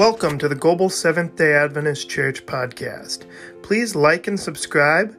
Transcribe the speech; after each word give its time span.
Welcome 0.00 0.38
to 0.38 0.48
the 0.48 0.54
Global 0.54 0.88
Seventh 0.88 1.36
day 1.36 1.52
Adventist 1.52 2.08
Church 2.08 2.46
podcast. 2.46 3.26
Please 3.62 3.94
like 3.94 4.28
and 4.28 4.40
subscribe. 4.40 5.14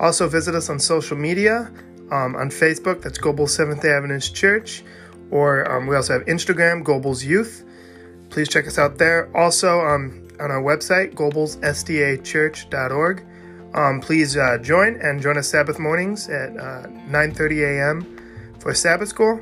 Also, 0.00 0.28
visit 0.28 0.56
us 0.56 0.68
on 0.68 0.80
social 0.80 1.16
media 1.16 1.70
um, 2.10 2.34
on 2.34 2.50
Facebook, 2.50 3.00
that's 3.00 3.16
Global 3.16 3.46
Seventh 3.46 3.82
day 3.82 3.92
Adventist 3.92 4.34
Church, 4.34 4.82
or 5.30 5.70
um, 5.70 5.86
we 5.86 5.94
also 5.94 6.14
have 6.14 6.26
Instagram, 6.26 6.82
Global's 6.82 7.24
Youth. 7.24 7.64
Please 8.28 8.48
check 8.48 8.66
us 8.66 8.76
out 8.76 8.98
there. 8.98 9.30
Also, 9.36 9.78
um, 9.78 10.26
on 10.40 10.50
our 10.50 10.60
website, 10.60 11.14
globalsdachurch.org. 11.14 13.26
Um, 13.72 14.00
please 14.00 14.36
uh, 14.36 14.58
join 14.58 15.00
and 15.00 15.22
join 15.22 15.38
us 15.38 15.48
Sabbath 15.48 15.78
mornings 15.78 16.28
at 16.28 16.56
uh, 16.56 16.88
9:30 16.88 17.78
a.m. 17.78 18.04
for 18.58 18.74
Sabbath 18.74 19.10
school 19.10 19.40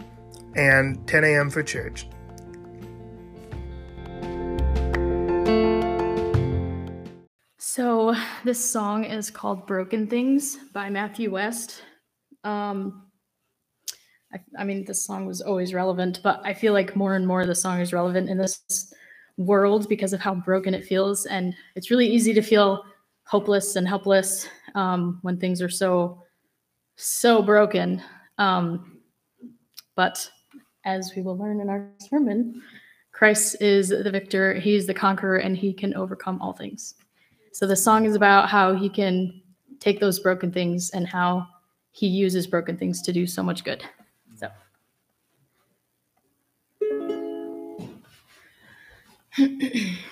and 0.54 1.09
10 1.09 1.24
a.m. 1.24 1.48
for 1.48 1.62
church. 1.62 2.06
This 8.44 8.72
song 8.72 9.04
is 9.04 9.30
called 9.30 9.66
Broken 9.66 10.06
Things 10.06 10.56
by 10.72 10.90
Matthew 10.90 11.30
West. 11.30 11.82
Um, 12.44 13.04
I, 14.32 14.38
I, 14.58 14.64
mean, 14.64 14.84
this 14.84 15.04
song 15.04 15.26
was 15.26 15.40
always 15.40 15.74
relevant, 15.74 16.20
but 16.24 16.40
I 16.44 16.52
feel 16.52 16.72
like 16.72 16.96
more 16.96 17.14
and 17.14 17.26
more 17.26 17.46
the 17.46 17.54
song 17.54 17.80
is 17.80 17.92
relevant 17.92 18.28
in 18.28 18.38
this 18.38 18.92
world 19.36 19.88
because 19.88 20.12
of 20.12 20.20
how 20.20 20.34
broken 20.34 20.74
it 20.74 20.84
feels. 20.84 21.26
And 21.26 21.54
it's 21.76 21.90
really 21.90 22.06
easy 22.06 22.34
to 22.34 22.42
feel 22.42 22.84
hopeless 23.24 23.76
and 23.76 23.86
helpless 23.86 24.48
um, 24.74 25.18
when 25.22 25.38
things 25.38 25.62
are 25.62 25.68
so, 25.68 26.22
so 26.96 27.43
broken. 27.43 28.02
Um, 28.38 28.98
but 29.94 30.29
as 30.84 31.12
we 31.14 31.22
will 31.22 31.38
learn 31.38 31.60
in 31.60 31.68
our 31.68 31.93
sermon, 31.98 32.60
Christ 33.12 33.60
is 33.60 33.90
the 33.90 34.10
victor, 34.10 34.54
he's 34.54 34.86
the 34.86 34.94
conqueror, 34.94 35.36
and 35.36 35.56
he 35.56 35.72
can 35.72 35.94
overcome 35.94 36.40
all 36.42 36.54
things. 36.54 36.94
So 37.53 37.67
the 37.67 37.77
song 37.77 38.06
is 38.06 38.14
about 38.14 38.48
how 38.48 38.75
he 38.75 38.89
can 38.89 39.42
take 39.78 40.00
those 40.00 40.19
broken 40.19 40.50
things 40.50 40.91
and 40.91 41.06
how 41.06 41.47
he 41.91 42.06
uses 42.06 42.47
broken 42.47 42.78
things 42.78 43.03
to 43.03 43.12
do 43.12 43.27
so 43.27 43.42
much 43.42 43.62
good. 43.62 43.84
So. 44.36 44.48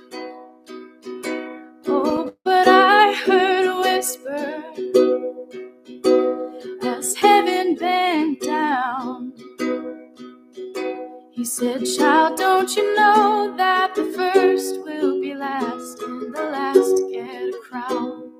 said, 11.61 11.85
Child, 11.85 12.39
don't 12.39 12.75
you 12.75 12.95
know 12.95 13.53
that 13.55 13.93
the 13.93 14.05
first 14.17 14.83
will 14.83 15.21
be 15.21 15.35
last 15.35 16.01
and 16.01 16.33
the 16.33 16.43
last 16.43 16.95
get 17.11 17.53
a 17.53 17.59
crown? 17.69 18.33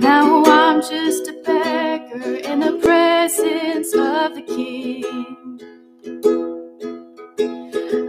Now 0.00 0.42
I'm 0.44 0.82
just 0.82 1.28
a 1.28 1.34
beggar 1.46 2.36
in 2.50 2.60
the 2.60 2.78
presence 2.82 3.94
of 3.94 4.34
the 4.34 4.42
King. 4.42 5.60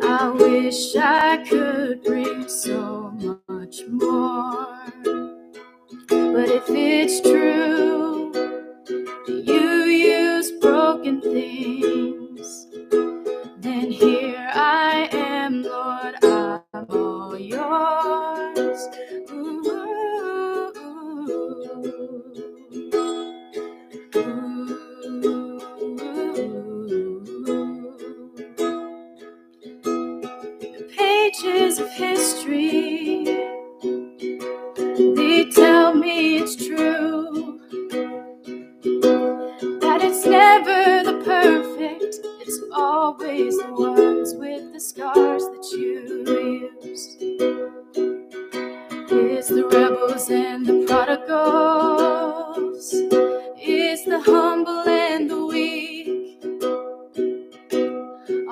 I 0.03 0.29
wish 0.29 0.95
I 0.95 1.45
could 1.47 2.03
bring 2.03 2.47
so 2.49 3.11
much 3.47 3.77
more. 3.89 4.77
But 6.09 6.49
if 6.49 6.65
it's 6.69 7.21
true, 7.21 8.10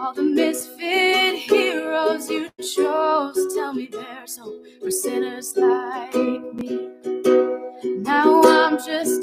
All 0.09 0.15
the 0.15 0.23
misfit 0.23 1.35
heroes 1.35 2.31
you 2.31 2.49
chose, 2.57 3.53
tell 3.53 3.73
me 3.73 3.87
there's 3.91 4.39
hope 4.39 4.65
for 4.81 4.89
sinners 4.89 5.55
like 5.55 6.15
me. 6.55 6.89
Now 7.83 8.41
I'm 8.41 8.79
just 8.83 9.18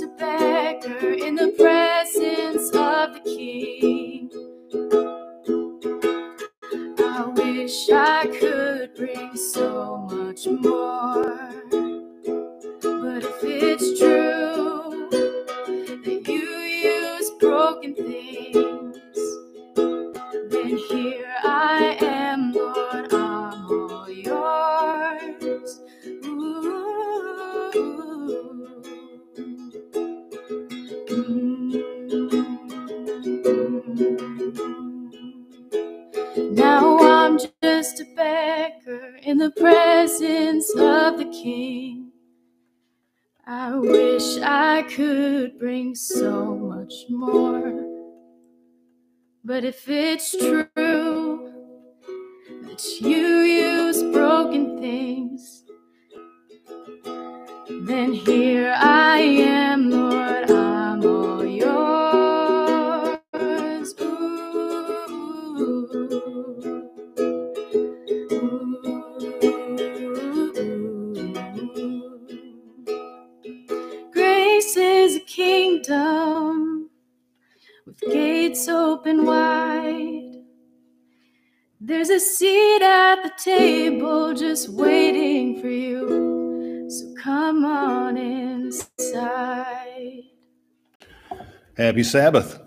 Happy 91.77 92.03
Sabbath. 92.03 92.59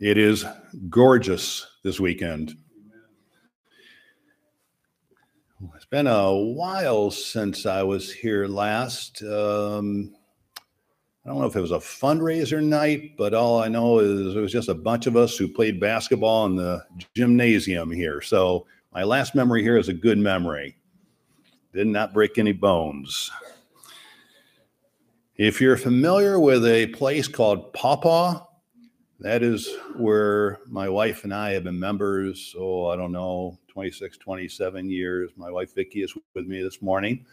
It 0.00 0.18
is 0.18 0.44
gorgeous 0.90 1.66
this 1.82 1.98
weekend. 1.98 2.54
It's 5.74 5.86
been 5.86 6.06
a 6.08 6.34
while 6.34 7.10
since 7.10 7.64
I 7.64 7.82
was 7.82 8.12
here 8.12 8.46
last. 8.48 9.22
Um, 9.22 10.14
I 11.24 11.30
don't 11.30 11.38
know 11.38 11.46
if 11.46 11.56
it 11.56 11.62
was 11.62 11.70
a 11.70 11.78
fundraiser 11.78 12.62
night, 12.62 13.16
but 13.16 13.32
all 13.32 13.62
I 13.62 13.68
know 13.68 14.00
is 14.00 14.36
it 14.36 14.40
was 14.40 14.52
just 14.52 14.68
a 14.68 14.74
bunch 14.74 15.06
of 15.06 15.16
us 15.16 15.38
who 15.38 15.48
played 15.48 15.80
basketball 15.80 16.44
in 16.44 16.56
the 16.56 16.84
gymnasium 17.14 17.90
here. 17.90 18.20
So 18.20 18.66
my 18.92 19.04
last 19.04 19.34
memory 19.34 19.62
here 19.62 19.78
is 19.78 19.88
a 19.88 19.94
good 19.94 20.18
memory. 20.18 20.76
Did 21.72 21.86
not 21.86 22.12
break 22.12 22.36
any 22.36 22.52
bones. 22.52 23.30
If 25.38 25.60
you're 25.60 25.76
familiar 25.76 26.40
with 26.40 26.66
a 26.66 26.88
place 26.88 27.28
called 27.28 27.72
Paw 27.72 27.96
Paw, 27.96 28.44
that 29.20 29.44
is 29.44 29.72
where 29.96 30.58
my 30.66 30.88
wife 30.88 31.22
and 31.22 31.32
I 31.32 31.52
have 31.52 31.62
been 31.62 31.78
members. 31.78 32.56
Oh, 32.58 32.86
I 32.86 32.96
don't 32.96 33.12
know, 33.12 33.56
26, 33.68 34.18
27 34.18 34.90
years. 34.90 35.30
My 35.36 35.48
wife 35.48 35.76
Vicki 35.76 36.02
is 36.02 36.12
with 36.34 36.46
me 36.48 36.60
this 36.60 36.82
morning. 36.82 37.24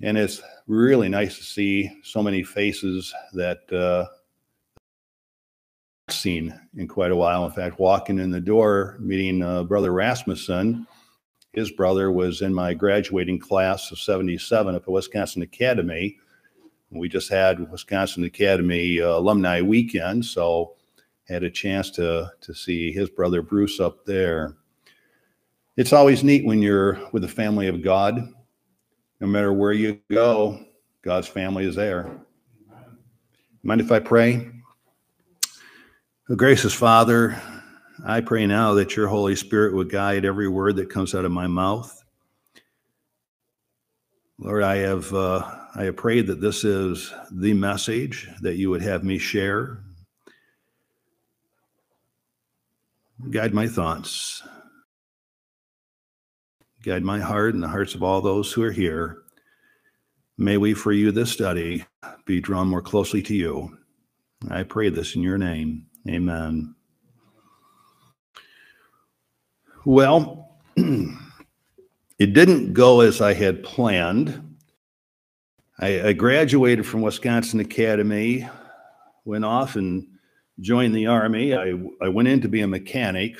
And 0.00 0.16
it's 0.16 0.40
really 0.66 1.10
nice 1.10 1.36
to 1.36 1.44
see 1.44 1.90
so 2.02 2.22
many 2.22 2.42
faces 2.42 3.12
that 3.34 3.70
uh, 3.70 4.06
seen 6.08 6.58
in 6.78 6.88
quite 6.88 7.10
a 7.10 7.16
while. 7.16 7.44
In 7.44 7.52
fact, 7.52 7.78
walking 7.78 8.18
in 8.18 8.30
the 8.30 8.40
door, 8.40 8.96
meeting 9.00 9.42
uh, 9.42 9.64
Brother 9.64 9.92
Rasmussen, 9.92 10.86
his 11.52 11.70
brother 11.72 12.10
was 12.10 12.40
in 12.40 12.54
my 12.54 12.72
graduating 12.72 13.38
class 13.38 13.92
of 13.92 13.98
77 13.98 14.74
at 14.74 14.82
the 14.82 14.90
Wisconsin 14.90 15.42
Academy. 15.42 16.16
We 16.90 17.08
just 17.08 17.30
had 17.30 17.70
Wisconsin 17.70 18.24
Academy 18.24 19.00
uh, 19.00 19.08
alumni 19.08 19.60
weekend, 19.60 20.24
so 20.24 20.74
had 21.28 21.42
a 21.44 21.50
chance 21.50 21.90
to 21.92 22.32
to 22.40 22.54
see 22.54 22.92
his 22.92 23.10
brother 23.10 23.42
Bruce 23.42 23.78
up 23.78 24.04
there. 24.06 24.56
It's 25.76 25.92
always 25.92 26.24
neat 26.24 26.44
when 26.44 26.62
you're 26.62 26.98
with 27.12 27.22
the 27.22 27.28
family 27.28 27.68
of 27.68 27.82
God. 27.82 28.32
No 29.20 29.26
matter 29.26 29.52
where 29.52 29.72
you 29.72 30.00
go, 30.10 30.58
God's 31.02 31.28
family 31.28 31.66
is 31.66 31.74
there. 31.74 32.20
Mind 33.62 33.80
if 33.80 33.92
I 33.92 33.98
pray? 33.98 34.50
Oh, 36.30 36.36
gracious 36.36 36.72
Father, 36.72 37.40
I 38.04 38.20
pray 38.20 38.46
now 38.46 38.74
that 38.74 38.96
your 38.96 39.08
Holy 39.08 39.36
Spirit 39.36 39.74
would 39.74 39.90
guide 39.90 40.24
every 40.24 40.48
word 40.48 40.76
that 40.76 40.90
comes 40.90 41.14
out 41.14 41.24
of 41.24 41.32
my 41.32 41.46
mouth. 41.46 42.04
Lord, 44.38 44.62
I 44.62 44.76
have 44.76 45.12
uh, 45.12 45.57
I 45.74 45.84
have 45.84 45.96
prayed 45.96 46.26
that 46.28 46.40
this 46.40 46.64
is 46.64 47.12
the 47.30 47.52
message 47.52 48.28
that 48.40 48.56
you 48.56 48.70
would 48.70 48.82
have 48.82 49.04
me 49.04 49.18
share. 49.18 49.80
Guide 53.30 53.52
my 53.52 53.66
thoughts. 53.66 54.42
Guide 56.82 57.02
my 57.02 57.20
heart 57.20 57.54
and 57.54 57.62
the 57.62 57.68
hearts 57.68 57.94
of 57.94 58.02
all 58.02 58.20
those 58.20 58.52
who 58.52 58.62
are 58.62 58.72
here. 58.72 59.22
May 60.38 60.56
we, 60.56 60.72
for 60.72 60.92
you, 60.92 61.10
this 61.10 61.32
study, 61.32 61.84
be 62.24 62.40
drawn 62.40 62.68
more 62.68 62.82
closely 62.82 63.22
to 63.22 63.34
you. 63.34 63.76
I 64.50 64.62
pray 64.62 64.88
this 64.88 65.16
in 65.16 65.22
your 65.22 65.36
name. 65.36 65.86
Amen. 66.08 66.74
Well, 69.84 70.60
it 70.76 72.32
didn't 72.32 72.72
go 72.72 73.00
as 73.00 73.20
I 73.20 73.34
had 73.34 73.64
planned. 73.64 74.47
I, 75.80 76.08
I, 76.08 76.12
graduated 76.12 76.86
from 76.86 77.02
Wisconsin 77.02 77.60
Academy, 77.60 78.48
went 79.24 79.44
off 79.44 79.76
and 79.76 80.08
joined 80.58 80.94
the 80.94 81.06
Army. 81.06 81.54
I, 81.54 81.74
I 82.02 82.08
went 82.08 82.26
in 82.26 82.40
to 82.40 82.48
be 82.48 82.62
a 82.62 82.66
mechanic. 82.66 83.36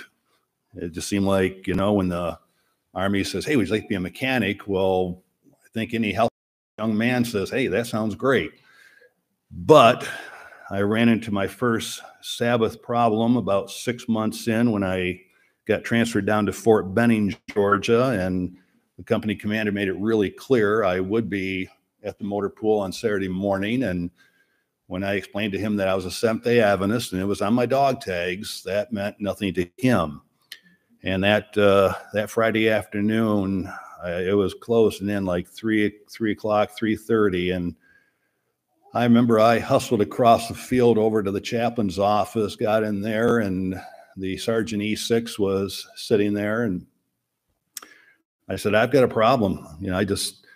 It 0.75 0.93
just 0.93 1.08
seemed 1.08 1.26
like, 1.26 1.67
you 1.67 1.75
know, 1.75 1.94
when 1.94 2.08
the 2.08 2.38
Army 2.94 3.25
says, 3.25 3.44
Hey, 3.44 3.56
would 3.56 3.67
you 3.67 3.73
like 3.73 3.82
to 3.82 3.88
be 3.88 3.96
a 3.96 4.00
mechanic? 4.00 4.69
Well, 4.69 5.25
I 5.50 5.69
think 5.75 5.94
any 5.94 6.12
healthy 6.12 6.35
young 6.79 6.96
man 6.96 7.25
says, 7.25 7.50
Hey, 7.50 7.67
that 7.67 7.88
sounds 7.88 8.14
great. 8.14 8.52
But 9.50 10.08
I 10.70 10.82
ran 10.82 11.08
into 11.08 11.32
my 11.32 11.49
first 11.49 12.02
Sabbath 12.20 12.81
problem 12.82 13.37
about 13.37 13.70
six 13.70 14.08
months 14.08 14.46
in 14.46 14.70
when 14.70 14.84
I 14.84 15.23
got 15.67 15.82
transferred 15.82 16.26
down 16.26 16.46
to 16.46 16.52
Fort 16.52 16.94
Benning, 16.94 17.34
Georgia, 17.50 18.11
and 18.11 18.56
the 18.96 19.02
company 19.02 19.34
commander 19.34 19.73
made 19.73 19.88
it 19.88 19.99
really 19.99 20.31
clear 20.31 20.84
I 20.84 21.00
would 21.00 21.29
be 21.29 21.69
at 22.08 22.19
the 22.19 22.25
motor 22.25 22.49
pool 22.49 22.81
on 22.81 22.93
Saturday 22.93 23.28
morning. 23.28 23.84
And 23.84 24.10
when 24.88 25.05
I 25.05 25.14
explained 25.14 25.52
to 25.52 25.58
him 25.58 25.76
that 25.76 25.88
I 25.88 25.94
was 25.94 26.06
a 26.06 26.10
Seventh 26.10 26.44
day 26.44 26.60
Adventist 26.60 27.12
and 27.12 27.20
it 27.20 27.26
was 27.26 27.43
on 27.43 27.55
my 27.55 27.66
dog 27.66 28.00
tags, 28.00 28.62
that 28.64 28.93
meant 28.93 29.20
nothing 29.20 29.55
to 29.55 29.69
him. 29.76 30.22
And 31.05 31.22
that 31.22 31.56
uh, 31.56 31.94
that 32.14 32.31
Friday 32.31 32.69
afternoon, 32.69 33.72
I, 34.02 34.22
it 34.22 34.37
was 34.37 34.55
close 34.55 35.00
and 35.00 35.08
then 35.08 35.25
like 35.25 35.46
three 35.46 35.93
three 36.10 36.32
o'clock, 36.32 36.70
three 36.76 36.96
thirty, 36.96 37.50
and 37.50 37.76
I 38.94 39.05
remember 39.05 39.38
I 39.38 39.60
hustled 39.60 40.00
across 40.00 40.49
the 40.49 40.55
field 40.55 40.99
over 40.99 41.22
to 41.22 41.31
the 41.31 41.40
chaplain's 41.40 41.99
office, 41.99 42.56
got 42.56 42.82
in 42.82 43.00
there, 43.00 43.38
and 43.38 43.81
the 44.16 44.37
sergeant 44.38 44.82
E6 44.82 45.38
was 45.38 45.87
sitting 45.94 46.32
there, 46.32 46.64
and 46.64 46.87
I 48.49 48.56
said, 48.56 48.75
"I've 48.75 48.90
got 48.90 49.05
a 49.05 49.08
problem. 49.08 49.64
You 49.81 49.90
know, 49.90 49.96
I 49.99 50.05
just 50.05 50.47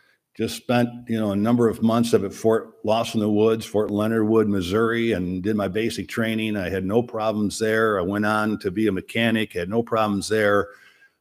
just 0.43 0.57
spent 0.57 0.89
you 1.09 1.21
know 1.21 1.31
a 1.31 1.37
number 1.37 1.69
of 1.69 1.83
months 1.83 2.13
up 2.15 2.25
at 2.25 2.35
Fort 2.35 2.75
Lost 2.83 3.15
in 3.15 3.21
the 3.21 3.31
Woods, 3.31 3.65
Fort 3.65 3.93
Leonard 3.93 4.27
Wood, 4.27 4.49
Missouri, 4.49 5.13
and 5.13 5.41
did 5.41 5.55
my 5.55 5.69
basic 5.69 6.09
training. 6.09 6.57
I 6.57 6.69
had 6.69 6.85
no 6.85 7.01
problems 7.01 7.61
there. 7.61 7.97
I 7.97 8.03
went 8.03 8.27
on 8.27 8.59
to 8.59 8.73
be 8.73 8.89
a 8.89 8.93
mechanic, 8.93 9.53
had 9.53 9.69
no 9.69 9.85
problems 9.85 10.29
there. 10.29 10.71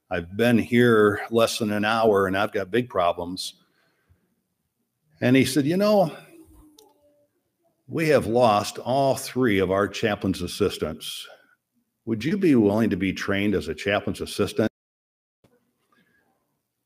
I've 0.10 0.36
been 0.36 0.58
here 0.58 1.22
less 1.30 1.60
than 1.60 1.72
an 1.72 1.86
hour, 1.86 2.26
and 2.26 2.36
I've 2.36 2.52
got 2.52 2.72
big 2.72 2.90
problems." 2.90 3.54
And 5.22 5.36
he 5.36 5.46
said, 5.46 5.66
"You 5.66 5.78
know." 5.78 6.12
We 7.88 8.08
have 8.08 8.26
lost 8.26 8.80
all 8.80 9.16
three 9.18 9.60
of 9.60 9.70
our 9.70 9.86
chaplain's 9.86 10.42
assistants. 10.42 11.28
Would 12.06 12.24
you 12.24 12.38
be 12.38 12.56
willing 12.56 12.90
to 12.90 12.96
be 12.96 13.12
trained 13.12 13.54
as 13.54 13.68
a 13.68 13.76
chaplain's 13.76 14.22
assistant? 14.22 14.72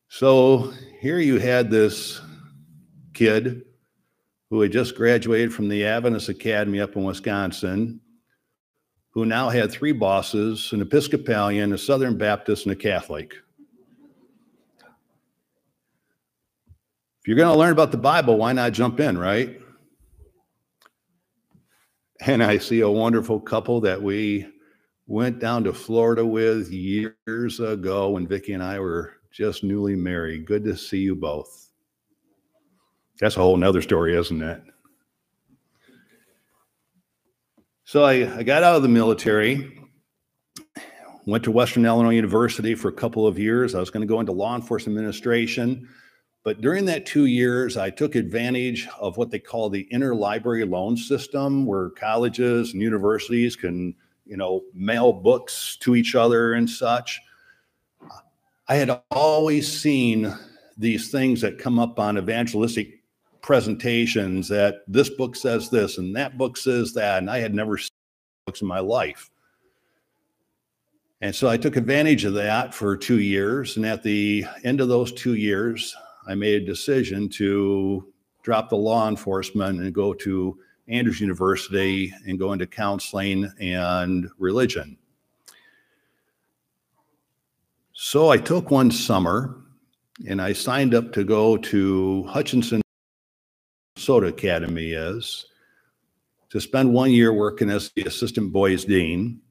So 0.10 0.74
here 1.00 1.20
you 1.20 1.38
had 1.38 1.70
this 1.70 2.22
kid 3.16 3.64
who 4.52 4.62
had 4.62 4.72
just 4.72 4.96
graduated 4.96 5.52
from 5.52 5.68
the 5.68 5.86
Adventist 5.86 6.30
Academy 6.30 6.80
up 6.80 6.96
in 6.96 7.04
Wisconsin, 7.04 8.00
who 9.10 9.26
now 9.26 9.50
had 9.50 9.72
three 9.72 9.94
bosses 9.94 10.72
an 10.72 10.82
Episcopalian, 10.82 11.74
a 11.74 11.78
Southern 11.78 12.18
Baptist, 12.18 12.66
and 12.66 12.74
a 12.74 12.76
Catholic. 12.76 13.34
If 17.22 17.28
you're 17.30 17.38
going 17.38 17.52
to 17.52 17.58
learn 17.58 17.72
about 17.72 17.92
the 17.92 17.98
Bible, 17.98 18.38
why 18.38 18.54
not 18.54 18.74
jump 18.74 19.00
in, 19.00 19.18
right? 19.18 19.60
and 22.22 22.44
I 22.44 22.58
see 22.58 22.82
a 22.82 22.90
wonderful 22.90 23.40
couple 23.40 23.82
that 23.82 24.02
we 24.02 24.48
went 25.08 25.40
down 25.40 25.64
to 25.66 25.74
Florida 25.74 26.26
with 26.26 26.72
years 26.72 27.60
ago 27.60 28.12
when 28.12 28.28
Vicki 28.28 28.54
and 28.54 28.64
I 28.64 28.80
were 28.80 29.18
just 29.32 29.64
newly 29.64 29.96
married. 29.96 30.46
Good 30.46 30.64
to 30.64 30.76
see 30.76 31.00
you 31.00 31.16
both. 31.16 31.65
That's 33.20 33.38
a 33.38 33.40
whole 33.40 33.58
nother 33.58 33.82
story, 33.82 34.18
isn't 34.18 34.42
it? 34.42 34.62
So 37.86 38.04
I, 38.04 38.40
I 38.40 38.44
got 38.44 38.64
out 38.64 38.76
of 38.76 38.82
the 38.82 38.90
military, 38.90 39.80
went 41.26 41.44
to 41.44 41.52
Western 41.52 41.86
Illinois 41.86 42.16
University 42.16 42.76
for 42.76 42.90
a 42.90 42.94
couple 42.94 43.26
of 43.28 43.40
years. 43.40 43.76
I 43.76 43.80
was 43.80 43.90
going 43.90 44.02
to 44.02 44.12
go 44.12 44.20
into 44.20 44.32
law 44.32 44.56
enforcement 44.56 44.98
administration. 44.98 45.88
But 46.44 46.62
during 46.62 46.86
that 46.86 47.06
two 47.06 47.26
years, 47.26 47.78
I 47.78 47.90
took 47.90 48.16
advantage 48.16 48.88
of 49.00 49.18
what 49.18 49.32
they 49.32 49.40
call 49.40 49.70
the 49.70 49.88
interlibrary 49.92 50.70
loan 50.70 50.98
system, 50.98 51.66
where 51.66 51.90
colleges 51.92 52.74
and 52.74 52.82
universities 52.82 53.56
can, 53.56 53.96
you 54.26 54.38
know, 54.38 54.62
mail 54.74 55.14
books 55.14 55.78
to 55.82 55.96
each 55.96 56.16
other 56.16 56.54
and 56.54 56.70
such. 56.70 57.20
I 58.68 58.76
had 58.76 59.02
always 59.10 59.72
seen 59.72 60.36
these 60.78 61.10
things 61.10 61.42
that 61.42 61.58
come 61.58 61.80
up 61.80 62.00
on 62.00 62.18
evangelistic 62.18 62.95
presentations 63.46 64.48
that 64.48 64.82
this 64.88 65.08
book 65.08 65.36
says 65.36 65.70
this 65.70 66.00
and 66.00 66.16
that 66.16 66.36
book 66.36 66.58
says 66.58 66.94
that, 66.94 67.20
and 67.20 67.30
I 67.30 67.38
had 67.38 67.54
never 67.54 67.78
seen 67.78 67.92
books 68.48 68.62
in 68.62 68.68
my 68.68 68.80
life. 68.80 69.30
And 71.22 71.34
so 71.34 71.48
I 71.48 71.56
took 71.56 71.76
advantage 71.76 72.26
of 72.26 72.34
that 72.34 72.74
for 72.74 72.98
two 72.98 73.20
years. 73.20 73.78
And 73.78 73.86
at 73.86 74.02
the 74.02 74.46
end 74.64 74.82
of 74.82 74.88
those 74.88 75.12
two 75.12 75.36
years, 75.36 75.96
I 76.28 76.34
made 76.34 76.64
a 76.64 76.66
decision 76.66 77.30
to 77.30 78.12
drop 78.42 78.70
the 78.70 78.78
law 78.78 79.08
enforcement 79.08 79.80
and 79.80 79.94
go 79.94 80.12
to 80.16 80.58
Andrews 80.88 81.22
University 81.22 82.12
and 82.26 82.40
go 82.40 82.52
into 82.52 82.66
counseling 82.66 83.52
and 83.60 84.28
religion. 84.40 84.98
So 87.94 88.32
I 88.32 88.38
took 88.38 88.72
one 88.72 88.90
summer 88.90 89.62
and 90.28 90.42
I 90.42 90.54
signed 90.54 90.96
up 90.96 91.14
to 91.14 91.24
go 91.24 91.58
to 91.58 92.24
Hutchinson 92.24 92.82
Minnesota 94.06 94.28
Academy 94.28 94.92
is, 94.92 95.48
to 96.52 96.62
spend 96.62 96.94
one 96.94 97.10
year 97.10 97.34
working 97.34 97.72
as 97.72 97.90
the 97.96 98.04
assistant 98.04 98.54
boys 98.54 98.86
dean. 98.86 99.42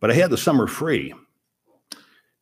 But 0.00 0.10
I 0.10 0.14
had 0.14 0.28
the 0.28 0.36
summer 0.36 0.66
free. 0.66 1.14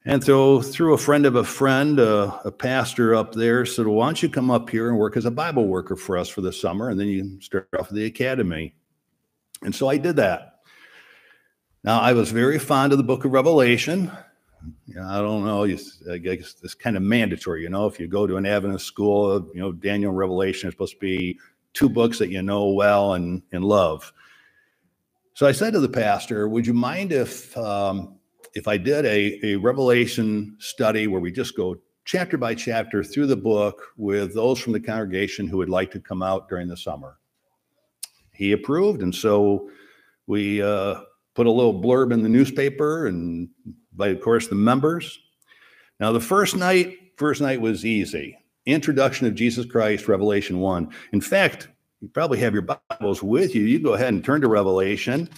And 0.04 0.22
so, 0.24 0.60
through 0.60 0.94
a 0.94 0.98
friend 0.98 1.24
of 1.24 1.36
a 1.36 1.44
friend, 1.44 2.00
uh, 2.00 2.40
a 2.44 2.50
pastor 2.50 3.14
up 3.14 3.34
there 3.34 3.64
said, 3.64 3.86
well, 3.86 3.94
Why 3.94 4.06
don't 4.06 4.20
you 4.20 4.28
come 4.28 4.50
up 4.50 4.68
here 4.68 4.88
and 4.88 4.98
work 4.98 5.16
as 5.16 5.26
a 5.26 5.30
Bible 5.30 5.68
worker 5.68 5.94
for 5.94 6.18
us 6.18 6.28
for 6.28 6.40
the 6.40 6.52
summer? 6.52 6.90
And 6.90 6.98
then 6.98 7.06
you 7.06 7.40
start 7.40 7.68
off 7.78 7.86
at 7.86 7.94
the 7.94 8.06
academy. 8.06 8.74
And 9.62 9.72
so 9.72 9.88
I 9.88 9.96
did 9.96 10.16
that. 10.16 10.58
Now, 11.84 12.00
I 12.00 12.14
was 12.14 12.32
very 12.32 12.58
fond 12.58 12.90
of 12.90 12.98
the 12.98 13.04
book 13.04 13.24
of 13.24 13.30
Revelation. 13.30 14.10
I 15.00 15.18
don't 15.18 15.44
know. 15.44 15.64
I 15.64 16.18
guess 16.18 16.56
it's 16.62 16.74
kind 16.74 16.96
of 16.96 17.02
mandatory. 17.02 17.62
You 17.62 17.70
know, 17.70 17.86
if 17.86 17.98
you 17.98 18.06
go 18.06 18.26
to 18.26 18.36
an 18.36 18.46
Adventist 18.46 18.86
school, 18.86 19.50
you 19.54 19.60
know, 19.60 19.72
Daniel 19.72 20.10
and 20.10 20.18
Revelation 20.18 20.68
are 20.68 20.72
supposed 20.72 20.94
to 20.94 20.98
be 20.98 21.38
two 21.72 21.88
books 21.88 22.18
that 22.18 22.30
you 22.30 22.42
know 22.42 22.68
well 22.68 23.14
and, 23.14 23.42
and 23.52 23.64
love. 23.64 24.12
So 25.34 25.46
I 25.46 25.52
said 25.52 25.72
to 25.72 25.80
the 25.80 25.88
pastor, 25.88 26.48
"Would 26.48 26.66
you 26.66 26.74
mind 26.74 27.12
if 27.12 27.56
um, 27.56 28.16
if 28.54 28.68
I 28.68 28.76
did 28.76 29.04
a, 29.04 29.38
a 29.44 29.56
Revelation 29.56 30.56
study 30.60 31.06
where 31.08 31.20
we 31.20 31.32
just 31.32 31.56
go 31.56 31.76
chapter 32.04 32.36
by 32.36 32.54
chapter 32.54 33.02
through 33.02 33.26
the 33.26 33.36
book 33.36 33.82
with 33.96 34.34
those 34.34 34.60
from 34.60 34.72
the 34.72 34.80
congregation 34.80 35.48
who 35.48 35.56
would 35.56 35.70
like 35.70 35.90
to 35.90 36.00
come 36.00 36.22
out 36.22 36.48
during 36.48 36.68
the 36.68 36.76
summer?" 36.76 37.18
He 38.32 38.52
approved, 38.52 39.02
and 39.02 39.14
so 39.14 39.70
we 40.26 40.62
uh, 40.62 41.00
put 41.34 41.46
a 41.46 41.50
little 41.50 41.74
blurb 41.74 42.12
in 42.12 42.22
the 42.22 42.28
newspaper 42.28 43.06
and 43.06 43.48
by, 43.94 44.08
of 44.08 44.20
course, 44.20 44.48
the 44.48 44.54
members. 44.54 45.18
Now, 46.00 46.12
the 46.12 46.20
first 46.20 46.56
night, 46.56 46.98
first 47.16 47.40
night 47.40 47.60
was 47.60 47.84
easy. 47.84 48.38
Introduction 48.66 49.26
of 49.26 49.34
Jesus 49.34 49.66
Christ, 49.66 50.08
Revelation 50.08 50.58
1. 50.58 50.90
In 51.12 51.20
fact, 51.20 51.68
you 52.00 52.08
probably 52.08 52.38
have 52.40 52.52
your 52.54 52.62
Bibles 52.90 53.22
with 53.22 53.54
you. 53.54 53.62
You 53.62 53.78
go 53.78 53.94
ahead 53.94 54.12
and 54.14 54.24
turn 54.24 54.40
to 54.40 54.48
Revelation. 54.48 55.28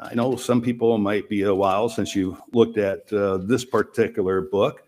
I 0.00 0.14
know 0.14 0.36
some 0.36 0.60
people 0.60 0.98
might 0.98 1.28
be 1.28 1.42
a 1.42 1.54
while 1.54 1.88
since 1.88 2.14
you 2.14 2.36
looked 2.52 2.78
at 2.78 3.12
uh, 3.12 3.38
this 3.38 3.64
particular 3.64 4.42
book, 4.42 4.82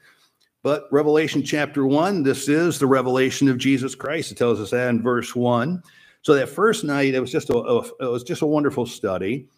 but 0.63 0.89
Revelation 0.91 1.45
chapter 1.45 1.87
1, 1.87 2.25
this 2.25 2.49
is 2.49 2.79
the 2.79 2.89
revelation 2.89 3.49
of 3.49 3.57
Jesus 3.57 3.95
Christ. 3.95 4.33
It 4.33 4.39
tells 4.39 4.61
us 4.61 4.71
that 4.71 4.89
in 4.89 5.01
verse 5.01 5.35
1. 5.35 5.83
So 6.23 6.35
that 6.35 6.49
first 6.49 6.83
night, 6.83 7.15
it 7.15 7.21
was 7.21 7.31
just 7.31 7.51
a, 7.51 7.57
a 7.57 7.79
it 8.01 8.11
was 8.11 8.25
just 8.25 8.43
a 8.43 8.47
wonderful 8.47 8.85
study. 8.85 9.49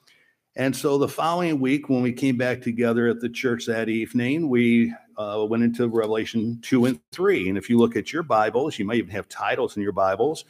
And 0.58 0.74
so 0.74 0.98
the 0.98 1.06
following 1.06 1.60
week, 1.60 1.88
when 1.88 2.02
we 2.02 2.12
came 2.12 2.36
back 2.36 2.60
together 2.60 3.06
at 3.06 3.20
the 3.20 3.28
church 3.28 3.64
that 3.66 3.88
evening, 3.88 4.48
we 4.48 4.92
uh, 5.16 5.46
went 5.48 5.62
into 5.62 5.86
Revelation 5.86 6.58
2 6.62 6.86
and 6.86 7.00
3. 7.12 7.48
And 7.48 7.56
if 7.56 7.70
you 7.70 7.78
look 7.78 7.94
at 7.94 8.12
your 8.12 8.24
Bibles, 8.24 8.76
you 8.76 8.84
might 8.84 8.96
even 8.96 9.12
have 9.12 9.28
titles 9.28 9.76
in 9.76 9.84
your 9.84 9.92
Bibles. 9.92 10.46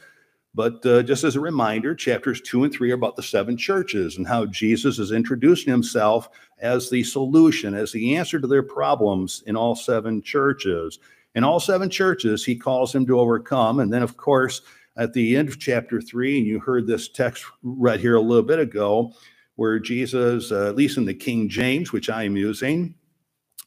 But 0.55 0.83
uh, 0.83 1.03
just 1.03 1.23
as 1.23 1.35
a 1.35 1.39
reminder, 1.39 1.93
chapters 1.93 2.41
2 2.41 2.63
and 2.63 2.73
3 2.73 2.89
are 2.89 2.95
about 2.95 3.17
the 3.17 3.21
seven 3.21 3.55
churches 3.55 4.17
and 4.17 4.27
how 4.27 4.47
Jesus 4.47 4.97
is 4.97 5.11
introducing 5.11 5.71
himself 5.71 6.27
as 6.57 6.89
the 6.89 7.03
solution, 7.03 7.75
as 7.75 7.91
the 7.91 8.15
answer 8.15 8.39
to 8.39 8.47
their 8.47 8.63
problems 8.63 9.43
in 9.45 9.55
all 9.55 9.75
seven 9.75 10.23
churches. 10.23 10.97
In 11.35 11.43
all 11.43 11.59
seven 11.59 11.87
churches, 11.87 12.43
he 12.43 12.55
calls 12.55 12.91
them 12.91 13.05
to 13.05 13.19
overcome. 13.19 13.79
And 13.79 13.93
then, 13.93 14.01
of 14.01 14.17
course, 14.17 14.61
at 14.97 15.13
the 15.13 15.37
end 15.37 15.49
of 15.49 15.59
chapter 15.59 16.01
3, 16.01 16.39
and 16.39 16.47
you 16.47 16.59
heard 16.59 16.87
this 16.87 17.09
text 17.09 17.45
read 17.61 17.99
here 17.99 18.15
a 18.15 18.21
little 18.21 18.41
bit 18.41 18.57
ago, 18.57 19.13
where 19.59 19.77
Jesus, 19.77 20.53
uh, 20.53 20.69
at 20.69 20.77
least 20.77 20.97
in 20.97 21.03
the 21.03 21.13
King 21.13 21.49
James, 21.49 21.91
which 21.91 22.09
I 22.09 22.23
am 22.23 22.37
using, 22.37 22.95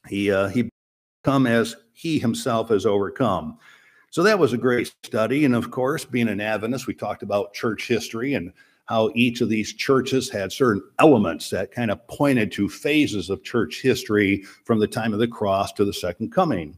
he 0.09 0.33
uh, 0.33 0.49
he 0.49 0.71
come 1.23 1.47
as 1.47 1.77
he 1.93 2.19
himself 2.19 2.71
has 2.71 2.87
overcome. 2.87 3.59
So 4.11 4.23
that 4.23 4.39
was 4.39 4.55
a 4.55 4.59
great 4.59 4.91
study. 5.05 5.45
And 5.45 5.55
of 5.55 5.71
course, 5.71 6.07
being 6.07 6.29
an 6.29 6.41
Adventist, 6.41 6.87
we 6.87 6.95
talked 6.95 7.23
about 7.23 7.53
church 7.53 7.89
history 7.89 8.33
and 8.33 8.55
how 8.87 9.11
each 9.15 9.43
of 9.43 9.51
these 9.51 9.75
churches 9.75 10.31
had 10.31 10.51
certain 10.51 10.83
elements 10.99 11.51
that 11.51 11.73
kind 11.73 11.91
of 11.91 12.07
pointed 12.09 12.51
to 12.53 12.71
phases 12.71 13.29
of 13.29 13.45
church 13.45 13.83
history 13.83 14.45
from 14.65 14.79
the 14.79 14.89
time 14.89 15.13
of 15.13 15.19
the 15.19 15.29
cross 15.29 15.73
to 15.75 15.85
the 15.85 15.93
second 15.93 16.33
coming. 16.33 16.77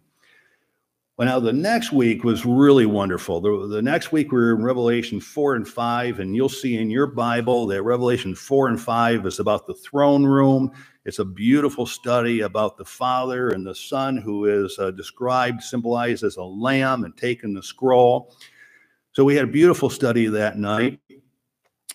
Well, 1.17 1.29
now 1.29 1.39
the 1.39 1.53
next 1.53 1.93
week 1.93 2.25
was 2.25 2.45
really 2.45 2.87
wonderful. 2.87 3.41
The, 3.41 3.69
the 3.69 3.83
next 3.83 4.11
week 4.11 4.33
we 4.33 4.39
are 4.41 4.57
in 4.57 4.65
Revelation 4.65 5.21
4 5.21 5.55
and 5.55 5.69
5, 5.69 6.19
and 6.19 6.35
you'll 6.35 6.49
see 6.49 6.77
in 6.77 6.91
your 6.91 7.07
Bible 7.07 7.69
that 7.69 7.85
Revelation 7.85 8.35
4 8.35 8.67
and 8.67 8.81
5 8.81 9.25
is 9.25 9.39
about 9.39 9.69
the 9.69 9.75
throne 9.75 10.27
room. 10.27 10.73
It's 11.05 11.21
a 11.21 11.25
beautiful 11.25 11.87
study 11.87 12.41
about 12.41 12.77
the 12.77 12.85
Father 12.85 13.51
and 13.51 13.65
the 13.65 13.77
Son, 13.77 14.17
who 14.17 14.47
is 14.47 14.77
uh, 14.81 14.91
described, 14.91 15.63
symbolized 15.63 16.25
as 16.25 16.37
a 16.37 16.43
lamb 16.43 17.05
and 17.05 17.17
taken 17.17 17.55
the 17.55 17.63
scroll. 17.63 18.35
So 19.13 19.23
we 19.23 19.37
had 19.37 19.45
a 19.45 19.53
beautiful 19.53 19.91
study 19.91 20.27
that 20.27 20.59
night. 20.59 20.99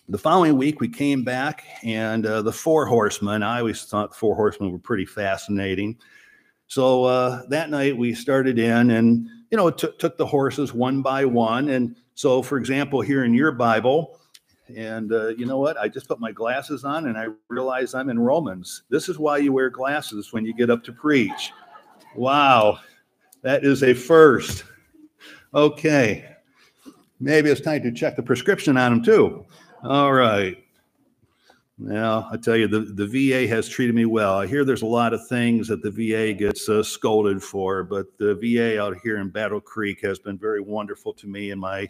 The 0.08 0.18
following 0.18 0.56
week, 0.56 0.80
we 0.80 0.88
came 0.88 1.24
back, 1.24 1.66
and 1.82 2.24
uh, 2.24 2.40
the 2.40 2.52
four 2.52 2.86
horsemen, 2.86 3.42
I 3.42 3.58
always 3.58 3.84
thought 3.84 4.16
four 4.16 4.34
horsemen 4.34 4.72
were 4.72 4.78
pretty 4.78 5.04
fascinating. 5.04 5.98
So 6.70 7.02
uh, 7.02 7.42
that 7.48 7.68
night 7.68 7.96
we 7.96 8.14
started 8.14 8.56
in 8.56 8.92
and, 8.92 9.28
you 9.50 9.58
know, 9.58 9.70
t- 9.70 9.90
took 9.98 10.16
the 10.16 10.24
horses 10.24 10.72
one 10.72 11.02
by 11.02 11.24
one. 11.24 11.70
And 11.70 11.96
so, 12.14 12.42
for 12.42 12.58
example, 12.58 13.00
here 13.00 13.24
in 13.24 13.34
your 13.34 13.50
Bible, 13.50 14.20
and 14.76 15.12
uh, 15.12 15.30
you 15.30 15.46
know 15.46 15.58
what? 15.58 15.76
I 15.76 15.88
just 15.88 16.06
put 16.06 16.20
my 16.20 16.30
glasses 16.30 16.84
on 16.84 17.08
and 17.08 17.18
I 17.18 17.26
realize 17.48 17.92
I'm 17.92 18.08
in 18.08 18.20
Romans. 18.20 18.84
This 18.88 19.08
is 19.08 19.18
why 19.18 19.38
you 19.38 19.52
wear 19.52 19.68
glasses 19.68 20.32
when 20.32 20.44
you 20.44 20.54
get 20.54 20.70
up 20.70 20.84
to 20.84 20.92
preach. 20.92 21.50
Wow, 22.14 22.78
that 23.42 23.64
is 23.64 23.82
a 23.82 23.92
first. 23.92 24.62
Okay, 25.52 26.36
maybe 27.18 27.50
it's 27.50 27.60
time 27.60 27.82
to 27.82 27.90
check 27.90 28.14
the 28.14 28.22
prescription 28.22 28.76
on 28.76 28.92
them 28.92 29.02
too. 29.02 29.44
All 29.82 30.12
right. 30.12 30.56
Well, 31.82 32.28
I 32.30 32.36
tell 32.36 32.56
you, 32.56 32.68
the, 32.68 32.80
the 32.80 33.06
VA 33.06 33.48
has 33.48 33.66
treated 33.66 33.94
me 33.94 34.04
well. 34.04 34.34
I 34.34 34.46
hear 34.46 34.66
there's 34.66 34.82
a 34.82 34.86
lot 34.86 35.14
of 35.14 35.26
things 35.28 35.66
that 35.68 35.82
the 35.82 35.90
VA 35.90 36.34
gets 36.34 36.68
uh, 36.68 36.82
scolded 36.82 37.42
for, 37.42 37.84
but 37.84 38.06
the 38.18 38.34
VA 38.34 38.78
out 38.78 38.98
here 39.02 39.16
in 39.16 39.30
Battle 39.30 39.62
Creek 39.62 40.02
has 40.02 40.18
been 40.18 40.36
very 40.36 40.60
wonderful 40.60 41.14
to 41.14 41.26
me 41.26 41.52
in 41.52 41.58
my 41.58 41.88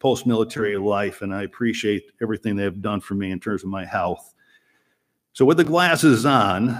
post 0.00 0.26
military 0.26 0.76
life, 0.76 1.22
and 1.22 1.34
I 1.34 1.44
appreciate 1.44 2.12
everything 2.20 2.56
they've 2.56 2.82
done 2.82 3.00
for 3.00 3.14
me 3.14 3.30
in 3.30 3.40
terms 3.40 3.62
of 3.62 3.70
my 3.70 3.86
health. 3.86 4.34
So, 5.32 5.46
with 5.46 5.56
the 5.56 5.64
glasses 5.64 6.26
on, 6.26 6.76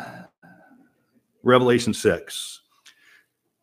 Revelation 1.42 1.94
6. 1.94 2.61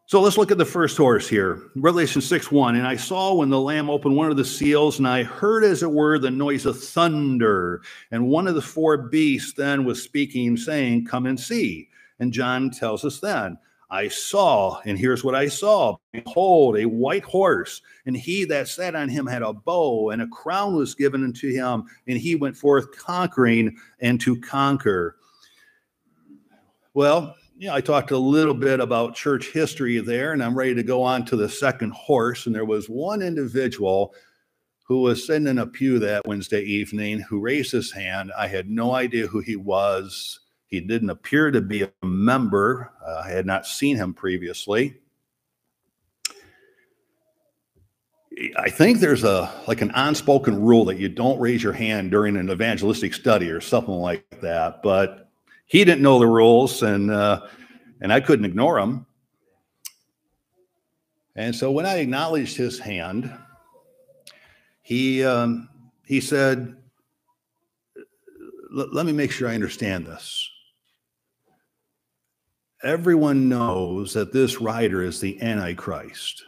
So 0.09 0.19
let's 0.21 0.39
look 0.39 0.49
at 0.49 0.57
the 0.57 0.65
first 0.65 0.97
horse 0.97 1.29
here. 1.29 1.69
Revelation 1.75 2.19
6 2.19 2.51
1. 2.51 2.75
And 2.75 2.87
I 2.87 2.95
saw 2.95 3.35
when 3.35 3.51
the 3.51 3.61
Lamb 3.61 3.91
opened 3.91 4.15
one 4.15 4.31
of 4.31 4.37
the 4.37 4.43
seals, 4.43 4.97
and 4.97 5.07
I 5.07 5.21
heard, 5.21 5.63
as 5.63 5.83
it 5.83 5.91
were, 5.91 6.17
the 6.17 6.31
noise 6.31 6.65
of 6.65 6.83
thunder. 6.83 7.83
And 8.09 8.27
one 8.27 8.47
of 8.47 8.55
the 8.55 8.61
four 8.63 8.97
beasts 8.97 9.53
then 9.53 9.85
was 9.85 10.01
speaking, 10.01 10.57
saying, 10.57 11.05
Come 11.05 11.27
and 11.27 11.39
see. 11.39 11.89
And 12.17 12.33
John 12.33 12.71
tells 12.71 13.05
us 13.05 13.19
then, 13.19 13.59
I 13.91 14.07
saw, 14.07 14.81
and 14.83 14.97
here's 14.97 15.23
what 15.23 15.35
I 15.35 15.47
saw 15.47 15.97
Behold, 16.11 16.79
a 16.79 16.85
white 16.85 17.23
horse, 17.23 17.83
and 18.07 18.17
he 18.17 18.45
that 18.45 18.67
sat 18.67 18.95
on 18.95 19.09
him 19.09 19.27
had 19.27 19.43
a 19.43 19.53
bow, 19.53 20.09
and 20.09 20.23
a 20.23 20.27
crown 20.29 20.75
was 20.75 20.95
given 20.95 21.23
unto 21.23 21.53
him, 21.53 21.83
and 22.07 22.17
he 22.17 22.35
went 22.35 22.57
forth 22.57 22.97
conquering 22.97 23.77
and 23.99 24.19
to 24.21 24.41
conquer. 24.41 25.17
Well, 26.95 27.35
know, 27.67 27.75
I 27.75 27.81
talked 27.81 28.11
a 28.11 28.17
little 28.17 28.53
bit 28.53 28.79
about 28.79 29.15
church 29.15 29.51
history 29.51 29.99
there, 29.99 30.31
and 30.31 30.41
I'm 30.41 30.57
ready 30.57 30.73
to 30.75 30.83
go 30.83 31.03
on 31.03 31.25
to 31.25 31.35
the 31.35 31.49
second 31.49 31.91
horse. 31.91 32.45
And 32.45 32.55
there 32.55 32.65
was 32.65 32.87
one 32.87 33.21
individual 33.21 34.13
who 34.83 35.01
was 35.01 35.27
sitting 35.27 35.47
in 35.47 35.59
a 35.59 35.67
pew 35.67 35.99
that 35.99 36.25
Wednesday 36.25 36.61
evening 36.61 37.19
who 37.19 37.39
raised 37.39 37.71
his 37.71 37.91
hand. 37.91 38.31
I 38.37 38.47
had 38.47 38.69
no 38.69 38.95
idea 38.95 39.27
who 39.27 39.39
he 39.39 39.55
was. 39.55 40.39
He 40.67 40.79
didn't 40.79 41.09
appear 41.09 41.51
to 41.51 41.61
be 41.61 41.83
a 41.83 41.91
member. 42.05 42.91
Uh, 43.05 43.23
I 43.25 43.29
had 43.29 43.45
not 43.45 43.67
seen 43.67 43.97
him 43.97 44.13
previously. 44.13 44.97
I 48.57 48.69
think 48.69 48.99
there's 48.99 49.25
a 49.25 49.51
like 49.67 49.81
an 49.81 49.91
unspoken 49.95 50.61
rule 50.61 50.85
that 50.85 50.97
you 50.97 51.09
don't 51.09 51.39
raise 51.39 51.61
your 51.61 51.73
hand 51.73 52.09
during 52.09 52.37
an 52.37 52.49
evangelistic 52.49 53.13
study 53.13 53.49
or 53.49 53.59
something 53.59 53.93
like 53.93 54.39
that. 54.41 54.81
But 54.81 55.28
he 55.69 55.85
didn't 55.85 56.01
know 56.01 56.17
the 56.17 56.27
rules, 56.27 56.81
and 56.81 57.11
uh, 57.11 57.45
and 58.01 58.11
I 58.11 58.19
couldn't 58.19 58.45
ignore 58.45 58.79
him. 58.79 59.05
And 61.35 61.55
so 61.55 61.71
when 61.71 61.85
I 61.85 61.97
acknowledged 61.97 62.57
his 62.57 62.79
hand, 62.79 63.31
he 64.81 65.23
um, 65.23 65.69
he 66.05 66.19
said, 66.19 66.75
"Let 68.71 69.05
me 69.05 69.13
make 69.13 69.31
sure 69.31 69.47
I 69.47 69.53
understand 69.53 70.07
this." 70.07 70.49
Everyone 72.81 73.47
knows 73.47 74.13
that 74.13 74.33
this 74.33 74.59
rider 74.59 75.03
is 75.03 75.19
the 75.19 75.39
Antichrist. 75.41 76.43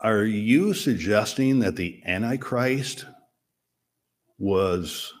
Are 0.00 0.24
you 0.24 0.72
suggesting 0.72 1.58
that 1.58 1.76
the 1.76 2.00
Antichrist 2.06 3.04
was 4.38 5.12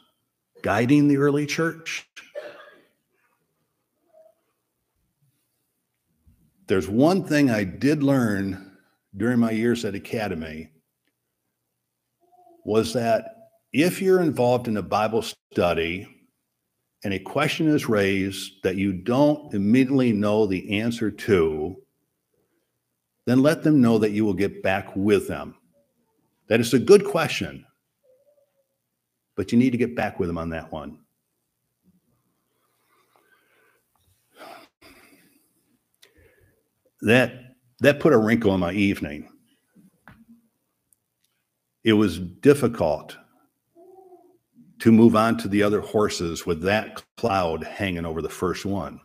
guiding 0.62 1.08
the 1.08 1.16
early 1.16 1.46
church. 1.46 2.08
There's 6.66 6.88
one 6.88 7.24
thing 7.24 7.50
I 7.50 7.64
did 7.64 8.02
learn 8.02 8.76
during 9.16 9.38
my 9.40 9.50
years 9.50 9.84
at 9.84 9.94
Academy, 9.94 10.70
was 12.64 12.92
that 12.92 13.34
if 13.72 14.00
you're 14.00 14.20
involved 14.20 14.68
in 14.68 14.76
a 14.76 14.82
Bible 14.82 15.22
study 15.22 16.06
and 17.02 17.14
a 17.14 17.18
question 17.18 17.66
is 17.66 17.88
raised 17.88 18.62
that 18.62 18.76
you 18.76 18.92
don't 18.92 19.52
immediately 19.54 20.12
know 20.12 20.46
the 20.46 20.80
answer 20.80 21.10
to, 21.10 21.76
then 23.26 23.42
let 23.42 23.62
them 23.62 23.80
know 23.80 23.98
that 23.98 24.12
you 24.12 24.24
will 24.24 24.34
get 24.34 24.62
back 24.62 24.94
with 24.94 25.26
them. 25.26 25.54
That 26.48 26.60
is 26.60 26.74
a 26.74 26.78
good 26.78 27.04
question, 27.04 27.64
but 29.40 29.52
you 29.52 29.56
need 29.56 29.70
to 29.70 29.78
get 29.78 29.96
back 29.96 30.20
with 30.20 30.28
them 30.28 30.36
on 30.36 30.50
that 30.50 30.70
one. 30.70 30.98
That 37.00 37.54
that 37.78 38.00
put 38.00 38.12
a 38.12 38.18
wrinkle 38.18 38.52
in 38.52 38.60
my 38.60 38.72
evening. 38.72 39.30
It 41.84 41.94
was 41.94 42.18
difficult 42.18 43.16
to 44.80 44.92
move 44.92 45.16
on 45.16 45.38
to 45.38 45.48
the 45.48 45.62
other 45.62 45.80
horses 45.80 46.44
with 46.44 46.60
that 46.64 47.02
cloud 47.16 47.64
hanging 47.64 48.04
over 48.04 48.20
the 48.20 48.28
first 48.28 48.66
one. 48.66 49.00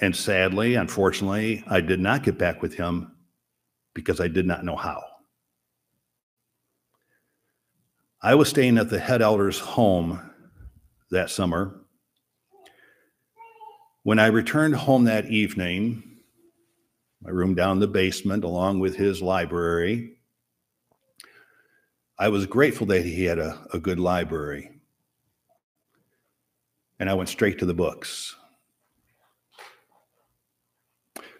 And 0.00 0.14
sadly, 0.14 0.76
unfortunately, 0.76 1.64
I 1.66 1.80
did 1.80 1.98
not 1.98 2.22
get 2.22 2.38
back 2.38 2.62
with 2.62 2.74
him 2.74 3.16
because 3.94 4.20
I 4.20 4.28
did 4.28 4.46
not 4.46 4.64
know 4.64 4.76
how. 4.76 5.09
I 8.22 8.34
was 8.34 8.50
staying 8.50 8.76
at 8.76 8.90
the 8.90 8.98
head 8.98 9.22
elder's 9.22 9.58
home 9.58 10.20
that 11.10 11.30
summer. 11.30 11.80
When 14.02 14.18
I 14.18 14.26
returned 14.26 14.76
home 14.76 15.04
that 15.04 15.26
evening, 15.30 16.18
my 17.22 17.30
room 17.30 17.54
down 17.54 17.76
in 17.76 17.80
the 17.80 17.88
basement, 17.88 18.44
along 18.44 18.80
with 18.80 18.94
his 18.94 19.22
library, 19.22 20.18
I 22.18 22.28
was 22.28 22.44
grateful 22.44 22.86
that 22.88 23.06
he 23.06 23.24
had 23.24 23.38
a, 23.38 23.58
a 23.72 23.78
good 23.78 23.98
library. 23.98 24.70
And 26.98 27.08
I 27.08 27.14
went 27.14 27.30
straight 27.30 27.58
to 27.60 27.66
the 27.66 27.72
books. 27.72 28.36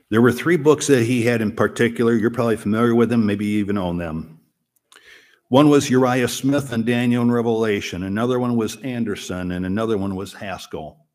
There 0.09 0.23
were 0.23 0.33
three 0.33 0.57
books 0.57 0.87
that 0.87 1.05
he 1.05 1.23
had 1.27 1.43
in 1.43 1.55
particular. 1.55 2.15
You're 2.15 2.31
probably 2.31 2.57
familiar 2.57 2.95
with 2.95 3.11
them, 3.11 3.27
maybe 3.27 3.45
you 3.45 3.59
even 3.59 3.77
own 3.77 3.99
them. 3.99 4.40
One 5.51 5.69
was 5.69 5.91
Uriah 5.91 6.29
Smith 6.29 6.73
and 6.73 6.87
Daniel 6.87 7.25
in 7.25 7.33
Revelation. 7.33 8.05
Another 8.05 8.39
one 8.39 8.55
was 8.55 8.77
Anderson, 8.83 9.51
and 9.51 9.67
another 9.67 9.99
one 9.99 10.15
was 10.15 10.33
Haskell. 10.33 11.07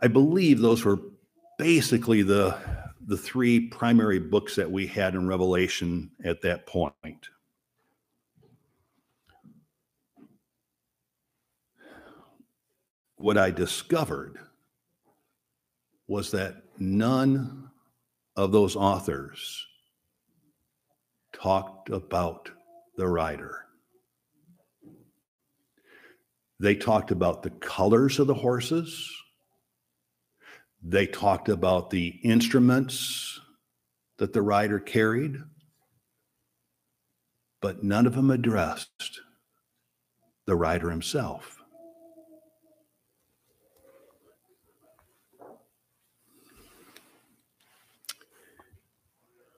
I 0.00 0.08
believe 0.08 0.58
those 0.58 0.86
were 0.86 1.00
basically 1.58 2.22
the, 2.22 2.56
the 3.06 3.18
three 3.18 3.68
primary 3.68 4.18
books 4.18 4.56
that 4.56 4.70
we 4.70 4.86
had 4.86 5.14
in 5.14 5.28
Revelation 5.28 6.12
at 6.24 6.40
that 6.40 6.66
point. 6.66 7.28
What 13.16 13.36
I 13.36 13.50
discovered 13.50 14.38
was 16.08 16.30
that 16.30 16.62
none 16.78 17.70
of 18.34 18.50
those 18.50 18.76
authors 18.76 19.66
talked 21.44 21.90
about 21.90 22.50
the 22.96 23.06
rider. 23.06 23.66
They 26.58 26.74
talked 26.74 27.10
about 27.10 27.42
the 27.42 27.50
colors 27.50 28.18
of 28.18 28.28
the 28.28 28.32
horses. 28.34 29.12
They 30.82 31.06
talked 31.06 31.50
about 31.50 31.90
the 31.90 32.18
instruments 32.24 33.38
that 34.16 34.32
the 34.32 34.40
rider 34.40 34.78
carried, 34.78 35.36
but 37.60 37.84
none 37.84 38.06
of 38.06 38.14
them 38.14 38.30
addressed 38.30 39.20
the 40.46 40.56
rider 40.56 40.88
himself. 40.88 41.62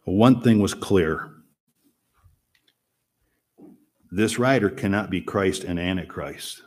One 0.03 0.41
thing 0.41 0.59
was 0.59 0.75
clear 0.75 1.36
this 4.17 4.39
rider 4.39 4.71
cannot 4.71 5.11
be 5.11 5.21
Christ 5.21 5.63
and 5.63 5.79
Antichrist. 5.79 6.63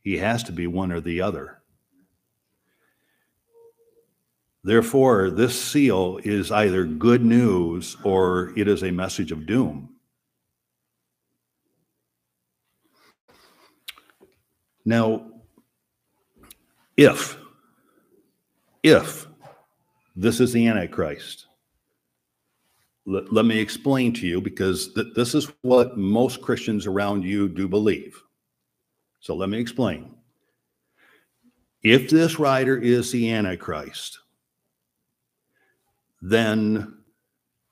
He 0.00 0.18
has 0.18 0.44
to 0.44 0.52
be 0.52 0.68
one 0.68 0.92
or 0.92 1.00
the 1.00 1.20
other. 1.20 1.60
Therefore, 4.62 5.30
this 5.30 5.60
seal 5.60 6.20
is 6.22 6.52
either 6.52 6.84
good 6.84 7.24
news 7.24 7.96
or 8.04 8.52
it 8.56 8.68
is 8.68 8.84
a 8.84 8.92
message 8.92 9.32
of 9.32 9.44
doom. 9.44 9.96
Now, 14.84 15.32
if, 16.96 17.36
if 18.84 19.26
this 20.14 20.38
is 20.38 20.52
the 20.52 20.68
Antichrist, 20.68 21.46
let, 23.06 23.32
let 23.32 23.44
me 23.44 23.58
explain 23.58 24.12
to 24.14 24.26
you 24.26 24.40
because 24.40 24.92
th- 24.94 25.14
this 25.14 25.34
is 25.34 25.50
what 25.62 25.96
most 25.96 26.42
Christians 26.42 26.86
around 26.86 27.24
you 27.24 27.48
do 27.48 27.68
believe. 27.68 28.22
So 29.20 29.34
let 29.34 29.48
me 29.48 29.58
explain. 29.58 30.14
If 31.82 32.10
this 32.10 32.38
rider 32.38 32.76
is 32.76 33.10
the 33.10 33.32
Antichrist, 33.32 34.18
then 36.20 36.98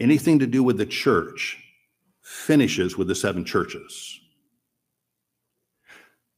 anything 0.01 0.39
to 0.39 0.47
do 0.47 0.63
with 0.63 0.79
the 0.79 0.87
church 0.87 1.63
finishes 2.23 2.97
with 2.97 3.09
the 3.09 3.15
seven 3.15 3.45
churches. 3.45 4.21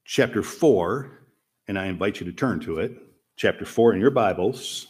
Chapter 0.04 0.42
4, 0.42 1.20
and 1.68 1.78
I 1.78 1.86
invite 1.86 2.18
you 2.18 2.26
to 2.26 2.32
turn 2.32 2.58
to 2.60 2.78
it, 2.80 2.96
chapter 3.36 3.64
4 3.64 3.94
in 3.94 4.00
your 4.00 4.10
Bibles. 4.10 4.88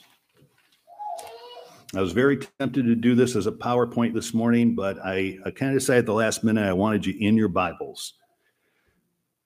I 1.93 2.01
was 2.01 2.13
very 2.13 2.37
tempted 2.37 2.85
to 2.85 2.95
do 2.95 3.17
this 3.17 3.35
as 3.35 3.49
a 3.49 3.53
PowerPoint 3.53 4.15
this 4.15 4.33
morning, 4.33 4.77
but 4.77 4.99
I, 5.05 5.39
I 5.45 5.51
kind 5.51 5.73
of 5.73 5.79
decided 5.81 6.01
at 6.01 6.07
the 6.07 6.15
last 6.15 6.45
minute 6.45 6.65
I 6.65 6.73
wanted 6.73 7.05
you 7.05 7.15
in 7.19 7.37
your 7.37 7.49
Bibles. 7.49 8.15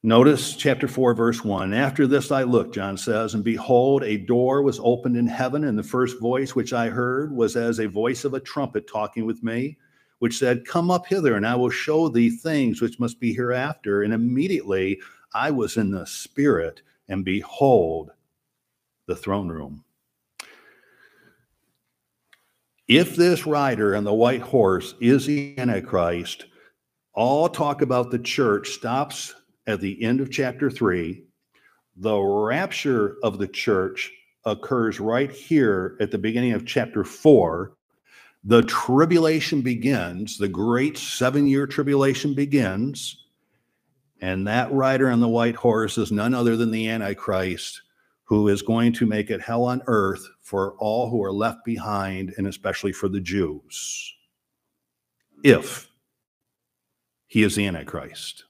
Notice 0.03 0.55
chapter 0.55 0.87
4, 0.87 1.15
verse 1.15 1.43
1. 1.43 1.73
After 1.73 2.07
this 2.07 2.31
I 2.31 2.43
looked, 2.43 2.75
John 2.75 2.99
says, 2.99 3.33
and 3.33 3.43
behold, 3.43 4.03
a 4.03 4.19
door 4.19 4.61
was 4.61 4.79
opened 4.83 5.17
in 5.17 5.27
heaven, 5.27 5.65
and 5.65 5.79
the 5.79 5.83
first 5.83 6.21
voice 6.21 6.55
which 6.55 6.75
I 6.75 6.91
heard 6.91 7.35
was 7.35 7.57
as 7.57 7.79
a 7.79 7.89
voice 7.89 8.27
of 8.27 8.35
a 8.35 8.41
trumpet 8.41 8.87
talking 8.87 9.25
with 9.25 9.43
me, 9.43 9.79
which 10.19 10.37
said, 10.37 10.67
Come 10.67 10.91
up 10.91 11.07
hither, 11.07 11.37
and 11.37 11.47
I 11.47 11.55
will 11.55 11.71
show 11.71 12.11
thee 12.11 12.29
things 12.29 12.83
which 12.83 13.01
must 13.01 13.19
be 13.19 13.33
hereafter. 13.33 14.03
And 14.03 14.13
immediately 14.13 15.01
I 15.33 15.51
was 15.51 15.79
in 15.79 15.91
the 15.91 16.05
Spirit, 16.05 16.83
and 17.09 17.25
behold, 17.25 18.11
the 19.07 19.17
throne 19.17 19.49
room. 19.49 19.84
If 22.87 23.17
this 23.17 23.47
rider 23.47 23.97
on 23.97 24.05
the 24.05 24.13
white 24.13 24.43
horse 24.43 24.95
is 25.01 25.25
the 25.25 25.59
Antichrist, 25.59 26.45
all 27.15 27.49
talk 27.49 27.81
about 27.81 28.11
the 28.11 28.19
church 28.19 28.71
stops 28.71 29.35
at 29.67 29.81
the 29.81 30.03
end 30.03 30.21
of 30.21 30.31
chapter 30.31 30.71
three. 30.71 31.25
The 31.97 32.19
rapture 32.19 33.17
of 33.23 33.39
the 33.39 33.49
church 33.49 34.13
occurs 34.45 35.01
right 35.01 35.31
here 35.31 35.97
at 35.99 36.11
the 36.11 36.19
beginning 36.19 36.53
of 36.53 36.67
chapter 36.67 37.05
four. 37.05 37.73
The 38.45 38.63
tribulation 38.63 39.63
begins, 39.63 40.37
the 40.37 40.49
great 40.49 40.99
seven 40.99 41.47
year 41.47 41.67
tribulation 41.67 42.35
begins. 42.35 43.25
And 44.21 44.47
that 44.47 44.71
rider 44.71 45.09
on 45.09 45.21
the 45.21 45.29
white 45.29 45.57
horse 45.57 45.97
is 45.97 46.13
none 46.13 46.35
other 46.35 46.55
than 46.55 46.71
the 46.71 46.91
Antichrist, 46.91 47.81
who 48.25 48.49
is 48.49 48.63
going 48.63 48.93
to 48.95 49.07
make 49.07 49.31
it 49.31 49.41
hell 49.41 49.65
on 49.65 49.83
earth 49.87 50.27
for 50.41 50.75
all 50.79 51.11
who 51.11 51.23
are 51.23 51.33
left 51.33 51.65
behind, 51.65 52.35
and 52.39 52.47
especially 52.47 52.93
for 52.93 53.09
the 53.09 53.21
Jews, 53.21 54.15
if 55.43 55.89
he 57.27 57.43
is 57.43 57.55
the 57.55 57.67
Antichrist. 57.67 58.45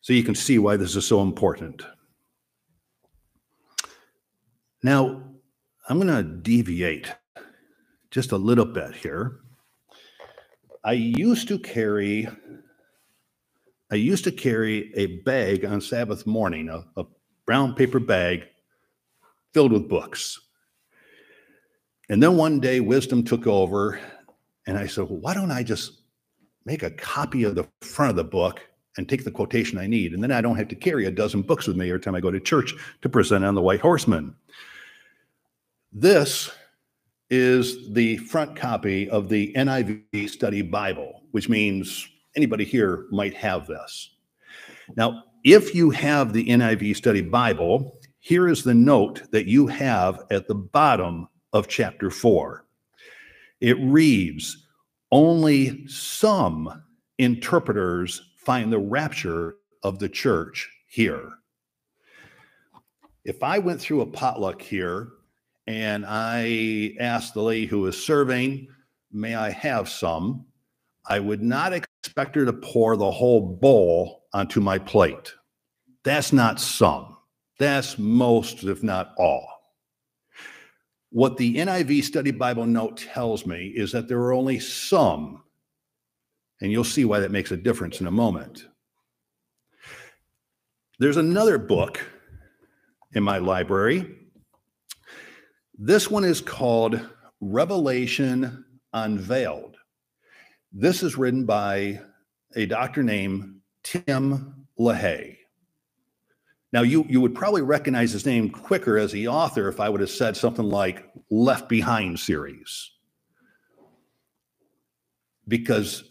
So 0.00 0.12
you 0.12 0.22
can 0.22 0.34
see 0.34 0.58
why 0.58 0.76
this 0.76 0.96
is 0.96 1.06
so 1.06 1.22
important. 1.22 1.82
Now, 4.82 5.22
I'm 5.88 5.98
going 5.98 6.08
to 6.08 6.22
deviate 6.22 7.10
just 8.10 8.32
a 8.32 8.36
little 8.36 8.66
bit 8.66 8.94
here. 8.94 9.40
I 10.84 10.92
used 10.92 11.48
to 11.48 11.58
carry 11.58 12.28
I 13.94 13.98
used 13.98 14.24
to 14.24 14.32
carry 14.32 14.92
a 14.96 15.06
bag 15.22 15.64
on 15.64 15.80
Sabbath 15.80 16.26
morning, 16.26 16.68
a, 16.68 16.84
a 17.00 17.04
brown 17.46 17.76
paper 17.76 18.00
bag 18.00 18.42
filled 19.52 19.70
with 19.70 19.88
books. 19.88 20.40
And 22.08 22.20
then 22.20 22.36
one 22.36 22.58
day 22.58 22.80
wisdom 22.80 23.22
took 23.22 23.46
over 23.46 24.00
and 24.66 24.76
I 24.76 24.88
said, 24.88 25.04
well, 25.04 25.20
why 25.20 25.32
don't 25.32 25.52
I 25.52 25.62
just 25.62 25.92
make 26.64 26.82
a 26.82 26.90
copy 26.90 27.44
of 27.44 27.54
the 27.54 27.68
front 27.82 28.10
of 28.10 28.16
the 28.16 28.24
book 28.24 28.62
and 28.96 29.08
take 29.08 29.22
the 29.22 29.30
quotation 29.30 29.78
I 29.78 29.86
need. 29.86 30.12
And 30.12 30.20
then 30.20 30.32
I 30.32 30.40
don't 30.40 30.56
have 30.56 30.68
to 30.68 30.74
carry 30.74 31.06
a 31.06 31.12
dozen 31.12 31.42
books 31.42 31.68
with 31.68 31.76
me 31.76 31.86
every 31.86 32.00
time 32.00 32.16
I 32.16 32.20
go 32.20 32.32
to 32.32 32.40
church 32.40 32.74
to 33.02 33.08
present 33.08 33.44
on 33.44 33.54
the 33.54 33.62
White 33.62 33.80
Horseman. 33.80 34.34
This 35.92 36.50
is 37.30 37.92
the 37.92 38.16
front 38.16 38.56
copy 38.56 39.08
of 39.08 39.28
the 39.28 39.52
NIV 39.52 40.30
Study 40.30 40.62
Bible, 40.62 41.22
which 41.30 41.48
means 41.48 42.08
anybody 42.36 42.64
here 42.64 43.06
might 43.10 43.34
have 43.34 43.66
this. 43.66 44.10
Now, 44.96 45.24
if 45.44 45.74
you 45.74 45.90
have 45.90 46.32
the 46.32 46.46
NIV 46.46 46.96
Study 46.96 47.20
Bible, 47.20 47.98
here 48.20 48.48
is 48.48 48.62
the 48.62 48.74
note 48.74 49.22
that 49.30 49.46
you 49.46 49.66
have 49.66 50.22
at 50.30 50.48
the 50.48 50.54
bottom 50.54 51.28
of 51.52 51.68
chapter 51.68 52.10
4. 52.10 52.64
It 53.60 53.76
reads, 53.80 54.66
Only 55.12 55.86
some 55.86 56.82
interpreters 57.18 58.32
find 58.38 58.72
the 58.72 58.78
rapture 58.78 59.56
of 59.82 59.98
the 59.98 60.08
church 60.08 60.70
here. 60.86 61.30
If 63.24 63.42
I 63.42 63.58
went 63.58 63.80
through 63.80 64.02
a 64.02 64.06
potluck 64.06 64.60
here 64.60 65.08
and 65.66 66.04
I 66.06 66.94
asked 67.00 67.34
the 67.34 67.42
lady 67.42 67.66
who 67.66 67.80
was 67.80 68.02
serving, 68.02 68.68
May 69.12 69.34
I 69.36 69.50
have 69.50 69.88
some? 69.88 70.44
I 71.06 71.20
would 71.20 71.42
not 71.42 71.72
expect 72.16 72.36
her 72.36 72.44
to 72.44 72.52
pour 72.52 72.96
the 72.96 73.10
whole 73.10 73.40
bowl 73.40 74.22
onto 74.32 74.60
my 74.60 74.78
plate. 74.78 75.34
That's 76.04 76.32
not 76.32 76.60
some, 76.60 77.16
that's 77.58 77.98
most, 77.98 78.62
if 78.62 78.84
not 78.84 79.14
all. 79.18 79.48
What 81.10 81.36
the 81.36 81.56
NIV 81.56 82.04
Study 82.04 82.30
Bible 82.30 82.66
note 82.66 82.98
tells 82.98 83.46
me 83.46 83.72
is 83.74 83.90
that 83.90 84.06
there 84.06 84.20
are 84.20 84.32
only 84.32 84.60
some, 84.60 85.42
and 86.60 86.70
you'll 86.70 86.84
see 86.84 87.04
why 87.04 87.18
that 87.18 87.32
makes 87.32 87.50
a 87.50 87.56
difference 87.56 88.00
in 88.00 88.06
a 88.06 88.12
moment. 88.12 88.64
There's 91.00 91.16
another 91.16 91.58
book 91.58 92.00
in 93.14 93.24
my 93.24 93.38
library. 93.38 94.14
This 95.76 96.08
one 96.08 96.22
is 96.22 96.40
called 96.40 97.00
Revelation 97.40 98.64
Unveiled. 98.92 99.73
This 100.76 101.04
is 101.04 101.16
written 101.16 101.46
by 101.46 102.00
a 102.56 102.66
doctor 102.66 103.04
named 103.04 103.60
Tim 103.84 104.66
LaHaye. 104.76 105.36
Now, 106.72 106.82
you, 106.82 107.06
you 107.08 107.20
would 107.20 107.36
probably 107.36 107.62
recognize 107.62 108.10
his 108.10 108.26
name 108.26 108.50
quicker 108.50 108.98
as 108.98 109.12
the 109.12 109.28
author 109.28 109.68
if 109.68 109.78
I 109.78 109.88
would 109.88 110.00
have 110.00 110.10
said 110.10 110.36
something 110.36 110.64
like 110.64 111.08
Left 111.30 111.68
Behind 111.68 112.18
series, 112.18 112.90
because 115.46 116.02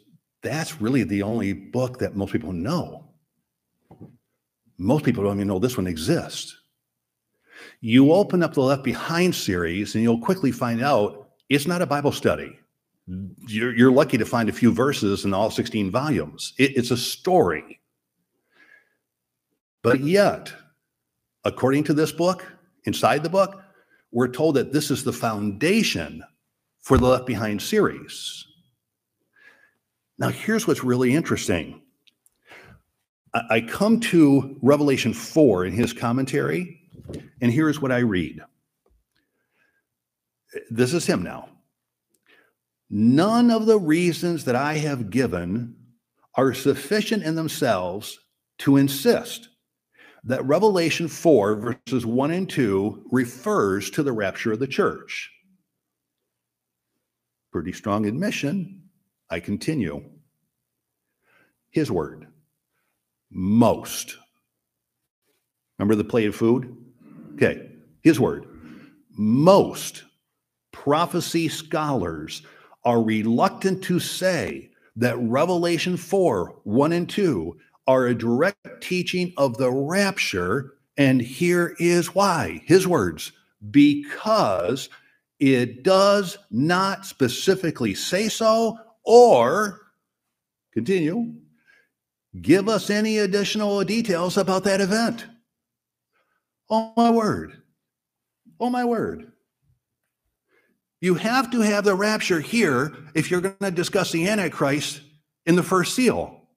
that's 0.42 0.80
really 0.80 1.04
the 1.04 1.24
only 1.24 1.52
book 1.52 2.00
that 2.00 2.16
most 2.16 2.32
people 2.32 2.54
know. 2.54 3.10
Most 4.78 5.04
people 5.04 5.26
don't 5.26 5.36
even 5.36 5.50
know 5.50 5.60
this 5.60 5.76
one 5.76 5.88
exists. 5.88 6.58
You 7.82 8.14
open 8.14 8.42
up 8.42 8.54
the 8.54 8.62
Left 8.62 8.84
Behind 8.84 9.36
series, 9.36 9.94
and 9.96 10.04
you'll 10.04 10.22
quickly 10.22 10.54
find 10.54 10.82
out 10.82 11.32
it's 11.50 11.68
not 11.68 11.82
a 11.82 11.86
Bible 11.86 12.14
study. 12.14 12.58
You're, 13.08 13.76
you're 13.76 13.92
lucky 13.92 14.18
to 14.18 14.26
find 14.26 14.50
a 14.50 14.54
few 14.54 14.72
verses 14.72 15.26
in 15.26 15.34
all 15.34 15.52
16 15.52 15.92
volumes. 15.92 16.54
It, 16.58 16.78
it's 16.78 16.92
a 16.92 16.98
story. 16.98 17.82
But 19.82 20.00
yet, 20.00 20.54
according 21.44 21.84
to 21.86 21.94
this 21.94 22.12
book, 22.12 22.46
inside 22.86 23.24
the 23.24 23.30
book, 23.30 23.62
we're 24.12 24.30
told 24.30 24.56
that 24.56 24.72
this 24.72 24.90
is 24.90 25.04
the 25.04 25.12
foundation 25.12 26.24
for 26.82 26.98
the 26.98 27.06
Left 27.06 27.26
Behind 27.26 27.62
series. 27.62 28.46
Now, 30.18 30.30
here's 30.30 30.68
what's 30.68 30.84
really 30.84 31.14
interesting. 31.14 31.82
I, 33.34 33.42
I 33.50 33.62
come 33.62 34.00
to 34.02 34.58
Revelation 34.62 35.14
4 35.14 35.66
in 35.66 35.74
his 35.74 35.92
commentary, 35.92 36.80
and 37.42 37.52
here's 37.52 37.82
what 37.82 37.92
I 37.92 38.00
read. 38.00 38.42
This 40.70 40.94
is 40.94 41.06
him 41.06 41.24
now. 41.24 41.50
None 42.96 43.50
of 43.50 43.66
the 43.66 43.80
reasons 43.80 44.46
that 44.46 44.56
I 44.56 44.76
have 44.76 45.10
given 45.10 45.76
are 46.36 46.54
sufficient 46.54 47.24
in 47.24 47.34
themselves 47.34 48.20
to 48.60 48.78
insist 48.78 49.50
that 50.26 50.46
Revelation 50.46 51.08
4, 51.08 51.56
verses 51.88 52.06
1 52.06 52.30
and 52.30 52.48
2, 52.48 53.08
refers 53.12 53.90
to 53.90 54.04
the 54.04 54.12
rapture 54.12 54.52
of 54.52 54.60
the 54.60 54.68
church. 54.68 55.32
Pretty 57.52 57.72
strong 57.72 58.06
admission. 58.06 58.84
I 59.28 59.40
continue. 59.40 60.04
His 61.72 61.90
word, 61.90 62.28
most. 63.32 64.18
Remember 65.80 65.96
the 65.96 66.04
plate 66.04 66.28
of 66.28 66.36
food? 66.36 66.78
Okay, 67.34 67.72
his 68.04 68.20
word. 68.20 68.46
Most 69.18 70.04
prophecy 70.72 71.50
scholars 71.50 72.44
are 72.86 73.02
reluctant 73.02 73.84
to 73.84 74.00
say 74.00 74.72
that 74.96 75.18
Revelation 75.18 75.98
4 75.98 76.62
1 76.64 76.92
and 76.92 77.10
2 77.10 77.58
are 77.88 78.08
a 78.08 78.16
direct 78.16 78.82
teaching 78.82 79.34
of 79.38 79.58
the 79.58 79.72
rapture. 79.72 80.76
And 80.98 81.22
here 81.22 81.76
is 81.80 82.14
why 82.14 82.62
his 82.66 82.88
words 82.88 83.32
because 83.72 84.90
it 85.40 85.84
does 85.84 86.38
not 86.52 87.06
specifically 87.06 87.94
say 87.94 88.30
so 88.30 88.78
or 89.04 89.82
continue 90.74 91.34
give 92.42 92.68
us 92.68 92.90
any 92.90 93.20
additional 93.20 93.84
details 93.84 94.38
about 94.38 94.64
that 94.64 94.82
event. 94.82 95.26
Oh, 96.70 96.94
my 96.98 97.12
word. 97.12 97.62
Oh, 98.60 98.70
my 98.70 98.86
word. 98.86 99.33
You 101.04 101.16
have 101.16 101.52
to 101.52 101.60
have 101.60 101.84
the 101.84 101.96
rapture 101.96 102.40
here 102.40 102.96
if 103.14 103.30
you're 103.30 103.42
going 103.42 103.58
to 103.60 103.72
discuss 103.72 104.14
the 104.14 104.30
Antichrist 104.30 105.02
in 105.46 105.58
the 105.58 105.62
first 105.62 105.96
seal. 105.96 106.48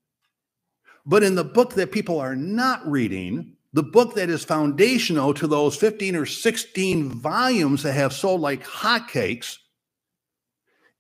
But 1.05 1.25
in 1.25 1.35
the 1.35 1.43
book 1.43 1.75
that 1.75 1.91
people 1.91 2.21
are 2.21 2.37
not 2.37 2.89
reading, 2.89 3.57
the 3.73 3.83
book 3.83 4.15
that 4.15 4.31
is 4.31 4.45
foundational 4.45 5.35
to 5.35 5.49
those 5.49 5.75
15 5.75 6.15
or 6.15 6.27
16 6.27 7.11
volumes 7.11 7.83
that 7.83 7.95
have 7.95 8.13
sold 8.13 8.41
like 8.41 8.65
hotcakes, 8.65 9.59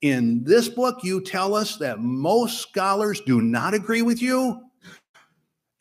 in 0.02 0.42
this 0.42 0.68
book, 0.68 1.04
you 1.04 1.20
tell 1.20 1.54
us 1.54 1.76
that 1.76 2.00
most 2.00 2.60
scholars 2.60 3.20
do 3.20 3.40
not 3.40 3.74
agree 3.74 4.02
with 4.02 4.20
you, 4.20 4.60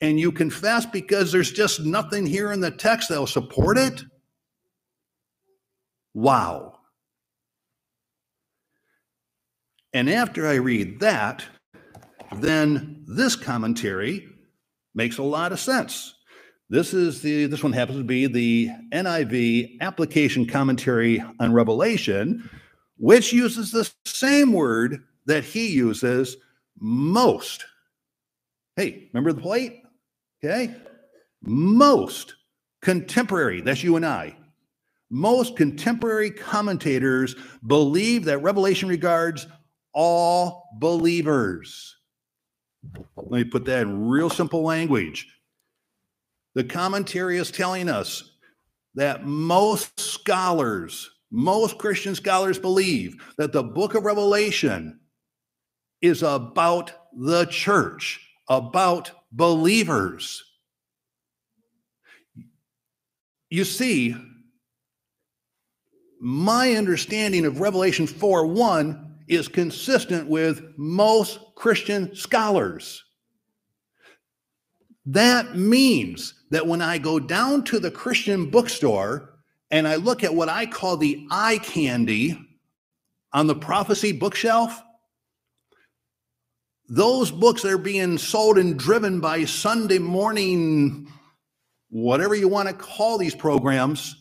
and 0.01 0.19
you 0.19 0.31
confess 0.31 0.85
because 0.85 1.31
there's 1.31 1.51
just 1.51 1.79
nothing 1.79 2.27
here 2.27 2.51
in 2.51 2.59
the 2.59 2.69
text 2.69 3.09
that 3.09 3.17
will 3.17 3.25
support 3.25 3.79
it? 3.79 4.03
Wow. 6.13 6.74
And 9.95 10.09
after 10.09 10.45
I 10.45 10.55
read 10.55 10.99
that, 10.99 11.45
then 12.35 13.05
this 13.07 13.37
commentary 13.37 14.27
makes 14.93 15.19
a 15.19 15.23
lot 15.23 15.53
of 15.53 15.59
sense. 15.61 16.15
This 16.69 16.93
is 16.93 17.21
the 17.21 17.45
this 17.45 17.63
one 17.63 17.71
happens 17.71 17.99
to 17.99 18.03
be 18.03 18.27
the 18.27 18.71
NIV 18.91 19.79
application 19.79 20.47
commentary 20.47 21.23
on 21.39 21.53
Revelation, 21.53 22.49
which 22.97 23.31
uses 23.31 23.71
the 23.71 23.89
same 24.03 24.51
word 24.51 25.01
that 25.27 25.45
he 25.45 25.67
uses 25.67 26.35
most. 26.77 27.63
Hey, 28.75 29.07
remember 29.13 29.31
the 29.31 29.41
plate? 29.41 29.81
Okay. 30.43 30.75
Most 31.41 32.35
contemporary, 32.81 33.61
that's 33.61 33.81
you 33.81 33.95
and 33.95 34.05
I. 34.05 34.35
Most 35.09 35.55
contemporary 35.55 36.31
commentators 36.31 37.37
believe 37.65 38.25
that 38.25 38.39
Revelation 38.39 38.89
regards 38.89 39.47
all 39.95 40.69
believers. 40.77 41.95
Let 43.15 43.31
me 43.31 43.43
put 43.45 43.65
that 43.65 43.83
in 43.83 44.07
real 44.07 44.29
simple 44.29 44.61
language. 44.61 45.27
The 46.53 46.63
commentary 46.63 47.37
is 47.37 47.49
telling 47.49 47.89
us 47.89 48.31
that 48.93 49.25
most 49.25 49.99
scholars, 49.99 51.09
most 51.31 51.77
Christian 51.77 52.13
scholars 52.13 52.59
believe 52.59 53.15
that 53.37 53.53
the 53.53 53.63
book 53.63 53.95
of 53.95 54.03
Revelation 54.03 54.99
is 56.01 56.21
about 56.21 56.93
the 57.17 57.45
church, 57.45 58.21
about 58.47 59.11
believers. 59.31 60.43
You 63.49 63.63
see, 63.63 64.15
my 66.21 66.73
understanding 66.73 67.45
of 67.45 67.59
Revelation 67.59 68.07
4 68.07 68.47
1 68.47 69.04
is 69.27 69.47
consistent 69.47 70.27
with 70.27 70.63
most 70.77 71.39
Christian 71.55 72.15
scholars. 72.15 73.03
That 75.05 75.55
means 75.55 76.33
that 76.51 76.65
when 76.65 76.81
I 76.81 76.97
go 76.97 77.19
down 77.19 77.63
to 77.65 77.79
the 77.79 77.91
Christian 77.91 78.49
bookstore 78.49 79.35
and 79.71 79.87
I 79.87 79.95
look 79.95 80.23
at 80.23 80.33
what 80.33 80.49
I 80.49 80.65
call 80.65 80.97
the 80.97 81.27
eye 81.29 81.59
candy 81.59 82.39
on 83.33 83.47
the 83.47 83.55
prophecy 83.55 84.11
bookshelf, 84.11 84.81
those 86.87 87.31
books 87.31 87.65
are 87.65 87.77
being 87.77 88.17
sold 88.17 88.57
and 88.57 88.77
driven 88.77 89.19
by 89.19 89.45
Sunday 89.45 89.97
morning, 89.97 91.11
whatever 91.89 92.35
you 92.35 92.47
want 92.47 92.69
to 92.69 92.75
call 92.75 93.17
these 93.17 93.35
programs, 93.35 94.15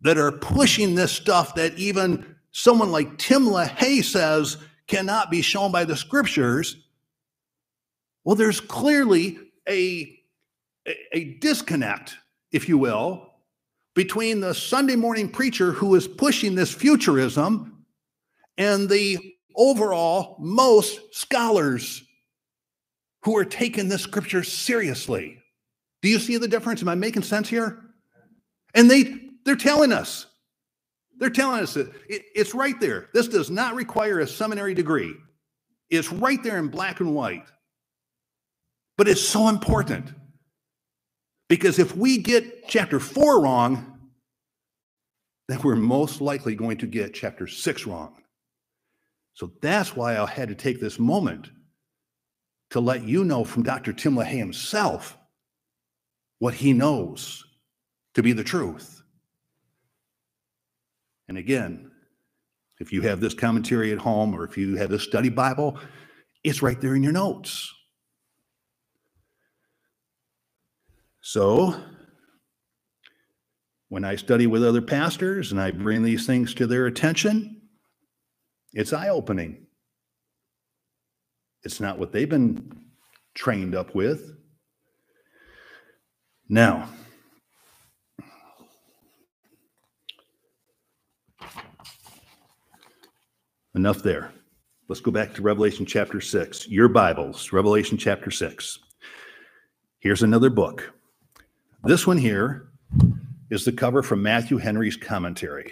that 0.00 0.16
are 0.16 0.32
pushing 0.32 0.94
this 0.94 1.12
stuff 1.12 1.54
that 1.56 1.76
even 1.78 2.36
someone 2.52 2.90
like 2.90 3.18
Tim 3.18 3.44
LaHaye 3.44 4.04
says 4.04 4.56
cannot 4.86 5.30
be 5.30 5.42
shown 5.42 5.70
by 5.70 5.84
the 5.84 5.96
scriptures, 5.96 6.76
well, 8.24 8.36
there's 8.36 8.60
clearly 8.60 9.38
a, 9.68 10.18
a, 11.12 11.36
disconnect, 11.40 12.16
if 12.52 12.68
you 12.68 12.78
will, 12.78 13.34
between 13.94 14.40
the 14.40 14.54
Sunday 14.54 14.96
morning 14.96 15.28
preacher 15.28 15.72
who 15.72 15.94
is 15.94 16.06
pushing 16.06 16.54
this 16.54 16.72
futurism 16.72 17.84
and 18.56 18.88
the 18.88 19.18
overall 19.56 20.36
most 20.38 21.00
scholars 21.14 22.02
who 23.22 23.36
are 23.36 23.44
taking 23.44 23.88
this 23.88 24.02
scripture 24.02 24.42
seriously. 24.42 25.38
Do 26.02 26.08
you 26.08 26.18
see 26.18 26.36
the 26.36 26.48
difference? 26.48 26.80
Am 26.80 26.88
I 26.88 26.94
making 26.94 27.24
sense 27.24 27.48
here? 27.48 27.82
And 28.74 28.90
they 28.90 29.20
they're 29.44 29.56
telling 29.56 29.92
us. 29.92 30.26
They're 31.18 31.30
telling 31.30 31.62
us 31.62 31.74
that 31.74 31.90
it, 32.08 32.22
it's 32.34 32.54
right 32.54 32.78
there. 32.80 33.08
This 33.12 33.28
does 33.28 33.50
not 33.50 33.74
require 33.74 34.20
a 34.20 34.26
seminary 34.26 34.74
degree. 34.74 35.14
It's 35.90 36.12
right 36.12 36.42
there 36.42 36.58
in 36.58 36.68
black 36.68 37.00
and 37.00 37.14
white. 37.14 37.46
But 38.96 39.08
it's 39.08 39.22
so 39.22 39.48
important 39.48 40.12
because 41.48 41.78
if 41.78 41.96
we 41.96 42.18
get 42.18 42.68
chapter 42.68 43.00
four 43.00 43.40
wrong, 43.40 43.98
then 45.48 45.60
we're 45.62 45.76
most 45.76 46.20
likely 46.20 46.54
going 46.54 46.78
to 46.78 46.86
get 46.86 47.14
chapter 47.14 47.46
six 47.46 47.86
wrong. 47.86 48.14
So 49.34 49.52
that's 49.62 49.96
why 49.96 50.18
I 50.18 50.26
had 50.26 50.48
to 50.48 50.54
take 50.54 50.80
this 50.80 50.98
moment 50.98 51.48
to 52.70 52.80
let 52.80 53.04
you 53.04 53.24
know 53.24 53.44
from 53.44 53.62
Dr. 53.62 53.92
Tim 53.92 54.14
LaHaye 54.14 54.38
himself 54.38 55.16
what 56.38 56.54
he 56.54 56.72
knows 56.72 57.44
to 58.14 58.22
be 58.22 58.32
the 58.32 58.44
truth. 58.44 58.97
And 61.28 61.38
again, 61.38 61.90
if 62.80 62.92
you 62.92 63.02
have 63.02 63.20
this 63.20 63.34
commentary 63.34 63.92
at 63.92 63.98
home 63.98 64.34
or 64.34 64.44
if 64.44 64.56
you 64.56 64.76
have 64.76 64.90
this 64.90 65.02
study 65.02 65.28
Bible, 65.28 65.78
it's 66.42 66.62
right 66.62 66.80
there 66.80 66.94
in 66.94 67.02
your 67.02 67.12
notes. 67.12 67.72
So, 71.20 71.78
when 73.88 74.04
I 74.04 74.16
study 74.16 74.46
with 74.46 74.64
other 74.64 74.80
pastors 74.80 75.52
and 75.52 75.60
I 75.60 75.70
bring 75.70 76.02
these 76.02 76.26
things 76.26 76.54
to 76.54 76.66
their 76.66 76.86
attention, 76.86 77.62
it's 78.72 78.92
eye 78.92 79.08
opening. 79.08 79.66
It's 81.64 81.80
not 81.80 81.98
what 81.98 82.12
they've 82.12 82.28
been 82.28 82.84
trained 83.34 83.74
up 83.74 83.94
with. 83.94 84.32
Now, 86.48 86.88
enough 93.74 94.02
there. 94.02 94.32
Let's 94.88 95.00
go 95.00 95.10
back 95.10 95.34
to 95.34 95.42
Revelation 95.42 95.84
chapter 95.84 96.20
6. 96.20 96.68
Your 96.68 96.88
Bibles, 96.88 97.52
Revelation 97.52 97.98
chapter 97.98 98.30
6. 98.30 98.78
Here's 99.98 100.22
another 100.22 100.50
book. 100.50 100.92
This 101.84 102.06
one 102.06 102.18
here 102.18 102.68
is 103.50 103.64
the 103.64 103.72
cover 103.72 104.02
from 104.02 104.22
Matthew 104.22 104.56
Henry's 104.56 104.96
commentary. 104.96 105.70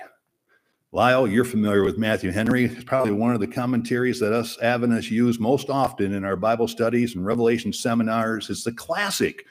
Lyle, 0.92 1.26
you're 1.26 1.44
familiar 1.44 1.82
with 1.82 1.98
Matthew 1.98 2.30
Henry. 2.30 2.66
It's 2.66 2.84
probably 2.84 3.12
one 3.12 3.34
of 3.34 3.40
the 3.40 3.46
commentaries 3.46 4.20
that 4.20 4.32
us 4.32 4.58
Adventists 4.60 5.10
use 5.10 5.38
most 5.38 5.68
often 5.68 6.12
in 6.14 6.24
our 6.24 6.36
Bible 6.36 6.68
studies 6.68 7.14
and 7.14 7.24
Revelation 7.24 7.72
seminars. 7.72 8.50
It's 8.50 8.64
the 8.64 8.72
classic. 8.72 9.44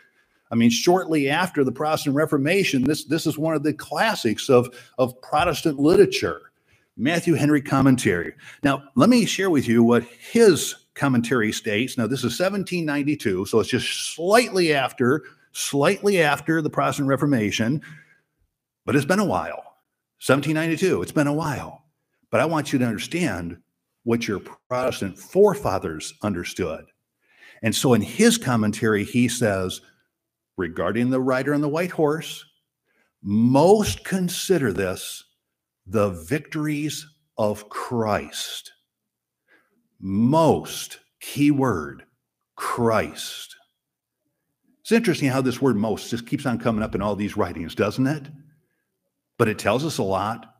I 0.52 0.56
mean, 0.56 0.70
shortly 0.70 1.30
after 1.30 1.64
the 1.64 1.72
Protestant 1.72 2.16
Reformation, 2.16 2.84
this, 2.84 3.06
this 3.06 3.28
is 3.28 3.38
one 3.38 3.56
of 3.56 3.64
the 3.64 3.74
classics 3.74 4.50
of, 4.50 4.70
of 4.98 5.20
Protestant 5.22 5.80
literature. 5.80 6.45
Matthew 6.98 7.34
Henry 7.34 7.62
commentary. 7.62 8.34
Now, 8.64 8.84
let 8.96 9.10
me 9.10 9.26
share 9.26 9.50
with 9.50 9.68
you 9.68 9.84
what 9.84 10.04
his 10.04 10.76
commentary 10.94 11.52
states. 11.52 11.98
Now, 11.98 12.08
this 12.08 12.20
is 12.20 12.40
1792, 12.40 13.46
so 13.46 13.60
it's 13.60 13.70
just 13.70 14.16
slightly 14.16 14.74
after, 14.74 15.24
slightly 15.52 16.22
after 16.22 16.62
the 16.62 16.70
Protestant 16.70 17.10
Reformation, 17.10 17.82
but 18.86 18.96
it's 18.96 19.06
been 19.06 19.20
a 19.20 19.26
while. 19.26 19.76
1792, 20.26 21.02
it's 21.02 21.12
been 21.12 21.28
a 21.28 21.34
while. 21.34 21.84
But 22.32 22.40
I 22.40 22.46
want 22.46 22.72
you 22.72 22.80
to 22.80 22.86
understand 22.86 23.58
what 24.04 24.28
your 24.28 24.40
Protestant 24.70 25.20
forefathers 25.20 26.14
understood. 26.24 26.86
And 27.62 27.76
so 27.76 27.94
in 27.94 28.02
his 28.02 28.38
commentary, 28.38 29.04
he 29.04 29.28
says, 29.28 29.82
regarding 30.56 31.10
the 31.10 31.20
rider 31.20 31.54
on 31.54 31.62
the 31.62 31.68
white 31.68 31.92
horse, 31.92 32.46
most 33.22 34.06
consider 34.06 34.72
this 34.72 35.25
the 35.86 36.10
victories 36.10 37.08
of 37.38 37.70
Christ. 37.70 38.74
Most, 40.00 41.00
key 41.20 41.52
word, 41.52 42.04
Christ. 42.56 43.56
It's 44.82 44.92
interesting 44.92 45.30
how 45.30 45.42
this 45.42 45.62
word 45.62 45.78
most 45.78 46.10
just 46.10 46.28
keeps 46.28 46.46
on 46.46 46.60
coming 46.60 46.84
up 46.84 46.96
in 46.96 47.02
all 47.02 47.16
these 47.16 47.38
writings, 47.38 47.76
doesn't 47.76 48.08
it? 48.08 48.28
but 49.38 49.48
it 49.48 49.60
tells 49.60 49.86
us 49.86 49.98
a 49.98 50.04
lot. 50.04 50.54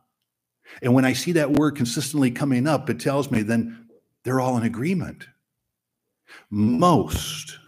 And 0.82 0.94
when 0.94 1.04
I 1.04 1.12
see 1.12 1.32
that 1.32 1.52
word 1.52 1.76
consistently 1.76 2.30
coming 2.30 2.66
up, 2.66 2.90
it 2.90 3.00
tells 3.00 3.30
me 3.30 3.42
then 3.42 3.88
they're 4.24 4.40
all 4.40 4.56
in 4.56 4.64
agreement. 4.64 5.26
Most. 6.50 7.58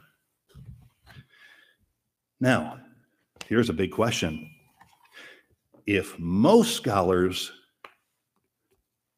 Now, 2.40 2.78
here's 3.46 3.70
a 3.70 3.74
big 3.74 3.92
question. 3.92 4.50
If 5.88 6.18
most 6.18 6.76
scholars 6.76 7.50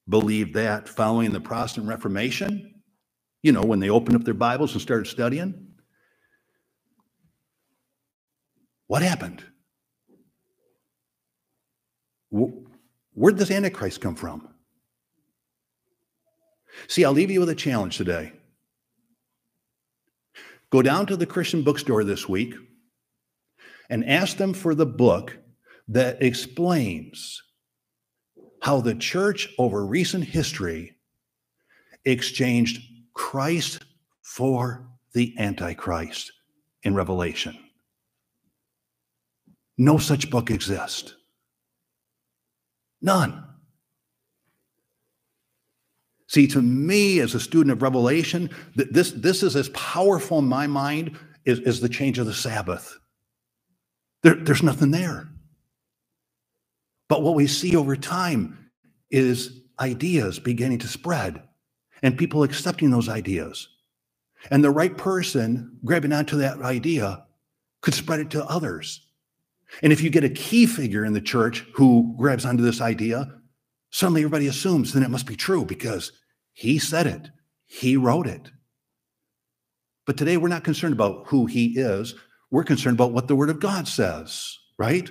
believe 0.09 0.53
that 0.53 0.89
following 0.89 1.33
the 1.33 1.41
Protestant 1.41 1.89
Reformation, 1.89 2.81
you 3.43 3.51
know, 3.51 3.63
when 3.63 3.81
they 3.81 3.91
opened 3.91 4.15
up 4.15 4.23
their 4.23 4.35
Bibles 4.35 4.73
and 4.75 4.81
started 4.81 5.09
studying, 5.09 5.67
what 8.87 9.03
happened? 9.03 9.43
Where 12.29 13.33
did 13.33 13.39
this 13.39 13.51
Antichrist 13.51 14.01
come 14.01 14.15
from? 14.15 14.55
See, 16.87 17.05
I'll 17.05 17.11
leave 17.11 17.33
you 17.33 17.41
with 17.41 17.49
a 17.49 17.57
challenge 17.57 17.97
today. 17.97 18.31
Go 20.71 20.83
down 20.83 21.07
to 21.07 21.17
the 21.17 21.27
Christian 21.27 21.65
bookstore 21.65 22.05
this 22.05 22.29
week 22.29 22.55
and 23.89 24.05
ask 24.05 24.37
them 24.37 24.55
for 24.55 24.77
the 24.77 24.87
book 24.87 25.37
that 25.90 26.22
explains 26.22 27.42
how 28.62 28.81
the 28.81 28.94
church 28.94 29.48
over 29.59 29.85
recent 29.85 30.24
history 30.24 30.96
exchanged 32.05 32.81
Christ 33.12 33.85
for 34.22 34.88
the 35.14 35.35
Antichrist 35.38 36.33
in 36.85 36.94
Revelation. 36.94 37.59
No 39.76 39.98
such 39.98 40.31
book 40.31 40.50
exists. 40.50 41.14
None. 43.03 43.44
See, 46.29 46.46
to 46.48 46.62
me, 46.62 47.18
as 47.18 47.35
a 47.35 47.40
student 47.40 47.72
of 47.72 47.83
Revelation, 47.83 48.50
this, 48.76 49.11
this 49.11 49.42
is 49.42 49.57
as 49.57 49.70
powerful 49.70 50.38
in 50.38 50.44
my 50.44 50.68
mind 50.68 51.18
as, 51.46 51.59
as 51.61 51.81
the 51.81 51.88
change 51.88 52.20
of 52.20 52.26
the 52.26 52.35
Sabbath. 52.35 52.96
There, 54.22 54.37
there's 54.37 54.62
nothing 54.62 54.92
there. 54.92 55.30
But 57.11 57.23
what 57.23 57.35
we 57.35 57.49
see 57.49 57.75
over 57.75 57.96
time 57.96 58.70
is 59.11 59.62
ideas 59.81 60.38
beginning 60.38 60.79
to 60.79 60.88
spread 60.88 61.42
and 62.05 62.16
people 62.16 62.44
accepting 62.44 62.90
those 62.90 63.09
ideas. 63.09 63.68
And 64.49 64.62
the 64.62 64.70
right 64.70 64.96
person 64.96 65.77
grabbing 65.85 66.12
onto 66.12 66.37
that 66.37 66.62
idea 66.62 67.25
could 67.81 67.94
spread 67.94 68.20
it 68.20 68.31
to 68.31 68.46
others. 68.46 69.05
And 69.83 69.92
if 69.92 70.03
you 70.03 70.09
get 70.09 70.23
a 70.23 70.31
key 70.31 70.66
figure 70.66 71.05
in 71.05 71.12
the 71.12 71.20
church 71.20 71.66
who 71.75 72.14
grabs 72.16 72.44
onto 72.44 72.62
this 72.62 72.81
idea, 72.81 73.27
suddenly 73.90 74.20
everybody 74.20 74.46
assumes 74.46 74.92
then 74.92 75.03
it 75.03 75.11
must 75.11 75.27
be 75.27 75.37
true 75.37 75.64
because 75.64 76.12
he 76.53 76.79
said 76.79 77.09
it, 77.09 77.29
he 77.66 77.96
wrote 77.96 78.29
it. 78.29 78.53
But 80.07 80.16
today 80.16 80.37
we're 80.37 80.46
not 80.46 80.62
concerned 80.62 80.94
about 80.94 81.27
who 81.27 81.46
he 81.46 81.77
is, 81.77 82.14
we're 82.53 82.62
concerned 82.62 82.96
about 82.96 83.12
what 83.12 83.27
the 83.27 83.37
word 83.37 83.51
of 83.51 83.59
God 83.59 83.88
says, 83.88 84.57
right? 84.79 85.11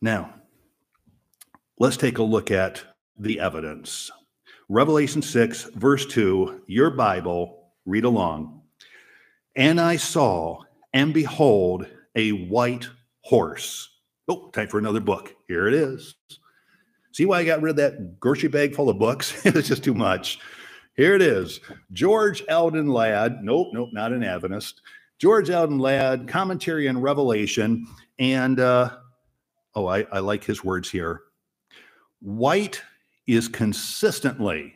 Now, 0.00 0.34
let's 1.78 1.96
take 1.96 2.18
a 2.18 2.22
look 2.22 2.50
at 2.50 2.82
the 3.18 3.40
evidence. 3.40 4.10
Revelation 4.68 5.22
6, 5.22 5.64
verse 5.74 6.06
2, 6.06 6.62
your 6.66 6.90
Bible, 6.90 7.72
read 7.86 8.04
along. 8.04 8.62
And 9.56 9.80
I 9.80 9.96
saw 9.96 10.62
and 10.92 11.12
behold, 11.12 11.86
a 12.14 12.30
white 12.30 12.88
horse. 13.22 13.88
Oh, 14.28 14.48
time 14.50 14.68
for 14.68 14.78
another 14.78 15.00
book. 15.00 15.34
Here 15.46 15.68
it 15.68 15.74
is. 15.74 16.14
See 17.12 17.26
why 17.26 17.40
I 17.40 17.44
got 17.44 17.62
rid 17.62 17.70
of 17.70 17.76
that 17.76 18.20
grocery 18.20 18.48
bag 18.48 18.74
full 18.74 18.88
of 18.88 18.98
books? 18.98 19.44
it's 19.46 19.68
just 19.68 19.84
too 19.84 19.94
much. 19.94 20.38
Here 20.94 21.14
it 21.14 21.22
is. 21.22 21.60
George 21.92 22.42
Eldon 22.48 22.88
Ladd. 22.88 23.42
Nope, 23.42 23.68
nope, 23.72 23.90
not 23.92 24.12
an 24.12 24.24
Adventist. 24.24 24.82
George 25.18 25.50
Eldon 25.50 25.78
Ladd, 25.78 26.28
commentary 26.28 26.88
on 26.88 27.00
Revelation. 27.00 27.86
And 28.18 28.60
uh, 28.60 28.96
oh, 29.78 29.86
I, 29.86 30.06
I 30.10 30.18
like 30.18 30.42
his 30.42 30.64
words 30.64 30.90
here. 30.90 31.22
White 32.20 32.82
is 33.26 33.46
consistently 33.46 34.74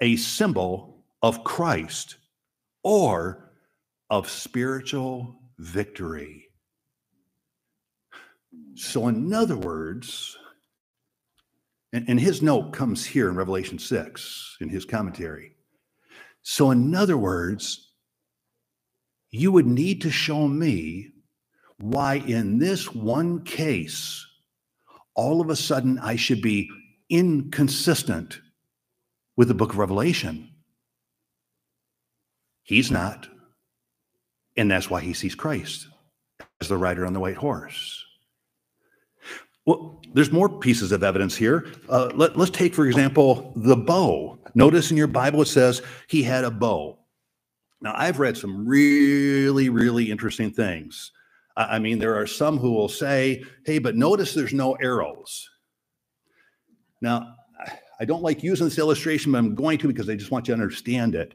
a 0.00 0.16
symbol 0.16 1.04
of 1.22 1.42
Christ 1.44 2.16
or 2.82 3.50
of 4.10 4.28
spiritual 4.28 5.40
victory. 5.58 6.48
So, 8.74 9.08
in 9.08 9.32
other 9.32 9.56
words, 9.56 10.36
and, 11.92 12.08
and 12.08 12.20
his 12.20 12.42
note 12.42 12.72
comes 12.72 13.06
here 13.06 13.28
in 13.28 13.36
Revelation 13.36 13.78
6 13.78 14.56
in 14.60 14.68
his 14.68 14.84
commentary. 14.84 15.56
So, 16.42 16.70
in 16.70 16.94
other 16.94 17.16
words, 17.16 17.92
you 19.30 19.52
would 19.52 19.66
need 19.66 20.02
to 20.02 20.10
show 20.10 20.46
me 20.48 21.12
why, 21.80 22.16
in 22.16 22.58
this 22.58 22.94
one 22.94 23.42
case, 23.44 24.26
all 25.14 25.40
of 25.40 25.50
a 25.50 25.56
sudden 25.56 25.98
I 25.98 26.16
should 26.16 26.42
be 26.42 26.70
inconsistent 27.08 28.40
with 29.36 29.48
the 29.48 29.54
book 29.54 29.72
of 29.72 29.78
Revelation. 29.78 30.50
He's 32.62 32.90
not. 32.90 33.28
And 34.56 34.70
that's 34.70 34.90
why 34.90 35.00
he 35.00 35.14
sees 35.14 35.34
Christ 35.34 35.88
as 36.60 36.68
the 36.68 36.76
rider 36.76 37.06
on 37.06 37.12
the 37.12 37.20
white 37.20 37.36
horse. 37.36 38.04
Well, 39.66 40.02
there's 40.14 40.32
more 40.32 40.48
pieces 40.48 40.92
of 40.92 41.02
evidence 41.02 41.36
here. 41.36 41.66
Uh, 41.88 42.10
let, 42.14 42.36
let's 42.36 42.50
take, 42.50 42.74
for 42.74 42.86
example, 42.86 43.52
the 43.56 43.76
bow. 43.76 44.38
Notice 44.54 44.90
in 44.90 44.96
your 44.96 45.06
Bible 45.06 45.42
it 45.42 45.46
says 45.46 45.82
he 46.08 46.22
had 46.22 46.44
a 46.44 46.50
bow. 46.50 46.98
Now, 47.80 47.94
I've 47.96 48.18
read 48.18 48.36
some 48.36 48.66
really, 48.66 49.68
really 49.68 50.10
interesting 50.10 50.50
things. 50.50 51.12
I 51.68 51.78
mean, 51.78 51.98
there 51.98 52.16
are 52.16 52.26
some 52.26 52.58
who 52.58 52.72
will 52.72 52.88
say, 52.88 53.44
hey, 53.66 53.78
but 53.78 53.96
notice 53.96 54.34
there's 54.34 54.54
no 54.54 54.74
arrows. 54.74 55.48
Now, 57.00 57.34
I 57.98 58.04
don't 58.04 58.22
like 58.22 58.42
using 58.42 58.66
this 58.66 58.78
illustration, 58.78 59.32
but 59.32 59.38
I'm 59.38 59.54
going 59.54 59.78
to 59.78 59.88
because 59.88 60.08
I 60.08 60.16
just 60.16 60.30
want 60.30 60.48
you 60.48 60.54
to 60.54 60.60
understand 60.60 61.14
it. 61.14 61.34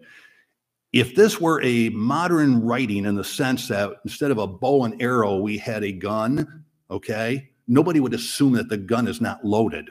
If 0.93 1.13
this 1.13 1.39
were 1.39 1.61
a 1.61 1.89
modern 1.89 2.61
writing 2.61 3.05
in 3.05 3.15
the 3.15 3.23
sense 3.23 3.67
that 3.67 3.91
instead 4.05 4.31
of 4.31 4.37
a 4.37 4.47
bow 4.47 4.85
and 4.85 5.01
arrow, 5.01 5.37
we 5.37 5.57
had 5.57 5.83
a 5.83 5.91
gun, 5.91 6.63
okay, 6.89 7.49
nobody 7.67 7.99
would 7.99 8.13
assume 8.13 8.53
that 8.53 8.69
the 8.69 8.77
gun 8.77 9.07
is 9.07 9.21
not 9.21 9.43
loaded, 9.43 9.89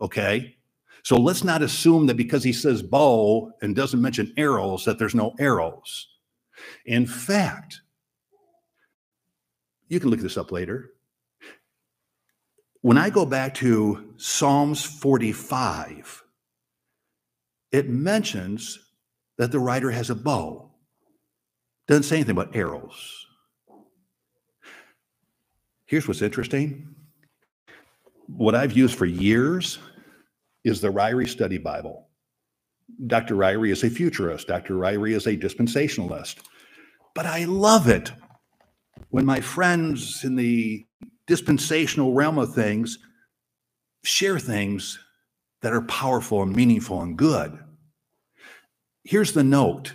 okay? 0.00 0.56
So 1.04 1.16
let's 1.16 1.44
not 1.44 1.62
assume 1.62 2.06
that 2.06 2.16
because 2.16 2.42
he 2.42 2.52
says 2.52 2.82
bow 2.82 3.52
and 3.62 3.76
doesn't 3.76 4.02
mention 4.02 4.34
arrows, 4.36 4.84
that 4.84 4.98
there's 4.98 5.14
no 5.14 5.34
arrows. 5.38 6.08
In 6.84 7.06
fact, 7.06 7.80
you 9.90 10.00
can 10.00 10.08
look 10.08 10.20
this 10.20 10.38
up 10.38 10.52
later. 10.52 10.92
When 12.80 12.96
I 12.96 13.10
go 13.10 13.26
back 13.26 13.54
to 13.56 14.14
Psalms 14.16 14.82
45, 14.82 16.22
it 17.72 17.88
mentions 17.90 18.78
that 19.36 19.52
the 19.52 19.58
writer 19.58 19.90
has 19.90 20.08
a 20.08 20.14
bow. 20.14 20.70
Doesn't 21.88 22.04
say 22.04 22.16
anything 22.16 22.36
about 22.38 22.56
arrows. 22.56 23.26
Here's 25.86 26.06
what's 26.06 26.22
interesting. 26.22 26.94
What 28.28 28.54
I've 28.54 28.76
used 28.76 28.96
for 28.96 29.06
years 29.06 29.80
is 30.62 30.80
the 30.80 30.92
Ryrie 30.92 31.28
Study 31.28 31.58
Bible. 31.58 32.06
Dr. 33.08 33.34
Ryrie 33.34 33.72
is 33.72 33.82
a 33.82 33.90
futurist. 33.90 34.46
Dr. 34.46 34.74
Ryrie 34.74 35.16
is 35.16 35.26
a 35.26 35.36
dispensationalist. 35.36 36.36
But 37.14 37.26
I 37.26 37.44
love 37.44 37.88
it 37.88 38.12
when 39.10 39.26
my 39.26 39.40
friends 39.40 40.24
in 40.24 40.36
the 40.36 40.86
dispensational 41.26 42.12
realm 42.12 42.38
of 42.38 42.54
things 42.54 42.98
share 44.02 44.38
things 44.38 44.98
that 45.62 45.72
are 45.72 45.82
powerful 45.82 46.42
and 46.42 46.54
meaningful 46.56 47.02
and 47.02 47.16
good. 47.16 47.58
Here's 49.04 49.32
the 49.32 49.44
note 49.44 49.94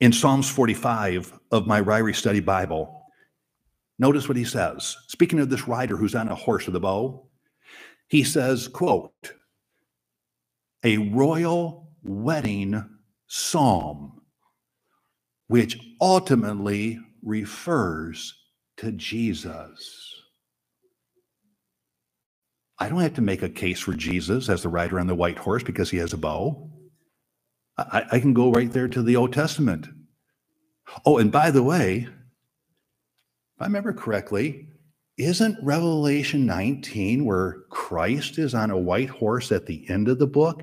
in 0.00 0.12
Psalms 0.12 0.48
45 0.48 1.38
of 1.50 1.66
my 1.66 1.80
Ryrie 1.80 2.14
Study 2.14 2.40
Bible. 2.40 3.04
Notice 3.98 4.28
what 4.28 4.36
he 4.36 4.44
says. 4.44 4.96
Speaking 5.08 5.40
of 5.40 5.50
this 5.50 5.66
rider 5.66 5.96
who's 5.96 6.14
on 6.14 6.28
a 6.28 6.34
horse 6.34 6.66
with 6.66 6.76
a 6.76 6.80
bow, 6.80 7.26
he 8.08 8.24
says, 8.24 8.68
quote, 8.68 9.34
a 10.82 10.96
royal 10.98 11.90
wedding 12.02 12.82
psalm, 13.26 14.22
which 15.48 15.78
ultimately 16.00 16.98
refers 17.22 18.39
to 18.80 18.92
Jesus. 18.92 20.14
I 22.78 22.88
don't 22.88 23.00
have 23.00 23.14
to 23.14 23.20
make 23.20 23.42
a 23.42 23.48
case 23.48 23.78
for 23.78 23.92
Jesus 23.92 24.48
as 24.48 24.62
the 24.62 24.70
rider 24.70 24.98
on 24.98 25.06
the 25.06 25.14
white 25.14 25.38
horse 25.38 25.62
because 25.62 25.90
he 25.90 25.98
has 25.98 26.14
a 26.14 26.18
bow. 26.18 26.70
I, 27.76 28.04
I, 28.12 28.20
can 28.20 28.32
go 28.32 28.50
right 28.50 28.72
there 28.72 28.88
to 28.88 29.02
the 29.02 29.16
Old 29.16 29.34
Testament. 29.34 29.86
Oh, 31.04 31.18
and 31.18 31.30
by 31.30 31.50
the 31.50 31.62
way, 31.62 32.08
if 32.08 33.62
I 33.62 33.66
remember 33.66 33.92
correctly, 33.92 34.68
isn't 35.18 35.62
Revelation 35.62 36.46
19 36.46 37.26
where 37.26 37.58
Christ 37.68 38.38
is 38.38 38.54
on 38.54 38.70
a 38.70 38.78
white 38.78 39.10
horse 39.10 39.52
at 39.52 39.66
the 39.66 39.88
end 39.90 40.08
of 40.08 40.18
the 40.18 40.26
book? 40.26 40.62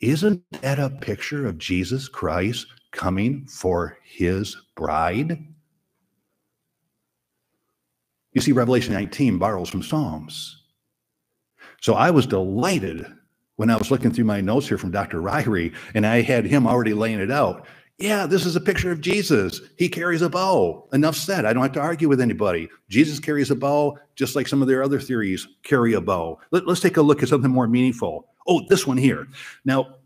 Isn't 0.00 0.42
that 0.62 0.80
a 0.80 0.90
picture 0.90 1.46
of 1.46 1.58
Jesus 1.58 2.08
Christ 2.08 2.66
coming 2.90 3.46
for 3.46 3.98
his 4.02 4.56
bride? 4.74 5.49
You 8.32 8.40
see, 8.40 8.52
Revelation 8.52 8.94
19 8.94 9.38
borrows 9.38 9.68
from 9.68 9.82
Psalms. 9.82 10.62
So 11.80 11.94
I 11.94 12.10
was 12.10 12.26
delighted 12.26 13.06
when 13.56 13.70
I 13.70 13.76
was 13.76 13.90
looking 13.90 14.12
through 14.12 14.24
my 14.24 14.40
notes 14.40 14.68
here 14.68 14.78
from 14.78 14.90
Dr. 14.90 15.20
Ryrie, 15.20 15.74
and 15.94 16.06
I 16.06 16.22
had 16.22 16.46
him 16.46 16.66
already 16.66 16.94
laying 16.94 17.20
it 17.20 17.30
out. 17.30 17.66
Yeah, 17.98 18.24
this 18.26 18.46
is 18.46 18.56
a 18.56 18.60
picture 18.60 18.90
of 18.90 19.02
Jesus. 19.02 19.60
He 19.76 19.88
carries 19.88 20.22
a 20.22 20.30
bow. 20.30 20.88
Enough 20.94 21.16
said. 21.16 21.44
I 21.44 21.52
don't 21.52 21.62
have 21.62 21.72
to 21.72 21.80
argue 21.80 22.08
with 22.08 22.22
anybody. 22.22 22.70
Jesus 22.88 23.20
carries 23.20 23.50
a 23.50 23.54
bow, 23.54 23.98
just 24.14 24.34
like 24.34 24.48
some 24.48 24.62
of 24.62 24.68
their 24.68 24.82
other 24.82 24.98
theories 24.98 25.46
carry 25.62 25.92
a 25.92 26.00
bow. 26.00 26.40
Let, 26.50 26.66
us 26.66 26.80
take 26.80 26.96
a 26.96 27.02
look 27.02 27.22
at 27.22 27.28
something 27.28 27.50
more 27.50 27.68
meaningful. 27.68 28.26
Oh, 28.46 28.62
this 28.70 28.86
one 28.86 28.96
here. 28.96 29.28
Now, 29.66 29.96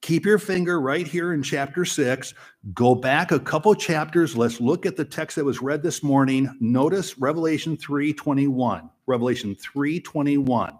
keep 0.00 0.24
your 0.24 0.38
finger 0.38 0.80
right 0.80 1.06
here 1.06 1.32
in 1.32 1.42
chapter 1.42 1.84
six. 1.84 2.34
Go 2.74 2.94
back 2.94 3.32
a 3.32 3.40
couple 3.40 3.74
chapters. 3.74 4.36
Let's 4.36 4.60
look 4.60 4.86
at 4.86 4.96
the 4.96 5.04
text 5.04 5.36
that 5.36 5.44
was 5.44 5.62
read 5.62 5.82
this 5.82 6.02
morning. 6.02 6.54
Notice 6.60 7.18
Revelation 7.18 7.76
3:21. 7.76 8.90
Revelation 9.06 9.54
3:21. 9.56 10.78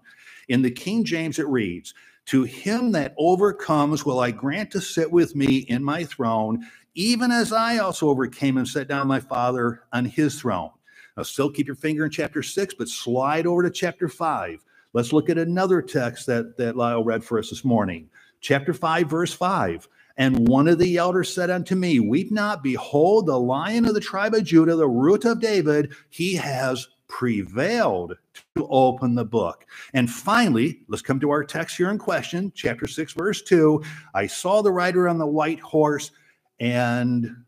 In 0.49 0.63
the 0.63 0.71
King 0.71 1.05
James, 1.05 1.39
it 1.39 1.49
reads, 1.49 1.95
To 2.27 2.45
him 2.45 2.93
that 2.93 3.15
overcomes 3.19 4.05
will 4.05 4.21
I 4.21 4.31
grant 4.31 4.71
to 4.73 4.81
sit 4.81 5.11
with 5.11 5.35
me 5.35 5.59
in 5.69 5.83
my 5.83 6.05
throne, 6.05 6.67
even 6.95 7.31
as 7.31 7.53
I 7.53 7.79
also 7.79 8.09
overcame 8.09 8.57
and 8.57 8.67
sat 8.67 8.89
down 8.89 9.09
my 9.09 9.21
Father 9.21 9.83
on 9.93 10.05
his 10.05 10.41
throne. 10.41 10.71
Now, 11.17 11.23
still 11.23 11.51
keep 11.51 11.67
your 11.67 11.77
finger 11.77 12.05
in 12.05 12.11
chapter 12.11 12.43
six, 12.43 12.75
but 12.75 12.89
slide 12.89 13.47
over 13.47 13.63
to 13.63 13.71
chapter 13.71 14.09
five. 14.09 14.65
Let's 14.93 15.13
look 15.13 15.29
at 15.29 15.39
another 15.39 15.83
text 15.83 16.27
that, 16.27 16.57
that 16.57 16.77
Lyle 16.77 17.05
read 17.05 17.25
for 17.25 17.39
us 17.39 17.51
this 17.51 17.65
morning 17.65 18.09
chapter 18.41 18.73
5, 18.73 19.09
verse 19.09 19.33
5. 19.33 19.89
And 20.19 20.49
one 20.49 20.67
of 20.67 20.79
the 20.79 20.97
elders 20.97 21.33
said 21.33 21.51
unto 21.51 21.75
me, 21.75 22.01
Weep 22.01 22.33
not, 22.33 22.63
behold, 22.63 23.27
the 23.27 23.39
lion 23.39 23.85
of 23.85 23.95
the 23.95 24.01
tribe 24.01 24.35
of 24.35 24.45
Judah, 24.45 24.77
the 24.77 24.89
root 24.89 25.25
of 25.25 25.41
David, 25.41 25.95
he 26.09 26.35
has 26.37 26.89
prevailed 27.09 28.17
to 28.57 28.67
open 28.69 29.15
the 29.15 29.25
book. 29.25 29.67
And 29.93 30.11
finally, 30.11 30.81
let's 30.89 31.03
come 31.03 31.21
to 31.21 31.31
our 31.31 31.45
text 31.45 31.77
here 31.77 31.91
in 31.91 31.99
question, 31.99 32.51
chapter 32.55 32.87
6, 32.87 33.13
verse 33.13 33.43
2. 33.43 33.83
I 34.15 34.27
saw 34.27 34.63
the 34.63 34.73
rider 34.73 35.09
on 35.09 35.19
the 35.19 35.27
white 35.27 35.61
horse, 35.61 36.11
and 36.59 37.45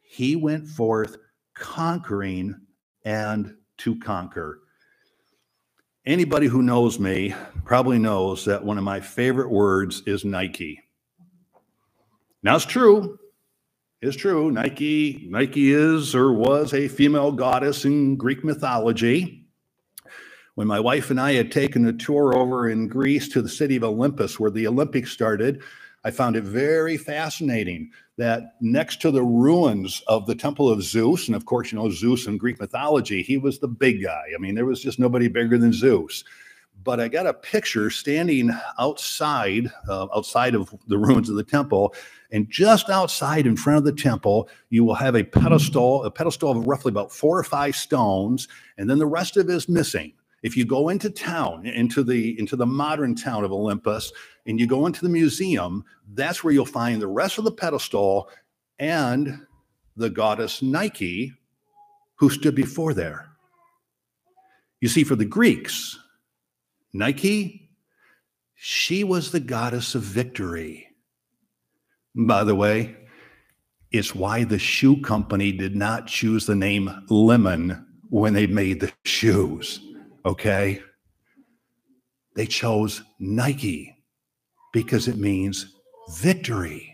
he 0.00 0.36
went 0.36 0.66
forth 0.66 1.16
conquering 1.54 2.54
and 3.04 3.56
to 3.78 3.98
conquer. 3.98 4.60
Anybody 6.06 6.48
who 6.48 6.60
knows 6.60 6.98
me 6.98 7.34
probably 7.64 7.98
knows 7.98 8.44
that 8.44 8.62
one 8.62 8.76
of 8.76 8.84
my 8.84 9.00
favorite 9.00 9.50
words 9.50 10.02
is 10.04 10.22
Nike. 10.22 10.82
Now 12.42 12.56
it's 12.56 12.66
true. 12.66 13.18
It's 14.02 14.14
true. 14.14 14.50
Nike, 14.50 15.26
Nike 15.30 15.72
is 15.72 16.14
or 16.14 16.30
was 16.34 16.74
a 16.74 16.88
female 16.88 17.32
goddess 17.32 17.86
in 17.86 18.16
Greek 18.16 18.44
mythology. 18.44 19.46
When 20.56 20.66
my 20.66 20.78
wife 20.78 21.10
and 21.10 21.18
I 21.18 21.32
had 21.32 21.50
taken 21.50 21.86
a 21.86 21.92
tour 21.94 22.36
over 22.36 22.68
in 22.68 22.86
Greece 22.86 23.28
to 23.30 23.40
the 23.40 23.48
city 23.48 23.76
of 23.76 23.84
Olympus, 23.84 24.38
where 24.38 24.50
the 24.50 24.66
Olympics 24.66 25.10
started, 25.10 25.62
I 26.04 26.10
found 26.10 26.36
it 26.36 26.44
very 26.44 26.98
fascinating 26.98 27.92
that 28.16 28.54
next 28.60 29.00
to 29.02 29.10
the 29.10 29.22
ruins 29.22 30.02
of 30.06 30.26
the 30.26 30.34
temple 30.36 30.68
of 30.70 30.82
Zeus, 30.82 31.26
and 31.26 31.34
of 31.34 31.46
course, 31.46 31.72
you 31.72 31.78
know, 31.78 31.90
Zeus 31.90 32.26
in 32.26 32.38
Greek 32.38 32.60
mythology, 32.60 33.22
he 33.22 33.38
was 33.38 33.58
the 33.58 33.68
big 33.68 34.02
guy. 34.02 34.24
I 34.34 34.38
mean, 34.38 34.54
there 34.54 34.66
was 34.66 34.80
just 34.80 34.98
nobody 34.98 35.28
bigger 35.28 35.58
than 35.58 35.72
Zeus. 35.72 36.22
But 36.82 37.00
I 37.00 37.08
got 37.08 37.26
a 37.26 37.32
picture 37.32 37.88
standing 37.88 38.50
outside, 38.78 39.72
uh, 39.88 40.06
outside 40.14 40.54
of 40.54 40.74
the 40.86 40.98
ruins 40.98 41.30
of 41.30 41.36
the 41.36 41.44
temple, 41.44 41.94
And 42.34 42.50
just 42.50 42.90
outside 42.90 43.46
in 43.46 43.56
front 43.56 43.78
of 43.78 43.84
the 43.84 43.92
temple, 43.92 44.48
you 44.68 44.84
will 44.84 44.96
have 44.96 45.14
a 45.14 45.22
pedestal, 45.22 46.02
a 46.02 46.10
pedestal 46.10 46.50
of 46.50 46.66
roughly 46.66 46.90
about 46.90 47.12
four 47.12 47.38
or 47.38 47.44
five 47.44 47.76
stones, 47.76 48.48
and 48.76 48.90
then 48.90 48.98
the 48.98 49.06
rest 49.06 49.36
of 49.36 49.48
it 49.48 49.54
is 49.54 49.68
missing. 49.68 50.12
If 50.44 50.58
you 50.58 50.66
go 50.66 50.90
into 50.90 51.08
town, 51.08 51.64
into 51.64 52.04
the 52.04 52.38
into 52.38 52.54
the 52.54 52.66
modern 52.66 53.14
town 53.14 53.44
of 53.44 53.50
Olympus, 53.50 54.12
and 54.46 54.60
you 54.60 54.66
go 54.66 54.84
into 54.84 55.00
the 55.00 55.08
museum, 55.08 55.84
that's 56.12 56.44
where 56.44 56.52
you'll 56.52 56.66
find 56.66 57.00
the 57.00 57.08
rest 57.08 57.38
of 57.38 57.44
the 57.44 57.50
pedestal 57.50 58.28
and 58.78 59.46
the 59.96 60.10
goddess 60.10 60.60
Nike, 60.60 61.32
who 62.16 62.28
stood 62.28 62.54
before 62.54 62.92
there. 62.92 63.30
You 64.82 64.88
see, 64.88 65.02
for 65.02 65.16
the 65.16 65.24
Greeks, 65.24 65.98
Nike, 66.92 67.70
she 68.54 69.02
was 69.02 69.32
the 69.32 69.40
goddess 69.40 69.94
of 69.94 70.02
victory. 70.02 70.88
By 72.14 72.44
the 72.44 72.54
way, 72.54 72.94
it's 73.90 74.14
why 74.14 74.44
the 74.44 74.58
shoe 74.58 75.00
company 75.00 75.52
did 75.52 75.74
not 75.74 76.06
choose 76.06 76.44
the 76.44 76.54
name 76.54 76.90
Lemon 77.08 77.86
when 78.10 78.34
they 78.34 78.46
made 78.46 78.80
the 78.80 78.92
shoes 79.06 79.80
okay? 80.24 80.82
They 82.34 82.46
chose 82.46 83.02
Nike 83.18 83.96
because 84.72 85.06
it 85.08 85.16
means 85.16 85.74
victory. 86.16 86.90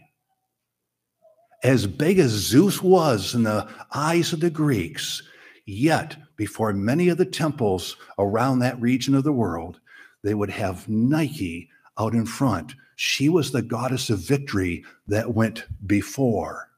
As 1.63 1.87
big 1.87 2.19
as 2.19 2.31
Zeus 2.31 2.83
was 2.83 3.35
in 3.35 3.43
the 3.43 3.69
eyes 3.95 4.33
of 4.33 4.41
the 4.41 4.51
Greeks, 4.51 5.23
yet 5.67 6.17
before 6.37 6.73
many 6.73 7.09
of 7.09 7.19
the 7.19 7.27
temples 7.27 7.97
around 8.19 8.59
that 8.59 8.81
region 8.81 9.15
of 9.15 9.25
the 9.25 9.33
world, 9.33 9.81
they 10.23 10.35
would 10.35 10.51
have 10.51 10.89
Nike 10.89 11.69
out 11.99 12.15
in 12.15 12.27
front. 12.27 12.75
She 12.97 13.29
was 13.29 13.51
the 13.51 13.63
goddess 13.63 14.11
of 14.11 14.19
victory 14.19 14.85
that 15.07 15.35
went 15.35 15.65
before. 15.87 16.69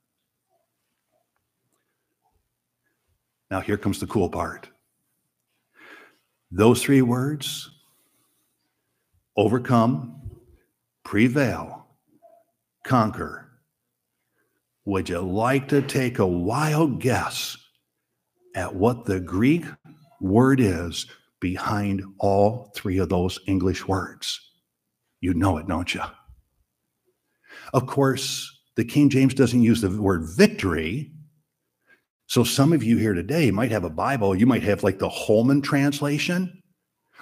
Now, 3.51 3.61
here 3.61 3.77
comes 3.77 4.01
the 4.01 4.07
cool 4.07 4.31
part. 4.31 4.72
Those 6.55 6.83
three 6.83 7.01
words 7.01 7.71
overcome, 9.39 10.21
prevail, 11.03 11.87
conquer. 12.85 13.49
Would 14.85 15.09
you 15.09 15.21
like 15.21 15.69
to 15.69 15.81
take 15.81 16.19
a 16.19 16.27
wild 16.27 17.01
guess 17.01 17.57
at 18.55 18.75
what 18.75 19.07
the 19.07 19.19
Greek 19.19 19.65
word 20.21 20.61
is 20.61 21.07
behind 21.41 22.03
all 22.19 22.71
three 22.77 22.99
of 22.99 23.09
those 23.09 23.39
English 23.47 23.89
words? 23.89 24.39
You 25.23 25.33
know 25.33 25.57
it, 25.57 25.67
don't 25.67 25.95
you? 25.95 26.03
Of 27.73 27.87
course, 27.87 28.61
the 28.77 28.85
King 28.85 29.09
James 29.09 29.33
doesn't 29.33 29.63
use 29.63 29.81
the 29.81 29.89
word 29.89 30.29
victory. 30.37 31.13
So 32.33 32.45
some 32.45 32.73
of 32.73 32.83
you 32.83 32.97
here 32.97 33.13
today 33.13 33.51
might 33.51 33.71
have 33.73 33.85
a 33.85 33.91
Bible, 33.91 34.35
you 34.35 34.47
might 34.47 34.63
have 34.63 34.83
like 34.83 34.99
the 34.99 35.11
Holman 35.11 35.61
translation, 35.61 36.63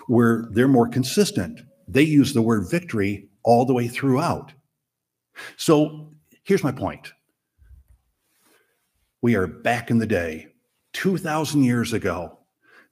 where 0.07 0.47
they're 0.53 0.69
more 0.69 0.87
consistent. 0.87 1.63
They 1.89 2.05
use 2.05 2.33
the 2.33 2.43
word 2.43 2.71
victory 2.71 3.29
all 3.43 3.65
the 3.65 3.75
way 3.75 3.89
throughout. 3.89 4.53
So 5.57 6.13
here's 6.45 6.63
my 6.63 6.71
point. 6.71 7.13
We 9.21 9.35
are 9.35 9.49
back 9.49 9.91
in 9.91 9.99
the 9.99 10.07
day, 10.07 10.47
2,000 10.93 11.65
years 11.65 11.93
ago. 11.93 12.39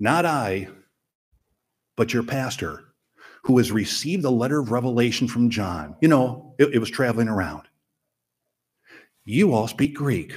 Not 0.00 0.26
I, 0.26 0.70
but 1.96 2.12
your 2.12 2.24
pastor, 2.24 2.94
who 3.44 3.58
has 3.58 3.70
received 3.70 4.24
the 4.24 4.32
letter 4.32 4.58
of 4.58 4.72
revelation 4.72 5.28
from 5.28 5.50
John. 5.50 5.94
You 6.00 6.08
know, 6.08 6.56
it, 6.58 6.74
it 6.74 6.78
was 6.80 6.90
traveling 6.90 7.28
around. 7.28 7.68
You 9.24 9.52
all 9.52 9.68
speak 9.68 9.94
Greek. 9.94 10.32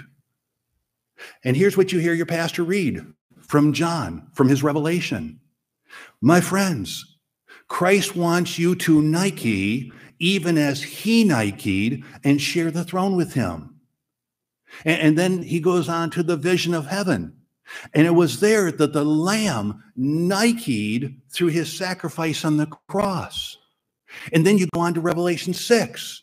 And 1.43 1.55
here's 1.55 1.77
what 1.77 1.91
you 1.91 1.99
hear 1.99 2.13
your 2.13 2.25
pastor 2.25 2.63
read 2.63 3.05
from 3.47 3.73
John, 3.73 4.27
from 4.33 4.49
his 4.49 4.63
revelation. 4.63 5.39
My 6.21 6.41
friends, 6.41 7.17
Christ 7.67 8.15
wants 8.15 8.59
you 8.59 8.75
to 8.75 9.01
Nike 9.01 9.91
even 10.19 10.57
as 10.57 10.83
he 10.83 11.23
Nike'd 11.23 12.03
and 12.23 12.39
share 12.39 12.69
the 12.69 12.83
throne 12.83 13.15
with 13.15 13.33
him. 13.33 13.75
And, 14.85 15.01
and, 15.01 15.17
then 15.17 15.41
he 15.41 15.59
goes 15.59 15.89
on 15.89 16.11
to 16.11 16.23
the 16.23 16.37
vision 16.37 16.73
of 16.73 16.85
heaven. 16.85 17.35
And 17.93 18.05
it 18.05 18.11
was 18.11 18.39
there 18.39 18.71
that 18.71 18.93
the 18.93 19.03
Lamb 19.03 19.83
Nike'd 19.95 21.19
through 21.31 21.47
his 21.47 21.75
sacrifice 21.75 22.45
on 22.45 22.57
the 22.57 22.67
cross. 22.87 23.57
And 24.31 24.45
then 24.45 24.57
you 24.57 24.67
go 24.73 24.81
on 24.81 24.93
to 24.93 25.01
Revelation 25.01 25.53
6 25.53 26.21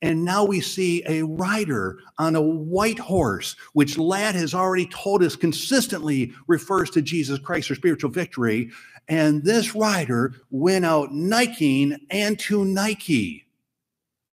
and 0.00 0.24
now 0.24 0.44
we 0.44 0.60
see 0.60 1.02
a 1.06 1.22
rider 1.22 1.98
on 2.18 2.36
a 2.36 2.40
white 2.40 3.00
horse, 3.00 3.56
which 3.72 3.98
Ladd 3.98 4.36
has 4.36 4.54
already 4.54 4.86
told 4.86 5.24
us 5.24 5.34
consistently 5.34 6.32
refers 6.46 6.90
to 6.90 7.02
Jesus 7.02 7.38
Christ 7.40 7.70
or 7.70 7.74
spiritual 7.74 8.10
victory. 8.10 8.70
And 9.08 9.42
this 9.42 9.74
rider 9.74 10.34
went 10.50 10.84
out 10.84 11.10
Niking 11.10 11.98
and 12.10 12.38
to 12.40 12.64
Nike. 12.64 13.46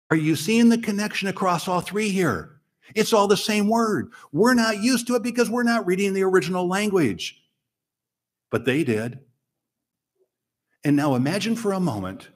Are 0.10 0.18
you 0.18 0.36
seeing 0.36 0.68
the 0.70 0.78
connection 0.78 1.30
across 1.30 1.68
all 1.68 1.82
three 1.82 2.10
here? 2.10 2.58
It's 2.94 3.14
all 3.14 3.28
the 3.28 3.38
same 3.38 3.70
word. 3.70 4.12
We're 4.34 4.54
not 4.54 4.84
used 4.84 5.08
to 5.08 5.16
it 5.16 5.24
because 5.24 5.50
we're 5.50 5.64
not 5.64 5.88
reading 5.88 6.14
the 6.14 6.24
original 6.24 6.68
language, 6.68 7.42
but 8.52 8.66
they 8.66 8.84
did. 8.84 9.20
And 10.84 10.98
now 10.98 11.16
imagine 11.16 11.56
for 11.56 11.72
a 11.72 11.80
moment 11.80 12.28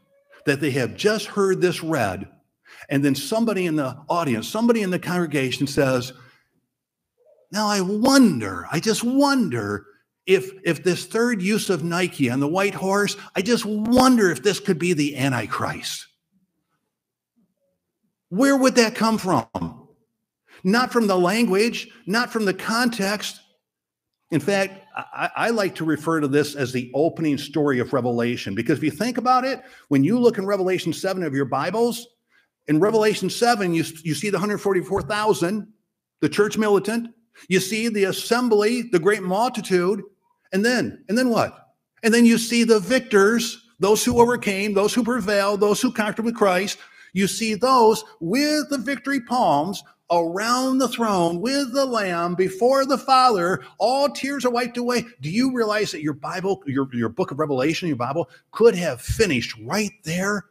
that 0.45 0.61
they 0.61 0.71
have 0.71 0.95
just 0.95 1.25
heard 1.27 1.59
this 1.59 1.83
read 1.83 2.29
and 2.89 3.03
then 3.03 3.15
somebody 3.15 3.65
in 3.65 3.75
the 3.75 3.97
audience, 4.09 4.47
somebody 4.47 4.81
in 4.81 4.89
the 4.89 4.99
congregation 4.99 5.67
says, 5.67 6.13
Now 7.51 7.67
I 7.67 7.81
wonder, 7.81 8.67
I 8.71 8.79
just 8.79 9.03
wonder 9.03 9.85
if, 10.25 10.51
if 10.63 10.83
this 10.83 11.05
third 11.05 11.41
use 11.41 11.69
of 11.69 11.83
Nike 11.83 12.29
on 12.29 12.39
the 12.39 12.47
white 12.47 12.75
horse, 12.75 13.15
I 13.35 13.41
just 13.41 13.65
wonder 13.65 14.29
if 14.29 14.43
this 14.43 14.59
could 14.59 14.77
be 14.77 14.93
the 14.93 15.17
Antichrist. 15.17 16.05
Where 18.29 18.57
would 18.57 18.75
that 18.75 18.95
come 18.95 19.17
from? 19.17 19.47
Not 20.63 20.91
from 20.91 21.07
the 21.07 21.17
language, 21.17 21.87
not 22.05 22.31
from 22.31 22.43
the 22.43 22.53
context. 22.53 23.39
In 24.31 24.41
fact, 24.41 24.83
I, 24.95 25.29
I, 25.35 25.49
like 25.51 25.75
to 25.75 25.85
refer 25.85 26.19
to 26.19 26.27
this 26.27 26.55
as 26.55 26.73
the 26.73 26.91
opening 26.93 27.37
story 27.37 27.79
of 27.79 27.93
Revelation 27.93 28.55
because 28.55 28.79
if 28.79 28.83
you 28.83 28.91
think 28.91 29.17
about 29.17 29.45
it, 29.45 29.61
when 29.87 30.03
you 30.03 30.19
look 30.19 30.37
in 30.37 30.45
Revelation 30.45 30.91
7 30.91 31.23
of 31.23 31.33
your 31.33 31.45
Bibles, 31.45 32.05
in 32.67 32.79
Revelation 32.79 33.29
7, 33.29 33.73
you, 33.73 33.83
you 34.03 34.13
see 34.13 34.29
the 34.29 34.37
144,000, 34.37 35.67
the 36.19 36.29
church 36.29 36.57
militant. 36.57 37.09
You 37.47 37.59
see 37.59 37.87
the 37.87 38.05
assembly, 38.05 38.83
the 38.83 38.99
great 38.99 39.23
multitude. 39.23 40.01
And 40.51 40.65
then, 40.65 41.03
and 41.07 41.17
then 41.17 41.29
what? 41.29 41.73
And 42.03 42.13
then 42.13 42.25
you 42.25 42.37
see 42.37 42.63
the 42.63 42.79
victors, 42.79 43.69
those 43.79 44.03
who 44.03 44.19
overcame, 44.19 44.73
those 44.73 44.93
who 44.93 45.03
prevailed, 45.03 45.59
those 45.59 45.81
who 45.81 45.91
conquered 45.91 46.25
with 46.25 46.35
Christ. 46.35 46.77
You 47.13 47.27
see 47.27 47.55
those 47.55 48.03
with 48.19 48.69
the 48.69 48.77
victory 48.77 49.21
palms 49.21 49.83
around 50.11 50.77
the 50.77 50.87
throne 50.87 51.41
with 51.41 51.73
the 51.73 51.85
lamb 51.85 52.33
before 52.33 52.85
the 52.85 52.97
father 52.97 53.61
all 53.77 54.07
tears 54.07 54.45
are 54.45 54.51
wiped 54.51 54.77
away 54.77 55.03
do 55.19 55.29
you 55.29 55.53
realize 55.53 55.91
that 55.91 56.01
your 56.01 56.13
bible 56.13 56.63
your, 56.65 56.87
your 56.93 57.09
book 57.09 57.31
of 57.31 57.39
revelation 57.39 57.89
your 57.89 57.97
bible 57.97 58.29
could 58.51 58.73
have 58.73 59.01
finished 59.01 59.53
right 59.63 59.91
there 60.05 60.45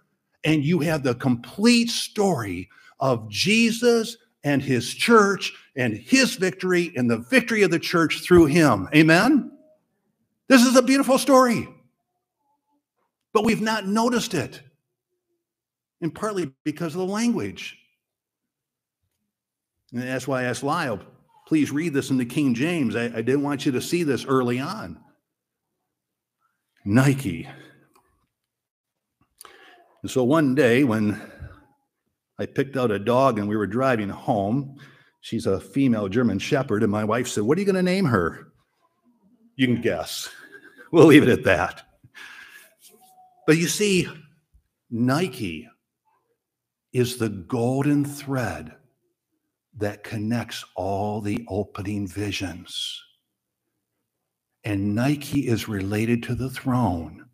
and 0.46 0.64
you 0.64 0.78
have 0.78 1.02
the 1.02 1.16
complete 1.16 1.90
story 1.90 2.70
of 3.00 3.28
Jesus 3.28 4.16
and 4.44 4.62
his 4.62 4.94
church 4.94 5.52
and 5.74 5.94
his 5.94 6.36
victory 6.36 6.92
and 6.96 7.10
the 7.10 7.18
victory 7.18 7.62
of 7.62 7.72
the 7.72 7.80
church 7.80 8.22
through 8.22 8.46
him. 8.46 8.88
Amen? 8.94 9.50
This 10.48 10.64
is 10.64 10.76
a 10.76 10.82
beautiful 10.82 11.18
story, 11.18 11.68
but 13.34 13.44
we've 13.44 13.60
not 13.60 13.88
noticed 13.88 14.34
it, 14.34 14.62
and 16.00 16.14
partly 16.14 16.52
because 16.64 16.94
of 16.94 17.00
the 17.00 17.12
language. 17.12 17.76
And 19.92 20.02
that's 20.02 20.28
why 20.28 20.42
I 20.42 20.44
asked 20.44 20.62
Lyle, 20.62 21.00
please 21.48 21.72
read 21.72 21.92
this 21.92 22.10
in 22.10 22.16
the 22.18 22.24
King 22.24 22.54
James. 22.54 22.94
I, 22.94 23.06
I 23.06 23.22
didn't 23.22 23.42
want 23.42 23.66
you 23.66 23.72
to 23.72 23.80
see 23.80 24.04
this 24.04 24.24
early 24.24 24.60
on. 24.60 25.00
Nike 26.84 27.48
and 30.06 30.10
so 30.12 30.22
one 30.22 30.54
day 30.54 30.84
when 30.84 31.20
I 32.38 32.46
picked 32.46 32.76
out 32.76 32.92
a 32.92 32.98
dog 33.00 33.40
and 33.40 33.48
we 33.48 33.56
were 33.56 33.66
driving 33.66 34.08
home, 34.08 34.76
she's 35.20 35.46
a 35.46 35.58
female 35.58 36.08
German 36.08 36.38
Shepherd, 36.38 36.84
and 36.84 36.92
my 36.92 37.02
wife 37.02 37.26
said, 37.26 37.42
What 37.42 37.58
are 37.58 37.60
you 37.60 37.66
going 37.66 37.74
to 37.74 37.82
name 37.82 38.04
her? 38.04 38.52
You 39.56 39.66
can 39.66 39.80
guess. 39.80 40.28
We'll 40.92 41.06
leave 41.06 41.24
it 41.24 41.28
at 41.28 41.42
that. 41.42 41.82
But 43.48 43.56
you 43.56 43.66
see, 43.66 44.08
Nike 44.88 45.68
is 46.92 47.16
the 47.16 47.28
golden 47.28 48.04
thread 48.04 48.76
that 49.76 50.04
connects 50.04 50.64
all 50.76 51.20
the 51.20 51.44
opening 51.48 52.06
visions. 52.06 53.02
And 54.62 54.94
Nike 54.94 55.48
is 55.48 55.66
related 55.66 56.22
to 56.22 56.36
the 56.36 56.48
throne 56.48 57.25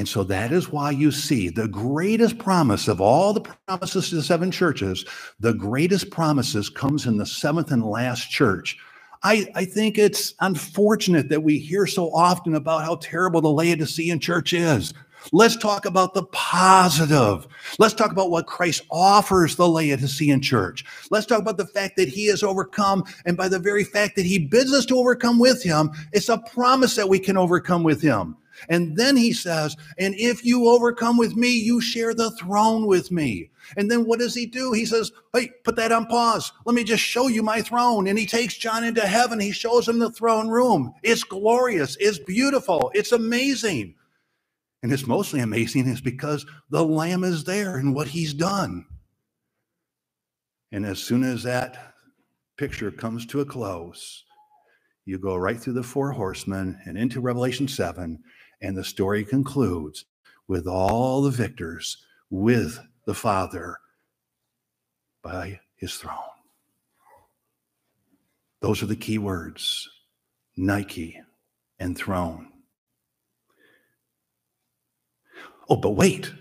And 0.00 0.08
so 0.08 0.24
that 0.24 0.50
is 0.50 0.72
why 0.72 0.92
you 0.92 1.10
see 1.10 1.50
the 1.50 1.68
greatest 1.68 2.38
promise 2.38 2.88
of 2.88 3.02
all 3.02 3.34
the 3.34 3.42
promises 3.42 4.08
to 4.08 4.14
the 4.14 4.22
seven 4.22 4.50
churches, 4.50 5.04
the 5.40 5.52
greatest 5.52 6.10
promises 6.10 6.70
comes 6.70 7.04
in 7.04 7.18
the 7.18 7.26
seventh 7.26 7.70
and 7.70 7.84
last 7.84 8.30
church. 8.30 8.78
I, 9.24 9.46
I 9.54 9.66
think 9.66 9.98
it's 9.98 10.32
unfortunate 10.40 11.28
that 11.28 11.42
we 11.42 11.58
hear 11.58 11.86
so 11.86 12.10
often 12.14 12.54
about 12.54 12.82
how 12.82 12.96
terrible 12.96 13.42
the 13.42 13.50
Laodicean 13.50 14.20
church 14.20 14.54
is. 14.54 14.94
Let's 15.32 15.58
talk 15.58 15.84
about 15.84 16.14
the 16.14 16.24
positive. 16.32 17.46
Let's 17.78 17.92
talk 17.92 18.10
about 18.10 18.30
what 18.30 18.46
Christ 18.46 18.80
offers 18.90 19.56
the 19.56 19.68
Laodicean 19.68 20.40
church. 20.40 20.82
Let's 21.10 21.26
talk 21.26 21.40
about 21.40 21.58
the 21.58 21.66
fact 21.66 21.96
that 21.98 22.08
he 22.08 22.28
has 22.28 22.42
overcome. 22.42 23.04
And 23.26 23.36
by 23.36 23.48
the 23.48 23.58
very 23.58 23.84
fact 23.84 24.16
that 24.16 24.24
he 24.24 24.38
bids 24.38 24.72
us 24.72 24.86
to 24.86 24.96
overcome 24.96 25.38
with 25.38 25.62
him, 25.62 25.90
it's 26.14 26.30
a 26.30 26.38
promise 26.38 26.96
that 26.96 27.10
we 27.10 27.18
can 27.18 27.36
overcome 27.36 27.82
with 27.82 28.00
him. 28.00 28.38
And 28.68 28.96
then 28.96 29.16
he 29.16 29.32
says, 29.32 29.76
And 29.98 30.14
if 30.14 30.44
you 30.44 30.68
overcome 30.68 31.16
with 31.16 31.36
me, 31.36 31.50
you 31.50 31.80
share 31.80 32.14
the 32.14 32.30
throne 32.32 32.86
with 32.86 33.10
me. 33.10 33.50
And 33.76 33.90
then 33.90 34.04
what 34.04 34.18
does 34.18 34.34
he 34.34 34.46
do? 34.46 34.72
He 34.72 34.84
says, 34.86 35.12
Hey, 35.32 35.50
put 35.64 35.76
that 35.76 35.92
on 35.92 36.06
pause. 36.06 36.52
Let 36.64 36.74
me 36.74 36.84
just 36.84 37.02
show 37.02 37.28
you 37.28 37.42
my 37.42 37.62
throne. 37.62 38.06
And 38.06 38.18
he 38.18 38.26
takes 38.26 38.56
John 38.56 38.84
into 38.84 39.06
heaven. 39.06 39.40
He 39.40 39.52
shows 39.52 39.88
him 39.88 39.98
the 39.98 40.10
throne 40.10 40.48
room. 40.48 40.92
It's 41.02 41.24
glorious. 41.24 41.96
It's 42.00 42.18
beautiful. 42.18 42.90
It's 42.94 43.12
amazing. 43.12 43.94
And 44.82 44.92
it's 44.92 45.06
mostly 45.06 45.40
amazing 45.40 45.86
is 45.88 46.00
because 46.00 46.46
the 46.70 46.84
Lamb 46.84 47.24
is 47.24 47.44
there 47.44 47.76
and 47.76 47.94
what 47.94 48.08
he's 48.08 48.32
done. 48.32 48.86
And 50.72 50.86
as 50.86 50.98
soon 51.00 51.22
as 51.22 51.42
that 51.42 51.94
picture 52.56 52.90
comes 52.90 53.26
to 53.26 53.40
a 53.40 53.44
close, 53.44 54.24
you 55.04 55.18
go 55.18 55.36
right 55.36 55.58
through 55.58 55.72
the 55.74 55.82
four 55.82 56.12
horsemen 56.12 56.78
and 56.86 56.96
into 56.96 57.20
Revelation 57.20 57.66
7, 57.66 58.22
and 58.60 58.76
the 58.76 58.84
story 58.84 59.24
concludes 59.24 60.04
with 60.48 60.66
all 60.66 61.22
the 61.22 61.30
victors 61.30 61.98
with 62.30 62.78
the 63.06 63.14
Father 63.14 63.78
by 65.22 65.60
his 65.76 65.94
throne. 65.96 66.16
Those 68.60 68.82
are 68.82 68.86
the 68.86 68.96
key 68.96 69.18
words 69.18 69.88
Nike 70.56 71.20
and 71.78 71.96
throne. 71.96 72.48
Oh, 75.68 75.76
but 75.76 75.90
wait, 75.90 76.32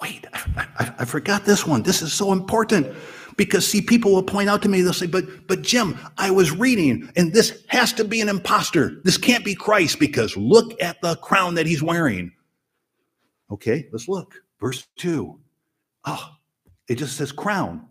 wait, 0.00 0.26
I, 0.32 0.66
I, 0.78 0.94
I, 0.98 1.04
forgot 1.04 1.44
this 1.44 1.66
one. 1.66 1.82
This 1.82 2.02
is 2.02 2.12
so 2.12 2.32
important 2.32 2.94
because 3.36 3.66
see, 3.66 3.80
people 3.80 4.12
will 4.12 4.22
point 4.22 4.48
out 4.48 4.62
to 4.62 4.68
me, 4.68 4.80
they'll 4.82 4.92
say, 4.92 5.06
but, 5.06 5.46
but 5.46 5.62
Jim, 5.62 5.98
I 6.18 6.30
was 6.30 6.52
reading 6.52 7.10
and 7.16 7.32
this 7.32 7.64
has 7.68 7.92
to 7.94 8.04
be 8.04 8.20
an 8.20 8.28
impostor. 8.28 9.00
This 9.04 9.16
can't 9.16 9.44
be 9.44 9.54
Christ 9.54 9.98
because 9.98 10.36
look 10.36 10.80
at 10.82 11.00
the 11.02 11.16
crown 11.16 11.54
that 11.54 11.66
he's 11.66 11.82
wearing. 11.82 12.32
Okay, 13.50 13.88
let's 13.92 14.08
look. 14.08 14.34
Verse 14.60 14.86
two. 14.96 15.38
Oh, 16.04 16.30
it 16.88 16.96
just 16.96 17.16
says 17.16 17.32
crown. 17.32 17.86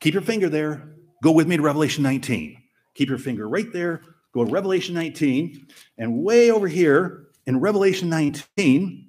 Keep 0.00 0.14
your 0.14 0.22
finger 0.22 0.48
there. 0.48 0.94
Go 1.22 1.32
with 1.32 1.48
me 1.48 1.56
to 1.56 1.62
Revelation 1.62 2.02
19. 2.02 2.56
Keep 2.94 3.08
your 3.08 3.18
finger 3.18 3.48
right 3.48 3.72
there. 3.72 4.02
Go 4.32 4.44
to 4.44 4.50
Revelation 4.50 4.94
19. 4.94 5.66
And 5.98 6.22
way 6.22 6.50
over 6.50 6.68
here 6.68 7.28
in 7.46 7.60
Revelation 7.60 8.08
19, 8.08 9.08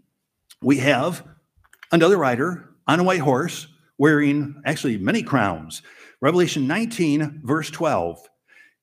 we 0.62 0.78
have 0.78 1.24
another 1.92 2.18
rider 2.18 2.70
on 2.88 3.00
a 3.00 3.04
white 3.04 3.20
horse 3.20 3.68
wearing 4.00 4.60
actually 4.66 4.98
many 4.98 5.22
crowns. 5.22 5.84
Revelation 6.22 6.66
19, 6.66 7.42
verse 7.44 7.70
12. 7.70 8.28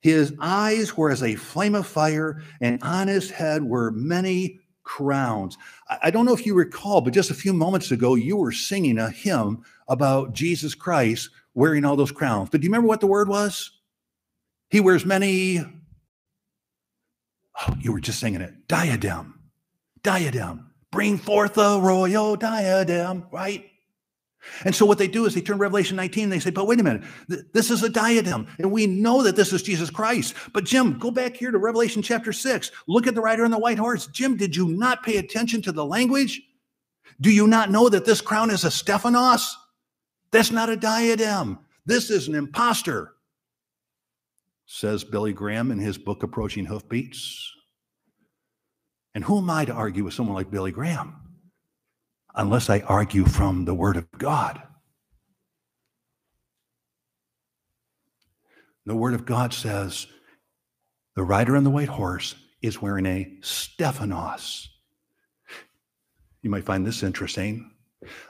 His 0.00 0.32
eyes 0.40 0.96
were 0.96 1.10
as 1.10 1.22
a 1.22 1.34
flame 1.34 1.74
of 1.74 1.86
fire, 1.86 2.42
and 2.60 2.80
on 2.82 3.08
his 3.08 3.30
head 3.30 3.64
were 3.64 3.90
many 3.90 4.60
crowns. 4.84 5.58
I 6.02 6.10
don't 6.10 6.26
know 6.26 6.34
if 6.34 6.46
you 6.46 6.54
recall, 6.54 7.00
but 7.00 7.12
just 7.12 7.30
a 7.30 7.34
few 7.34 7.52
moments 7.52 7.90
ago, 7.90 8.14
you 8.14 8.36
were 8.36 8.52
singing 8.52 8.98
a 8.98 9.10
hymn 9.10 9.64
about 9.88 10.32
Jesus 10.32 10.74
Christ 10.74 11.30
wearing 11.54 11.84
all 11.84 11.96
those 11.96 12.12
crowns. 12.12 12.50
But 12.50 12.60
do 12.60 12.66
you 12.66 12.70
remember 12.70 12.86
what 12.86 13.00
the 13.00 13.08
word 13.08 13.28
was? 13.28 13.72
He 14.70 14.80
wears 14.80 15.04
many. 15.04 15.58
Oh, 17.60 17.74
you 17.80 17.92
were 17.92 18.00
just 18.00 18.20
singing 18.20 18.42
it. 18.42 18.68
Diadem. 18.68 19.40
Diadem. 20.02 20.70
Bring 20.92 21.18
forth 21.18 21.54
the 21.54 21.80
royal 21.80 22.36
diadem, 22.36 23.26
right? 23.32 23.64
And 24.64 24.74
so 24.74 24.86
what 24.86 24.98
they 24.98 25.08
do 25.08 25.26
is 25.26 25.34
they 25.34 25.40
turn 25.40 25.58
Revelation 25.58 25.96
19 25.96 26.24
and 26.24 26.32
they 26.32 26.38
say, 26.38 26.50
but 26.50 26.66
wait 26.66 26.80
a 26.80 26.82
minute, 26.82 27.02
th- 27.28 27.42
this 27.52 27.70
is 27.70 27.82
a 27.82 27.88
diadem. 27.88 28.46
And 28.58 28.70
we 28.70 28.86
know 28.86 29.22
that 29.22 29.36
this 29.36 29.52
is 29.52 29.62
Jesus 29.62 29.90
Christ. 29.90 30.34
But 30.52 30.64
Jim, 30.64 30.98
go 30.98 31.10
back 31.10 31.36
here 31.36 31.50
to 31.50 31.58
Revelation 31.58 32.02
chapter 32.02 32.32
6. 32.32 32.70
Look 32.86 33.06
at 33.06 33.14
the 33.14 33.20
rider 33.20 33.44
on 33.44 33.50
the 33.50 33.58
white 33.58 33.78
horse. 33.78 34.06
Jim, 34.06 34.36
did 34.36 34.56
you 34.56 34.68
not 34.68 35.02
pay 35.02 35.16
attention 35.16 35.62
to 35.62 35.72
the 35.72 35.84
language? 35.84 36.42
Do 37.20 37.30
you 37.30 37.46
not 37.46 37.70
know 37.70 37.88
that 37.88 38.04
this 38.04 38.20
crown 38.20 38.50
is 38.50 38.64
a 38.64 38.70
Stephanos? 38.70 39.56
That's 40.30 40.50
not 40.50 40.68
a 40.68 40.76
diadem. 40.76 41.58
This 41.86 42.10
is 42.10 42.28
an 42.28 42.34
impostor, 42.34 43.14
says 44.66 45.04
Billy 45.04 45.32
Graham 45.32 45.70
in 45.70 45.78
his 45.78 45.96
book 45.96 46.22
Approaching 46.22 46.66
Hoofbeats. 46.66 47.52
And 49.14 49.24
who 49.24 49.38
am 49.38 49.48
I 49.48 49.64
to 49.64 49.72
argue 49.72 50.04
with 50.04 50.12
someone 50.12 50.34
like 50.34 50.50
Billy 50.50 50.72
Graham? 50.72 51.25
Unless 52.36 52.68
I 52.68 52.80
argue 52.80 53.24
from 53.24 53.64
the 53.64 53.74
Word 53.74 53.96
of 53.96 54.10
God. 54.12 54.62
The 58.84 58.94
Word 58.94 59.14
of 59.14 59.24
God 59.24 59.52
says 59.54 60.06
the 61.16 61.22
rider 61.22 61.56
on 61.56 61.64
the 61.64 61.70
white 61.70 61.88
horse 61.88 62.34
is 62.60 62.82
wearing 62.82 63.06
a 63.06 63.32
Stephanos. 63.40 64.68
You 66.42 66.50
might 66.50 66.64
find 66.64 66.86
this 66.86 67.02
interesting. 67.02 67.70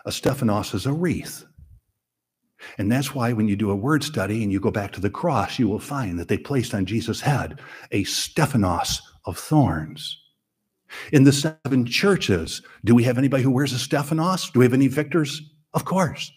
A 0.05 0.13
Stephanos 0.13 0.73
is 0.73 0.87
a 0.87 0.93
wreath. 0.93 1.45
And 2.79 2.91
that's 2.91 3.15
why 3.15 3.33
when 3.33 3.49
you 3.49 3.57
do 3.57 3.71
a 3.71 3.77
word 3.77 4.03
study 4.03 4.43
and 4.43 4.53
you 4.53 4.61
go 4.61 4.71
back 4.71 4.93
to 4.93 5.01
the 5.01 5.11
cross, 5.11 5.59
you 5.59 5.69
will 5.69 5.79
find 5.79 6.19
that 6.19 6.29
they 6.29 6.39
placed 6.39 6.75
on 6.75 6.87
Jesus' 6.87 7.21
head 7.21 7.61
a 7.91 8.05
Stephanos 8.05 9.03
of 9.25 9.37
thorns. 9.37 10.17
In 11.13 11.25
the 11.25 11.33
seven 11.33 11.85
churches, 11.85 12.63
do 12.85 12.95
we 12.95 13.05
have 13.05 13.19
anybody 13.19 13.43
who 13.43 13.51
wears 13.51 13.73
a 13.73 13.79
Stephanos? 13.79 14.51
Do 14.51 14.61
we 14.61 14.65
have 14.65 14.75
any 14.75 14.89
victors? 14.89 15.43
Of 15.75 15.85
course. 15.85 16.33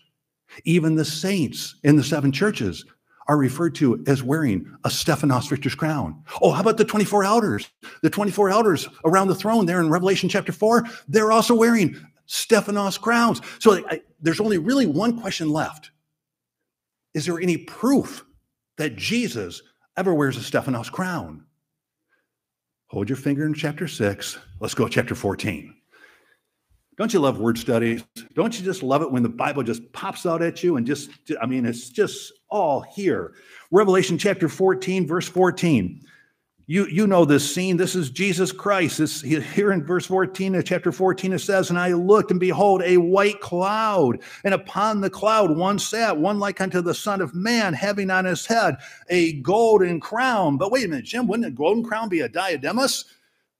Even 0.65 0.95
the 0.95 1.05
saints 1.05 1.75
in 1.83 1.95
the 1.95 2.03
seven 2.03 2.31
churches 2.31 2.85
are 3.27 3.37
referred 3.37 3.75
to 3.75 4.03
as 4.07 4.23
wearing 4.23 4.75
a 4.83 4.89
Stephanos 4.89 5.47
victor's 5.47 5.75
crown. 5.75 6.23
Oh, 6.41 6.51
how 6.51 6.61
about 6.61 6.77
the 6.77 6.85
24 6.85 7.23
elders? 7.23 7.69
The 8.01 8.09
24 8.09 8.49
elders 8.49 8.89
around 9.05 9.27
the 9.27 9.35
throne 9.35 9.67
there 9.67 9.79
in 9.79 9.89
Revelation 9.89 10.27
chapter 10.27 10.51
4, 10.51 10.83
they're 11.07 11.31
also 11.31 11.53
wearing 11.53 11.95
Stephanos 12.25 12.97
crowns. 12.97 13.41
So 13.59 13.85
I, 13.87 14.01
there's 14.19 14.39
only 14.39 14.57
really 14.57 14.87
one 14.87 15.21
question 15.21 15.51
left. 15.51 15.91
Is 17.13 17.25
there 17.25 17.39
any 17.39 17.57
proof 17.57 18.25
that 18.77 18.95
Jesus 18.95 19.61
ever 19.95 20.13
wears 20.13 20.37
a 20.37 20.43
Stephanos 20.43 20.89
crown? 20.89 21.45
Hold 22.89 23.07
your 23.07 23.17
finger 23.17 23.45
in 23.45 23.53
chapter 23.53 23.87
6. 23.87 24.39
Let's 24.59 24.73
go 24.73 24.87
chapter 24.87 25.13
14. 25.13 25.75
Don't 26.97 27.13
you 27.13 27.19
love 27.19 27.39
word 27.39 27.57
studies? 27.59 28.03
Don't 28.33 28.57
you 28.57 28.65
just 28.65 28.81
love 28.81 29.03
it 29.03 29.11
when 29.11 29.21
the 29.21 29.29
Bible 29.29 29.61
just 29.61 29.93
pops 29.93 30.25
out 30.25 30.41
at 30.41 30.63
you 30.63 30.75
and 30.75 30.87
just, 30.87 31.11
I 31.39 31.45
mean, 31.45 31.67
it's 31.67 31.89
just 31.89 32.33
all 32.49 32.81
here. 32.81 33.35
Revelation 33.69 34.17
chapter 34.17 34.49
14, 34.49 35.05
verse 35.05 35.27
14. 35.27 36.01
You, 36.69 36.85
you 36.85 37.07
know 37.07 37.25
this 37.25 37.51
scene. 37.51 37.77
This 37.77 37.95
is 37.95 38.11
Jesus 38.11 38.51
Christ. 38.51 38.99
This, 38.99 39.21
here 39.21 39.71
in 39.71 39.83
verse 39.83 40.05
14 40.05 40.53
of 40.53 40.65
chapter 40.65 40.91
14, 40.91 41.33
it 41.33 41.39
says, 41.39 41.71
And 41.71 41.79
I 41.79 41.93
looked, 41.93 42.29
and 42.29 42.39
behold, 42.39 42.83
a 42.83 42.97
white 42.97 43.41
cloud. 43.41 44.19
And 44.43 44.53
upon 44.53 45.01
the 45.01 45.09
cloud 45.09 45.57
one 45.57 45.79
sat, 45.79 46.15
one 46.15 46.37
like 46.37 46.61
unto 46.61 46.79
the 46.81 46.93
Son 46.93 47.21
of 47.21 47.33
Man, 47.33 47.73
having 47.73 48.11
on 48.11 48.25
his 48.25 48.45
head 48.45 48.75
a 49.09 49.41
golden 49.41 49.99
crown. 49.99 50.57
But 50.57 50.71
wait 50.71 50.85
a 50.85 50.87
minute, 50.87 51.05
Jim, 51.05 51.25
wouldn't 51.25 51.47
a 51.47 51.49
golden 51.49 51.83
crown 51.83 52.07
be 52.07 52.19
a 52.19 52.29
diademus? 52.29 53.05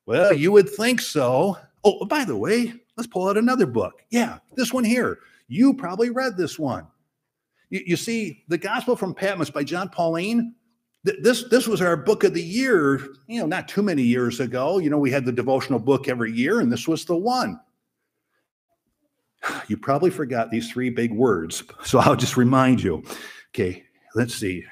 Well, 0.05 0.31
you 0.31 0.51
would 0.51 0.69
think 0.69 1.01
so. 1.01 1.57
Oh, 1.83 1.97
oh 2.01 2.05
by 2.05 2.23
the 2.25 2.37
way, 2.37 2.75
let's 2.95 3.07
pull 3.07 3.27
out 3.27 3.37
another 3.37 3.65
book. 3.65 4.03
Yeah, 4.11 4.37
this 4.53 4.71
one 4.71 4.83
here. 4.83 5.17
You 5.47 5.73
probably 5.73 6.11
read 6.11 6.37
this 6.37 6.59
one. 6.59 6.85
You, 7.71 7.81
you 7.87 7.97
see, 7.97 8.43
The 8.49 8.59
Gospel 8.59 8.95
from 8.95 9.15
Patmos 9.15 9.49
by 9.49 9.63
Jon 9.63 9.89
Paulien 9.89 10.53
this 11.21 11.43
this 11.49 11.67
was 11.67 11.81
our 11.81 11.95
book 11.97 12.23
of 12.23 12.33
the 12.33 12.43
year 12.43 12.99
you 13.27 13.39
know 13.39 13.45
not 13.45 13.67
too 13.67 13.81
many 13.81 14.01
years 14.01 14.39
ago. 14.39 14.79
You 14.79 14.89
know 14.89 14.97
we 14.97 15.11
had 15.11 15.25
the 15.25 15.31
devotional 15.31 15.79
book 15.79 16.07
every 16.07 16.31
year 16.31 16.59
and 16.59 16.71
this 16.71 16.87
was 16.87 17.05
the 17.05 17.15
one. 17.15 17.59
You 19.67 19.77
probably 19.77 20.09
forgot 20.09 20.49
these 20.51 20.69
three 20.69 20.89
big 20.89 21.13
words 21.13 21.63
so 21.83 21.99
i'll 21.99 22.15
just 22.15 22.37
remind 22.37 22.81
you. 22.81 23.03
Okay 23.53 23.83
let's 24.15 24.35
see. 24.35 24.63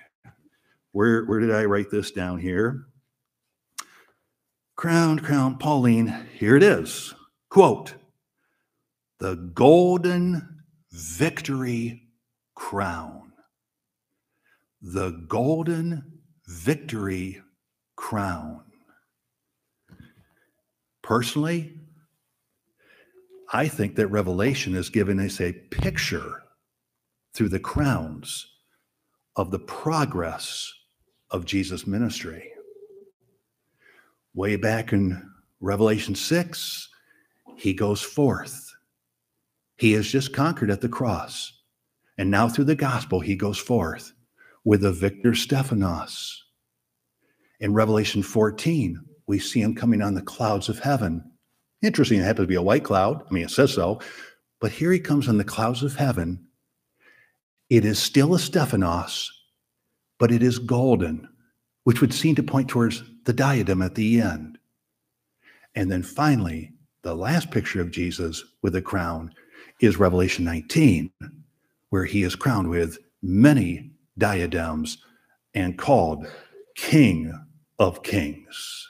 Where 0.92 1.26
where 1.26 1.40
did 1.40 1.52
i 1.52 1.66
write 1.66 1.92
this 1.92 2.12
down 2.12 2.40
here? 2.40 2.86
Crown 4.76 5.20
crown 5.20 5.58
Paulien 5.58 6.28
here 6.34 6.56
it 6.56 6.64
is. 6.64 7.14
Quote 7.50 7.96
the 9.20 9.36
golden 9.54 10.64
victory 10.92 12.08
crown. 12.56 13.32
The 14.82 15.12
golden 15.28 16.17
victory 16.48 17.42
crown. 17.96 18.62
Personally, 21.04 21.74
I 23.52 23.68
think 23.68 23.96
that 23.96 24.08
Revelation 24.08 24.76
is 24.76 24.90
giving 24.90 25.20
us 25.20 25.40
a 25.40 25.54
picture 25.54 26.44
through 27.34 27.50
the 27.50 27.60
crowns 27.60 28.48
of 29.36 29.52
the 29.52 29.60
progress 29.60 30.72
of 31.32 31.46
Jesus' 31.46 31.86
ministry. 31.86 32.52
Way 34.34 34.56
back 34.56 34.92
in 34.92 35.32
Revelation 35.60 36.16
6, 36.16 36.90
he 37.56 37.74
goes 37.74 38.02
forth. 38.02 38.74
He 39.78 39.94
has 39.94 40.08
just 40.08 40.34
conquered 40.34 40.72
at 40.72 40.82
the 40.82 40.90
cross. 40.90 41.54
And 42.18 42.32
now 42.32 42.50
through 42.50 42.66
the 42.66 42.76
gospel, 42.76 43.20
he 43.20 43.36
goes 43.36 43.58
forth 43.58 44.14
with 44.68 44.84
a 44.84 44.92
victor 44.92 45.34
Stephanos. 45.34 46.44
In 47.62 47.74
Revelation 47.74 48.22
14, 48.22 49.00
we 49.26 49.40
see 49.40 49.62
him 49.62 49.74
coming 49.74 50.02
on 50.02 50.14
the 50.14 50.22
clouds 50.22 50.68
of 50.68 50.78
heaven. 50.78 51.24
Interesting, 51.82 52.20
it 52.20 52.24
happens 52.24 52.44
to 52.44 52.50
be 52.50 52.56
a 52.56 52.62
white 52.62 52.84
cloud. 52.84 53.24
I 53.26 53.34
mean, 53.34 53.46
it 53.46 53.50
says 53.50 53.74
so. 53.74 54.02
But 54.60 54.74
here 54.74 54.92
he 54.92 55.00
comes 55.00 55.30
on 55.30 55.38
the 55.38 55.46
clouds 55.46 55.84
of 55.84 55.96
heaven. 55.96 56.46
It 57.70 57.86
is 57.86 57.98
still 57.98 58.36
a 58.36 58.40
Stephanos, 58.40 59.32
but 60.20 60.34
it 60.34 60.44
is 60.44 60.60
golden, 60.60 61.30
which 61.86 62.02
would 62.02 62.14
seem 62.14 62.36
to 62.36 62.44
point 62.44 62.68
towards 62.68 63.04
the 63.24 63.32
diadem 63.32 63.82
at 63.82 63.96
the 63.96 64.20
end. 64.20 64.58
And 65.76 65.90
then 65.90 66.04
finally, 66.04 66.74
the 67.04 67.16
last 67.16 67.52
picture 67.52 67.80
of 67.80 67.92
Jesus 67.92 68.44
with 68.64 68.76
a 68.76 68.82
crown 68.82 69.34
is 69.80 69.96
Revelation 69.96 70.44
19, 70.44 71.10
where 71.90 72.04
he 72.04 72.24
is 72.24 72.36
crowned 72.36 72.70
with 72.70 72.98
many 73.22 73.92
diadems 74.18 74.98
and 75.54 75.78
called 75.78 76.28
King 76.76 77.34
of 77.80 78.04
Kings. 78.04 78.88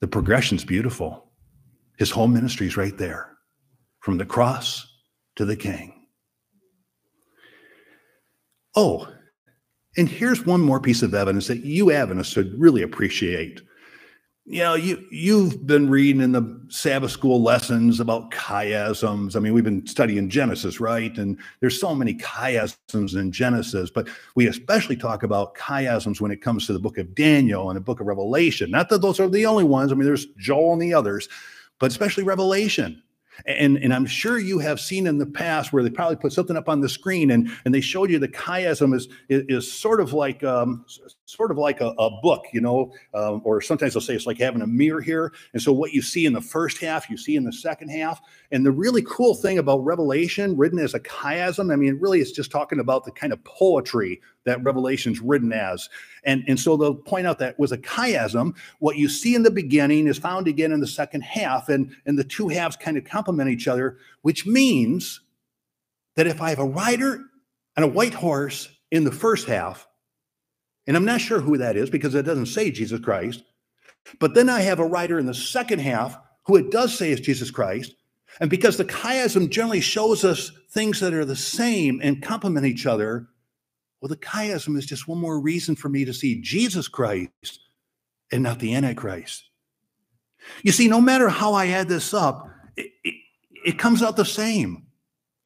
The 0.00 0.08
progression's 0.08 0.64
beautiful. 0.64 1.30
His 1.98 2.10
whole 2.10 2.28
ministry 2.28 2.66
is 2.66 2.76
right 2.76 2.96
there, 2.98 3.36
from 4.00 4.18
the 4.18 4.26
cross 4.26 4.86
to 5.36 5.44
the 5.44 5.56
King. 5.56 6.06
Oh, 8.74 9.08
and 9.96 10.08
here's 10.08 10.44
one 10.44 10.60
more 10.60 10.80
piece 10.80 11.02
of 11.02 11.14
evidence 11.14 11.46
that 11.46 11.64
you 11.64 11.92
Adventists 11.92 12.32
should 12.32 12.58
really 12.58 12.82
appreciate 12.82 13.60
you 14.46 14.58
know, 14.62 14.74
you 14.74 15.02
you've 15.10 15.66
been 15.66 15.88
reading 15.88 16.20
in 16.20 16.32
the 16.32 16.60
Sabbath 16.68 17.10
school 17.10 17.42
lessons 17.42 17.98
about 17.98 18.30
chiasms. 18.30 19.36
I 19.36 19.38
mean, 19.38 19.54
we've 19.54 19.64
been 19.64 19.86
studying 19.86 20.28
Genesis, 20.28 20.80
right? 20.80 21.16
And 21.16 21.38
there's 21.60 21.80
so 21.80 21.94
many 21.94 22.14
chiasms 22.16 23.16
in 23.16 23.32
Genesis, 23.32 23.90
but 23.90 24.06
we 24.34 24.46
especially 24.46 24.96
talk 24.96 25.22
about 25.22 25.56
chiasms 25.56 26.20
when 26.20 26.30
it 26.30 26.42
comes 26.42 26.66
to 26.66 26.74
the 26.74 26.78
book 26.78 26.98
of 26.98 27.14
Daniel 27.14 27.70
and 27.70 27.76
the 27.76 27.80
book 27.80 28.00
of 28.00 28.06
Revelation. 28.06 28.70
Not 28.70 28.90
that 28.90 29.00
those 29.00 29.18
are 29.18 29.28
the 29.28 29.46
only 29.46 29.64
ones. 29.64 29.90
I 29.90 29.94
mean, 29.94 30.04
there's 30.04 30.26
Joel 30.36 30.74
and 30.74 30.82
the 30.82 30.92
others, 30.92 31.26
but 31.78 31.90
especially 31.90 32.24
Revelation. 32.24 33.02
And, 33.46 33.78
and 33.78 33.92
I'm 33.92 34.06
sure 34.06 34.38
you 34.38 34.58
have 34.60 34.80
seen 34.80 35.06
in 35.06 35.18
the 35.18 35.26
past 35.26 35.72
where 35.72 35.82
they 35.82 35.90
probably 35.90 36.16
put 36.16 36.32
something 36.32 36.56
up 36.56 36.68
on 36.68 36.80
the 36.80 36.88
screen 36.88 37.30
and, 37.30 37.50
and 37.64 37.74
they 37.74 37.80
showed 37.80 38.10
you 38.10 38.18
the 38.18 38.28
chiasm 38.28 38.94
is, 38.94 39.08
is, 39.28 39.44
is 39.48 39.72
sort 39.72 40.00
of 40.00 40.12
like 40.12 40.42
um, 40.44 40.84
sort 41.26 41.50
of 41.50 41.58
like 41.58 41.80
a, 41.80 41.88
a 41.98 42.10
book, 42.22 42.44
you 42.52 42.60
know, 42.60 42.92
um, 43.14 43.40
or 43.44 43.60
sometimes 43.60 43.94
they'll 43.94 44.00
say 44.00 44.14
it's 44.14 44.26
like 44.26 44.38
having 44.38 44.62
a 44.62 44.66
mirror 44.66 45.00
here. 45.00 45.32
And 45.52 45.60
so 45.60 45.72
what 45.72 45.92
you 45.92 46.02
see 46.02 46.26
in 46.26 46.32
the 46.32 46.40
first 46.40 46.78
half, 46.78 47.10
you 47.10 47.16
see 47.16 47.36
in 47.36 47.44
the 47.44 47.52
second 47.52 47.88
half. 47.88 48.20
And 48.52 48.64
the 48.64 48.72
really 48.72 49.02
cool 49.02 49.34
thing 49.34 49.58
about 49.58 49.84
Revelation, 49.84 50.56
written 50.56 50.78
as 50.78 50.94
a 50.94 51.00
chiasm, 51.00 51.72
I 51.72 51.76
mean, 51.76 51.98
really 52.00 52.20
it's 52.20 52.32
just 52.32 52.50
talking 52.50 52.80
about 52.80 53.04
the 53.04 53.10
kind 53.10 53.32
of 53.32 53.42
poetry 53.44 54.20
that 54.44 54.62
Revelation's 54.62 55.20
written 55.20 55.52
as. 55.52 55.88
And, 56.24 56.44
and 56.46 56.58
so 56.58 56.76
they'll 56.76 56.94
point 56.94 57.26
out 57.26 57.38
that 57.38 57.58
was 57.58 57.72
a 57.72 57.78
chiasm. 57.78 58.56
What 58.78 58.96
you 58.96 59.08
see 59.08 59.34
in 59.34 59.42
the 59.42 59.50
beginning 59.50 60.06
is 60.06 60.18
found 60.18 60.48
again 60.48 60.72
in 60.72 60.80
the 60.80 60.86
second 60.86 61.22
half, 61.22 61.68
and, 61.68 61.94
and 62.06 62.18
the 62.18 62.24
two 62.24 62.48
halves 62.48 62.76
kind 62.76 62.96
of 62.96 63.04
complement 63.04 63.50
each 63.50 63.68
other, 63.68 63.98
which 64.22 64.46
means 64.46 65.20
that 66.16 66.26
if 66.26 66.40
I 66.40 66.50
have 66.50 66.58
a 66.58 66.64
rider 66.64 67.20
and 67.76 67.84
a 67.84 67.88
white 67.88 68.14
horse 68.14 68.68
in 68.90 69.04
the 69.04 69.12
first 69.12 69.46
half, 69.46 69.88
and 70.86 70.96
I'm 70.96 71.04
not 71.04 71.20
sure 71.20 71.40
who 71.40 71.58
that 71.58 71.76
is 71.76 71.90
because 71.90 72.14
it 72.14 72.22
doesn't 72.22 72.46
say 72.46 72.70
Jesus 72.70 73.00
Christ, 73.00 73.42
but 74.20 74.34
then 74.34 74.48
I 74.48 74.60
have 74.60 74.78
a 74.78 74.86
rider 74.86 75.18
in 75.18 75.26
the 75.26 75.34
second 75.34 75.80
half 75.80 76.18
who 76.46 76.56
it 76.56 76.70
does 76.70 76.96
say 76.96 77.10
is 77.10 77.20
Jesus 77.20 77.50
Christ. 77.50 77.94
And 78.40 78.50
because 78.50 78.76
the 78.76 78.84
chiasm 78.84 79.48
generally 79.48 79.80
shows 79.80 80.24
us 80.24 80.52
things 80.70 81.00
that 81.00 81.14
are 81.14 81.24
the 81.24 81.36
same 81.36 82.00
and 82.02 82.22
complement 82.22 82.66
each 82.66 82.84
other, 82.84 83.28
well, 84.04 84.10
the 84.10 84.16
chiasm 84.16 84.76
is 84.76 84.84
just 84.84 85.08
one 85.08 85.16
more 85.16 85.40
reason 85.40 85.74
for 85.74 85.88
me 85.88 86.04
to 86.04 86.12
see 86.12 86.38
Jesus 86.42 86.88
Christ 86.88 87.60
and 88.30 88.42
not 88.42 88.58
the 88.58 88.74
Antichrist. 88.74 89.48
You 90.62 90.72
see, 90.72 90.88
no 90.88 91.00
matter 91.00 91.30
how 91.30 91.54
I 91.54 91.68
add 91.68 91.88
this 91.88 92.12
up, 92.12 92.46
it, 92.76 92.90
it, 93.02 93.14
it 93.64 93.78
comes 93.78 94.02
out 94.02 94.18
the 94.18 94.24
same. 94.26 94.88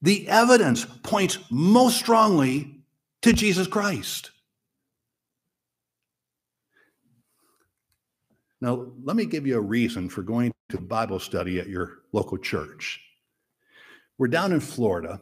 The 0.03 0.27
evidence 0.27 0.85
points 1.05 1.39
most 1.53 1.99
strongly 1.99 2.83
to 3.23 3.33
Jesus 3.33 3.69
Christ. 3.69 4.33
Now, 8.61 8.87
let 9.05 9.15
me 9.15 9.25
give 9.25 9.47
you 9.47 9.57
a 9.57 9.61
reason 9.61 10.09
for 10.09 10.23
going 10.23 10.53
to 10.71 10.81
Bible 10.81 11.21
study 11.21 11.61
at 11.61 11.69
your 11.69 12.01
local 12.13 12.39
church. 12.39 13.01
We're 14.19 14.27
down 14.27 14.51
in 14.51 14.59
Florida 14.59 15.21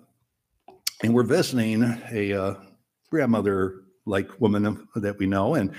and 1.03 1.13
we're 1.13 1.23
visiting 1.23 1.83
a 2.11 2.33
uh, 2.33 2.55
grandmother 3.11 3.85
like 4.05 4.41
woman 4.41 4.89
that 4.95 5.19
we 5.19 5.27
know. 5.27 5.55
And 5.55 5.73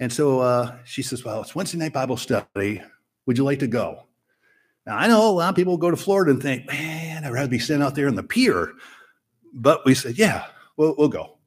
and 0.00 0.12
so 0.12 0.40
uh, 0.40 0.76
she 0.84 1.02
says, 1.02 1.24
Well, 1.24 1.40
it's 1.40 1.54
Wednesday 1.54 1.78
night 1.78 1.92
Bible 1.92 2.16
study. 2.16 2.82
Would 3.26 3.38
you 3.38 3.44
like 3.44 3.60
to 3.60 3.68
go? 3.68 4.06
Now 4.86 4.96
I 4.96 5.06
know 5.06 5.28
a 5.28 5.32
lot 5.32 5.50
of 5.50 5.56
people 5.56 5.76
go 5.76 5.90
to 5.90 5.96
Florida 5.96 6.32
and 6.32 6.42
think, 6.42 6.66
man, 6.66 7.24
I'd 7.24 7.32
rather 7.32 7.48
be 7.48 7.58
sitting 7.58 7.82
out 7.82 7.94
there 7.94 8.08
in 8.08 8.16
the 8.16 8.22
pier. 8.22 8.72
But 9.54 9.84
we 9.84 9.94
said, 9.94 10.18
Yeah, 10.18 10.46
we'll, 10.76 10.94
we'll 10.96 11.08
go. 11.08 11.38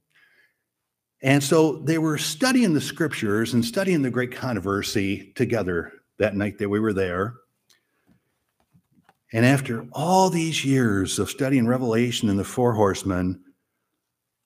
And 1.21 1.43
so 1.43 1.77
they 1.77 1.97
were 1.97 2.17
studying 2.17 2.73
the 2.73 2.81
scriptures 2.81 3.53
and 3.53 3.65
studying 3.65 4.01
the 4.01 4.11
great 4.11 4.31
controversy 4.31 5.33
together 5.35 5.91
that 6.19 6.35
night 6.35 6.59
that 6.59 6.69
we 6.69 6.79
were 6.79 6.93
there. 6.93 7.35
And 9.33 9.45
after 9.45 9.87
all 9.91 10.29
these 10.29 10.63
years 10.63 11.19
of 11.19 11.29
studying 11.29 11.67
Revelation 11.67 12.29
and 12.29 12.39
the 12.39 12.43
four 12.43 12.73
horsemen, 12.73 13.41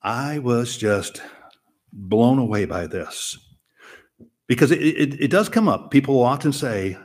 I 0.02 0.38
was 0.38 0.76
just 0.76 1.22
blown 1.92 2.38
away 2.38 2.64
by 2.64 2.86
this 2.86 3.38
because 4.46 4.70
it, 4.70 4.80
it, 4.80 5.20
it, 5.20 5.30
does 5.30 5.48
come 5.48 5.68
up. 5.68 5.90
People 5.90 6.14
will 6.14 6.24
often 6.24 6.52
say, 6.52 6.96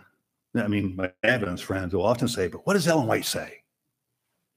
I 0.55 0.67
mean, 0.67 0.95
my 0.95 1.11
Adventist 1.23 1.65
friends 1.65 1.93
will 1.93 2.05
often 2.05 2.27
say, 2.27 2.47
but 2.47 2.65
what 2.65 2.73
does 2.73 2.87
Ellen 2.87 3.07
White 3.07 3.25
say? 3.25 3.61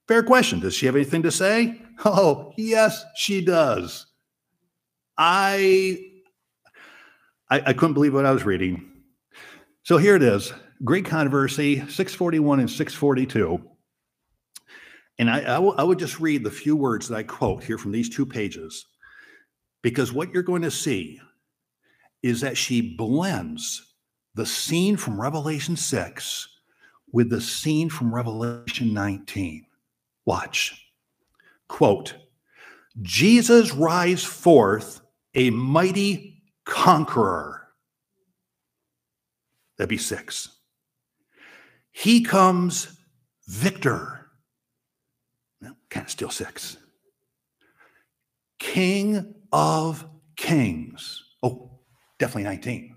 Fair 0.07 0.23
question. 0.23 0.59
Does 0.59 0.73
she 0.73 0.85
have 0.85 0.95
anything 0.95 1.23
to 1.23 1.31
say? 1.31 1.81
Oh, 2.05 2.53
yes, 2.55 3.03
she 3.17 3.43
does. 3.43 4.05
I, 5.17 6.01
I, 7.49 7.61
I 7.65 7.73
couldn't 7.73 7.93
believe 7.93 8.13
what 8.13 8.25
I 8.25 8.31
was 8.31 8.45
reading. 8.45 8.89
So 9.83 9.97
here 9.97 10.15
it 10.15 10.23
is 10.23 10.53
Great 10.85 11.03
Controversy, 11.03 11.75
641 11.75 12.61
and 12.61 12.69
642. 12.69 13.61
And 15.19 15.29
I, 15.29 15.39
I, 15.39 15.55
w- 15.55 15.75
I 15.77 15.83
would 15.83 15.99
just 15.99 16.19
read 16.19 16.43
the 16.43 16.49
few 16.49 16.75
words 16.75 17.07
that 17.07 17.17
I 17.17 17.23
quote 17.23 17.63
here 17.63 17.77
from 17.77 17.91
these 17.91 18.09
two 18.09 18.25
pages, 18.25 18.85
because 19.83 20.13
what 20.13 20.31
you're 20.31 20.43
going 20.43 20.61
to 20.61 20.71
see 20.71 21.19
is 22.23 22.41
that 22.41 22.57
she 22.57 22.95
blends 22.95 23.95
the 24.35 24.45
scene 24.45 24.95
from 24.95 25.19
Revelation 25.19 25.75
6 25.75 26.47
with 27.11 27.29
the 27.29 27.41
scene 27.41 27.89
from 27.89 28.15
Revelation 28.15 28.93
19. 28.93 29.65
Watch. 30.25 30.85
Quote, 31.67 32.15
Jesus 33.01 33.73
rise 33.73 34.23
forth 34.23 35.01
a 35.35 35.49
mighty 35.49 36.41
conqueror. 36.65 37.67
That'd 39.77 39.89
be 39.89 39.97
six. 39.97 40.57
He 41.91 42.23
comes 42.23 42.97
victor 43.47 44.18
kind 45.89 46.05
of 46.05 46.11
still 46.11 46.29
six. 46.29 46.77
King 48.59 49.35
of 49.51 50.05
kings. 50.35 51.23
Oh, 51.41 51.79
definitely 52.17 52.43
19. 52.43 52.95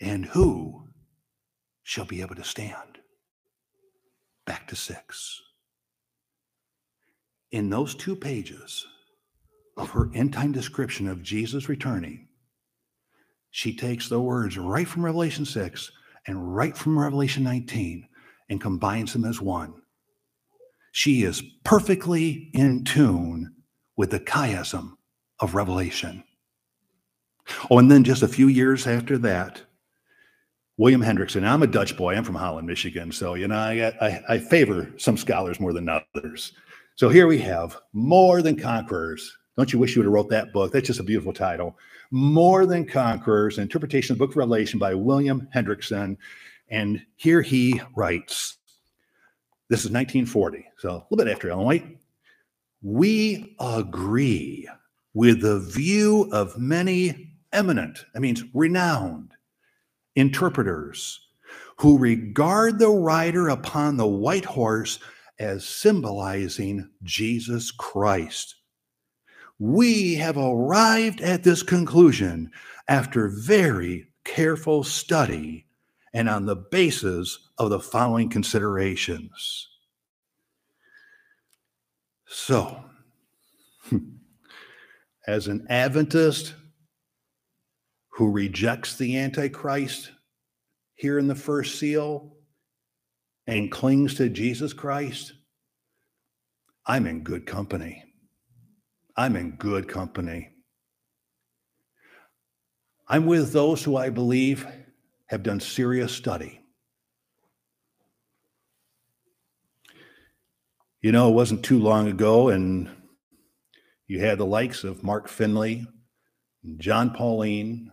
And 0.00 0.26
who 0.26 0.88
shall 1.82 2.04
be 2.04 2.20
able 2.20 2.34
to 2.34 2.44
stand? 2.44 2.98
Back 4.46 4.68
to 4.68 4.76
six. 4.76 5.40
In 7.52 7.70
those 7.70 7.94
two 7.94 8.16
pages 8.16 8.86
of 9.76 9.90
her 9.90 10.10
end 10.14 10.32
time 10.32 10.52
description 10.52 11.08
of 11.08 11.22
Jesus 11.22 11.68
returning, 11.68 12.28
she 13.50 13.74
takes 13.74 14.08
the 14.08 14.20
words 14.20 14.58
right 14.58 14.86
from 14.86 15.04
Revelation 15.04 15.44
6 15.44 15.90
and 16.26 16.54
right 16.54 16.76
from 16.76 16.98
Revelation 16.98 17.42
19 17.44 18.06
and 18.48 18.60
combines 18.60 19.12
them 19.12 19.24
as 19.24 19.40
one. 19.40 19.74
She 20.92 21.24
is 21.24 21.42
perfectly 21.64 22.50
in 22.54 22.84
tune 22.84 23.54
with 23.96 24.10
the 24.10 24.20
chiasm 24.20 24.92
of 25.40 25.54
Revelation. 25.54 26.24
Oh, 27.70 27.78
and 27.78 27.90
then 27.90 28.04
just 28.04 28.22
a 28.22 28.28
few 28.28 28.48
years 28.48 28.86
after 28.86 29.18
that, 29.18 29.62
William 30.78 31.02
Hendriksen. 31.02 31.46
I'm 31.46 31.62
a 31.62 31.66
Dutch 31.66 31.96
boy. 31.96 32.14
I'm 32.14 32.24
from 32.24 32.34
Holland, 32.34 32.66
Michigan. 32.66 33.12
So, 33.12 33.34
you 33.34 33.48
know, 33.48 33.56
I, 33.56 33.92
I, 34.00 34.22
I 34.28 34.38
favor 34.38 34.92
some 34.96 35.16
scholars 35.16 35.60
more 35.60 35.72
than 35.72 35.88
others. 35.88 36.52
So 36.96 37.08
here 37.08 37.26
we 37.26 37.38
have 37.38 37.76
More 37.92 38.42
Than 38.42 38.56
Conquerors. 38.56 39.36
Don't 39.56 39.72
you 39.72 39.78
wish 39.78 39.94
you 39.94 40.00
would 40.00 40.06
have 40.06 40.12
wrote 40.12 40.30
that 40.30 40.52
book? 40.52 40.72
That's 40.72 40.86
just 40.86 41.00
a 41.00 41.04
beautiful 41.04 41.32
title. 41.32 41.78
More 42.10 42.66
Than 42.66 42.86
Conquerors, 42.86 43.58
Interpretation 43.58 44.12
of 44.12 44.18
the 44.18 44.24
Book 44.24 44.32
of 44.32 44.36
Revelation 44.38 44.78
by 44.78 44.94
William 44.94 45.48
Hendriksen. 45.54 46.16
And 46.68 47.04
here 47.16 47.42
he 47.42 47.80
writes, 47.94 48.58
this 49.68 49.80
is 49.80 49.90
1940, 49.90 50.64
so 50.78 50.90
a 50.90 51.06
little 51.10 51.24
bit 51.24 51.28
after 51.28 51.50
Ellen 51.50 51.64
White. 51.64 51.98
We 52.82 53.56
agree 53.58 54.68
with 55.14 55.40
the 55.40 55.60
view 55.60 56.28
of 56.32 56.58
many 56.58 57.32
eminent, 57.52 58.04
that 58.12 58.20
means 58.20 58.44
renowned, 58.54 59.32
interpreters 60.14 61.20
who 61.78 61.98
regard 61.98 62.78
the 62.78 62.90
rider 62.90 63.48
upon 63.48 63.96
the 63.96 64.06
white 64.06 64.44
horse 64.44 64.98
as 65.38 65.66
symbolizing 65.66 66.88
Jesus 67.02 67.70
Christ. 67.70 68.56
We 69.58 70.14
have 70.14 70.36
arrived 70.36 71.20
at 71.20 71.42
this 71.42 71.62
conclusion 71.62 72.50
after 72.88 73.28
very 73.28 74.08
careful 74.24 74.84
study 74.84 75.65
and 76.14 76.28
on 76.28 76.46
the 76.46 76.56
basis 76.56 77.38
of 77.58 77.70
the 77.70 77.80
following 77.80 78.28
considerations. 78.28 79.68
So, 82.26 82.84
as 85.26 85.48
an 85.48 85.66
Adventist 85.68 86.54
who 88.10 88.30
rejects 88.30 88.96
the 88.96 89.18
Antichrist 89.18 90.10
here 90.94 91.18
in 91.18 91.28
the 91.28 91.34
first 91.34 91.78
seal 91.78 92.36
and 93.46 93.70
clings 93.70 94.14
to 94.14 94.28
Jesus 94.28 94.72
Christ, 94.72 95.34
I'm 96.86 97.06
in 97.06 97.22
good 97.22 97.46
company. 97.46 98.02
I'm 99.16 99.36
in 99.36 99.52
good 99.52 99.88
company. 99.88 100.50
I'm 103.08 103.26
with 103.26 103.52
those 103.52 103.82
who 103.82 103.96
I 103.96 104.10
believe 104.10 104.66
have 105.26 105.42
done 105.42 105.60
serious 105.60 106.12
study. 106.12 106.60
You 111.02 111.12
know, 111.12 111.28
it 111.28 111.34
wasn't 111.34 111.64
too 111.64 111.78
long 111.78 112.08
ago, 112.08 112.48
and 112.48 112.90
you 114.06 114.20
had 114.20 114.38
the 114.38 114.46
likes 114.46 114.84
of 114.84 115.04
Mark 115.04 115.28
Finley, 115.28 115.86
Jon 116.78 117.10
Paulien, 117.10 117.88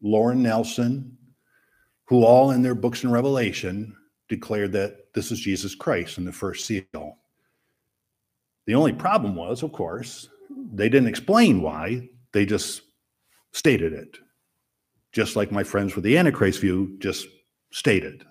Lauren 0.00 0.42
Nelson, 0.42 1.16
who 2.06 2.24
all 2.24 2.50
in 2.50 2.62
their 2.62 2.74
books 2.74 3.04
in 3.04 3.10
Revelation 3.10 3.96
declared 4.28 4.72
that 4.72 5.12
this 5.14 5.30
is 5.30 5.40
Jesus 5.40 5.74
Christ 5.74 6.18
in 6.18 6.24
the 6.24 6.32
first 6.32 6.66
seal. 6.66 7.18
The 8.66 8.74
only 8.74 8.92
problem 8.92 9.34
was, 9.34 9.62
of 9.62 9.72
course, 9.72 10.28
they 10.72 10.88
didn't 10.88 11.08
explain 11.08 11.62
why, 11.62 12.08
they 12.32 12.46
just 12.46 12.82
stated 13.52 13.92
it 13.92 14.18
just 15.12 15.36
like 15.36 15.52
my 15.52 15.62
friends 15.62 15.94
with 15.94 16.04
the 16.04 16.16
Antichrist 16.16 16.60
view 16.60 16.96
just 16.98 17.26
stated. 17.70 18.24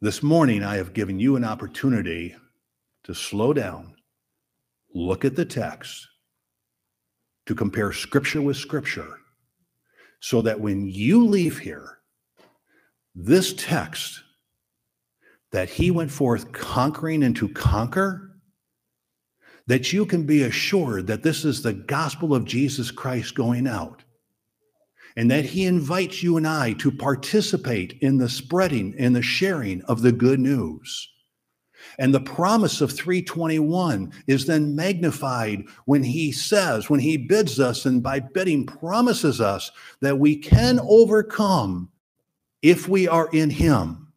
This 0.00 0.22
morning, 0.22 0.64
I 0.64 0.76
have 0.76 0.92
given 0.92 1.20
you 1.20 1.36
an 1.36 1.44
opportunity 1.44 2.34
to 3.04 3.14
slow 3.14 3.52
down, 3.52 3.94
look 4.92 5.24
at 5.24 5.36
the 5.36 5.44
text, 5.44 6.08
to 7.46 7.54
compare 7.54 7.92
scripture 7.92 8.42
with 8.42 8.56
scripture, 8.56 9.18
so 10.20 10.42
that 10.42 10.60
when 10.60 10.88
you 10.88 11.24
leave 11.24 11.58
here, 11.58 11.98
this 13.14 13.54
text 13.54 14.20
that 15.52 15.68
he 15.68 15.90
went 15.90 16.10
forth 16.10 16.50
conquering 16.50 17.22
and 17.22 17.36
to 17.36 17.48
conquer 17.48 18.31
that 19.66 19.92
you 19.92 20.06
can 20.06 20.24
be 20.24 20.42
assured 20.42 21.06
that 21.06 21.22
this 21.22 21.44
is 21.44 21.62
the 21.62 21.72
gospel 21.72 22.34
of 22.34 22.44
Jesus 22.44 22.90
Christ 22.90 23.34
going 23.34 23.66
out 23.66 24.02
and 25.16 25.30
that 25.30 25.44
he 25.44 25.66
invites 25.66 26.22
you 26.22 26.36
and 26.36 26.46
I 26.46 26.72
to 26.74 26.90
participate 26.90 27.98
in 28.00 28.18
the 28.18 28.28
spreading 28.28 28.94
and 28.98 29.14
the 29.14 29.22
sharing 29.22 29.82
of 29.82 30.02
the 30.02 30.12
good 30.12 30.40
news. 30.40 31.08
And 31.98 32.14
the 32.14 32.20
promise 32.20 32.80
of 32.80 32.92
321 32.92 34.12
is 34.26 34.46
then 34.46 34.74
magnified 34.74 35.64
when 35.84 36.02
he 36.02 36.32
says, 36.32 36.88
when 36.88 37.00
he 37.00 37.16
bids 37.16 37.60
us, 37.60 37.84
and 37.84 38.02
by 38.02 38.20
bidding 38.20 38.66
promises 38.66 39.40
us 39.40 39.70
that 40.00 40.18
we 40.18 40.36
can 40.36 40.80
overcome 40.82 41.90
if 42.62 42.88
we 42.88 43.08
are 43.08 43.28
in 43.32 43.50
him. 43.50 44.12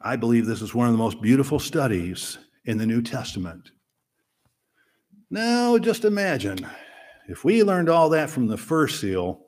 I 0.00 0.16
believe 0.16 0.46
this 0.46 0.62
is 0.62 0.74
one 0.74 0.86
of 0.86 0.92
the 0.92 0.98
most 0.98 1.22
beautiful 1.22 1.58
studies 1.58 2.38
in 2.64 2.78
the 2.78 2.86
New 2.86 3.02
Testament. 3.02 3.70
Now, 5.30 5.78
just 5.78 6.04
imagine 6.04 6.66
if 7.28 7.44
we 7.44 7.62
learned 7.62 7.88
all 7.88 8.10
that 8.10 8.30
from 8.30 8.46
the 8.46 8.56
first 8.56 9.00
seal, 9.00 9.46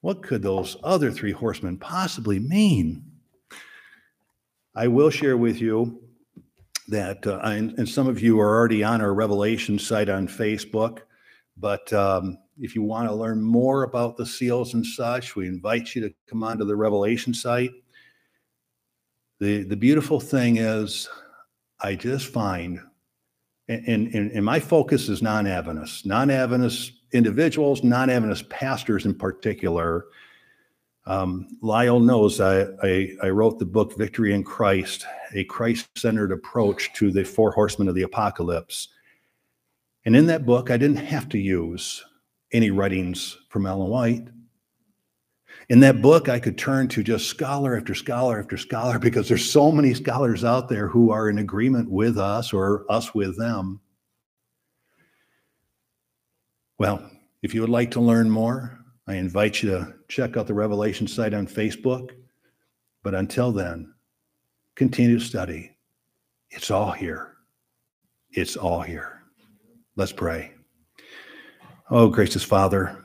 what 0.00 0.22
could 0.22 0.42
those 0.42 0.76
other 0.82 1.10
three 1.10 1.32
horsemen 1.32 1.76
possibly 1.78 2.38
mean? 2.38 3.04
I 4.74 4.88
will 4.88 5.10
share 5.10 5.36
with 5.36 5.60
you 5.60 6.00
that, 6.88 7.26
uh, 7.26 7.40
and, 7.42 7.76
and, 7.78 7.88
some 7.88 8.06
of 8.06 8.20
you 8.20 8.38
are 8.38 8.56
already 8.56 8.84
on 8.84 9.00
our 9.00 9.12
Revelation 9.12 9.78
site 9.78 10.08
on 10.08 10.28
Facebook, 10.28 11.00
but 11.56 11.92
um, 11.92 12.38
if 12.58 12.74
you 12.74 12.82
want 12.82 13.08
to 13.08 13.14
learn 13.14 13.42
more 13.42 13.82
about 13.82 14.16
the 14.16 14.26
seals 14.26 14.74
and 14.74 14.86
such, 14.86 15.34
we 15.34 15.48
invite 15.48 15.94
you 15.94 16.02
to 16.02 16.14
come 16.28 16.42
onto 16.42 16.64
the 16.64 16.76
Revelation 16.76 17.34
site. 17.34 17.72
The, 19.40 19.64
the 19.64 19.76
beautiful 19.76 20.20
thing 20.20 20.58
is, 20.58 21.08
I 21.80 21.94
just 21.94 22.26
find, 22.26 22.80
and, 23.68 24.14
and, 24.14 24.30
and 24.30 24.44
my 24.44 24.60
focus 24.60 25.08
is 25.08 25.22
non 25.22 25.46
Adventists, 25.46 26.06
non 26.06 26.30
Adventist 26.30 26.92
individuals, 27.12 27.82
non 27.82 28.10
Adventist 28.10 28.48
pastors 28.48 29.04
in 29.04 29.14
particular. 29.14 30.06
Um, 31.06 31.46
Lyle 31.62 32.00
knows 32.00 32.40
I, 32.40 32.62
I, 32.82 33.10
I, 33.22 33.28
wrote 33.28 33.60
the 33.60 33.64
book 33.64 33.96
Victory 33.96 34.34
in 34.34 34.42
Christ, 34.42 35.06
a 35.34 35.44
Christ 35.44 35.86
centered 35.96 36.32
approach 36.32 36.92
to 36.94 37.12
the 37.12 37.24
four 37.24 37.52
horsemen 37.52 37.86
of 37.86 37.94
the 37.94 38.02
apocalypse. 38.02 38.88
And 40.04 40.16
in 40.16 40.26
that 40.26 40.44
book, 40.44 40.68
I 40.70 40.76
didn't 40.76 40.96
have 40.96 41.28
to 41.28 41.38
use 41.38 42.04
any 42.52 42.72
writings 42.72 43.38
from 43.50 43.66
Ellen 43.66 43.88
White. 43.88 44.28
In 45.68 45.80
that 45.80 46.00
book, 46.00 46.28
I 46.28 46.38
could 46.38 46.56
turn 46.56 46.86
to 46.88 47.02
just 47.02 47.26
scholar 47.26 47.76
after 47.76 47.94
scholar 47.94 48.38
after 48.38 48.56
scholar 48.56 49.00
because 49.00 49.28
there's 49.28 49.50
so 49.50 49.72
many 49.72 49.94
scholars 49.94 50.44
out 50.44 50.68
there 50.68 50.86
who 50.86 51.10
are 51.10 51.28
in 51.28 51.38
agreement 51.38 51.90
with 51.90 52.18
us 52.18 52.52
or 52.52 52.84
us 52.88 53.14
with 53.14 53.36
them. 53.36 53.80
Well, 56.78 57.10
if 57.42 57.52
you 57.52 57.62
would 57.62 57.70
like 57.70 57.90
to 57.92 58.00
learn 58.00 58.30
more, 58.30 58.78
I 59.08 59.14
invite 59.14 59.62
you 59.62 59.70
to 59.70 59.94
check 60.08 60.36
out 60.36 60.46
the 60.46 60.54
Revelation 60.54 61.08
site 61.08 61.34
on 61.34 61.46
Facebook. 61.46 62.10
But 63.02 63.14
until 63.14 63.50
then, 63.50 63.92
continue 64.76 65.18
to 65.18 65.24
study. 65.24 65.76
It's 66.50 66.70
all 66.70 66.92
here. 66.92 67.34
It's 68.30 68.56
all 68.56 68.82
here. 68.82 69.22
Let's 69.96 70.12
pray. 70.12 70.52
Oh, 71.90 72.08
gracious 72.08 72.44
Father, 72.44 73.04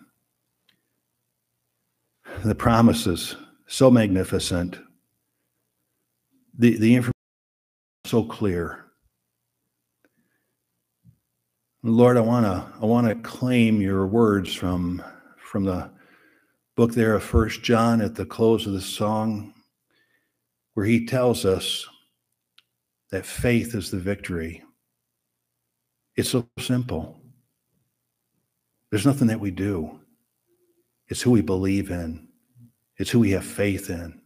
the 2.44 2.56
promises 2.56 3.36
so 3.68 3.90
magnificent, 3.90 4.80
the, 6.58 6.78
the 6.78 6.96
information 6.96 7.14
so 8.06 8.24
clear. 8.24 8.86
Lord, 11.84 12.18
I 12.18 12.22
want 12.22 12.46
to 12.46 12.68
I 12.82 12.86
want 12.86 13.08
to 13.08 13.16
claim 13.28 13.82
your 13.82 14.06
words 14.06 14.54
from 14.54 15.02
from 15.38 15.64
the 15.64 15.90
book 16.76 16.94
there 16.94 17.16
of 17.16 17.24
First 17.24 17.64
John 17.64 18.02
at 18.02 18.16
the 18.16 18.26
close 18.26 18.68
of 18.68 18.74
the 18.74 18.82
song, 18.82 19.54
where 20.74 20.86
he 20.86 21.06
tells 21.06 21.46
us 21.46 21.88
that 23.12 23.26
faith 23.26 23.74
is 23.74 23.90
the 23.90 23.98
victory. 23.98 24.64
It's 26.16 26.30
so 26.30 26.48
simple. 26.60 27.20
There's 28.90 29.06
nothing 29.06 29.28
that 29.30 29.40
we 29.40 29.52
do. 29.52 30.01
It's 31.12 31.22
who 31.22 31.32
we 31.32 31.42
believe 31.42 31.92
in, 31.92 32.30
it's 32.96 33.10
who 33.10 33.20
we 33.20 33.32
have 33.32 33.44
faith 33.44 33.90
in. 33.90 34.22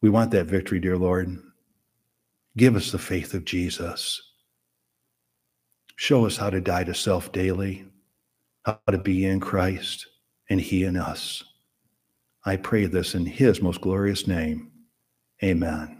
We 0.00 0.08
want 0.08 0.30
that 0.30 0.46
victory, 0.46 0.78
dear 0.78 0.96
Lord. 0.96 1.36
Give 2.56 2.76
us 2.76 2.92
the 2.92 2.98
faith 2.98 3.34
of 3.34 3.44
Jesus. 3.44 4.22
Show 5.96 6.26
us 6.26 6.36
how 6.36 6.48
to 6.50 6.60
die 6.60 6.84
to 6.84 6.94
self 6.94 7.32
daily, 7.32 7.86
how 8.64 8.78
to 8.88 8.98
be 8.98 9.26
in 9.26 9.40
Christ 9.40 10.06
and 10.48 10.60
He 10.60 10.84
in 10.84 10.96
us. 10.96 11.42
I 12.44 12.54
pray 12.54 12.86
this 12.86 13.16
in 13.16 13.26
His 13.26 13.60
most 13.60 13.80
glorious 13.80 14.28
name. 14.28 14.70
Amen. 15.42 15.99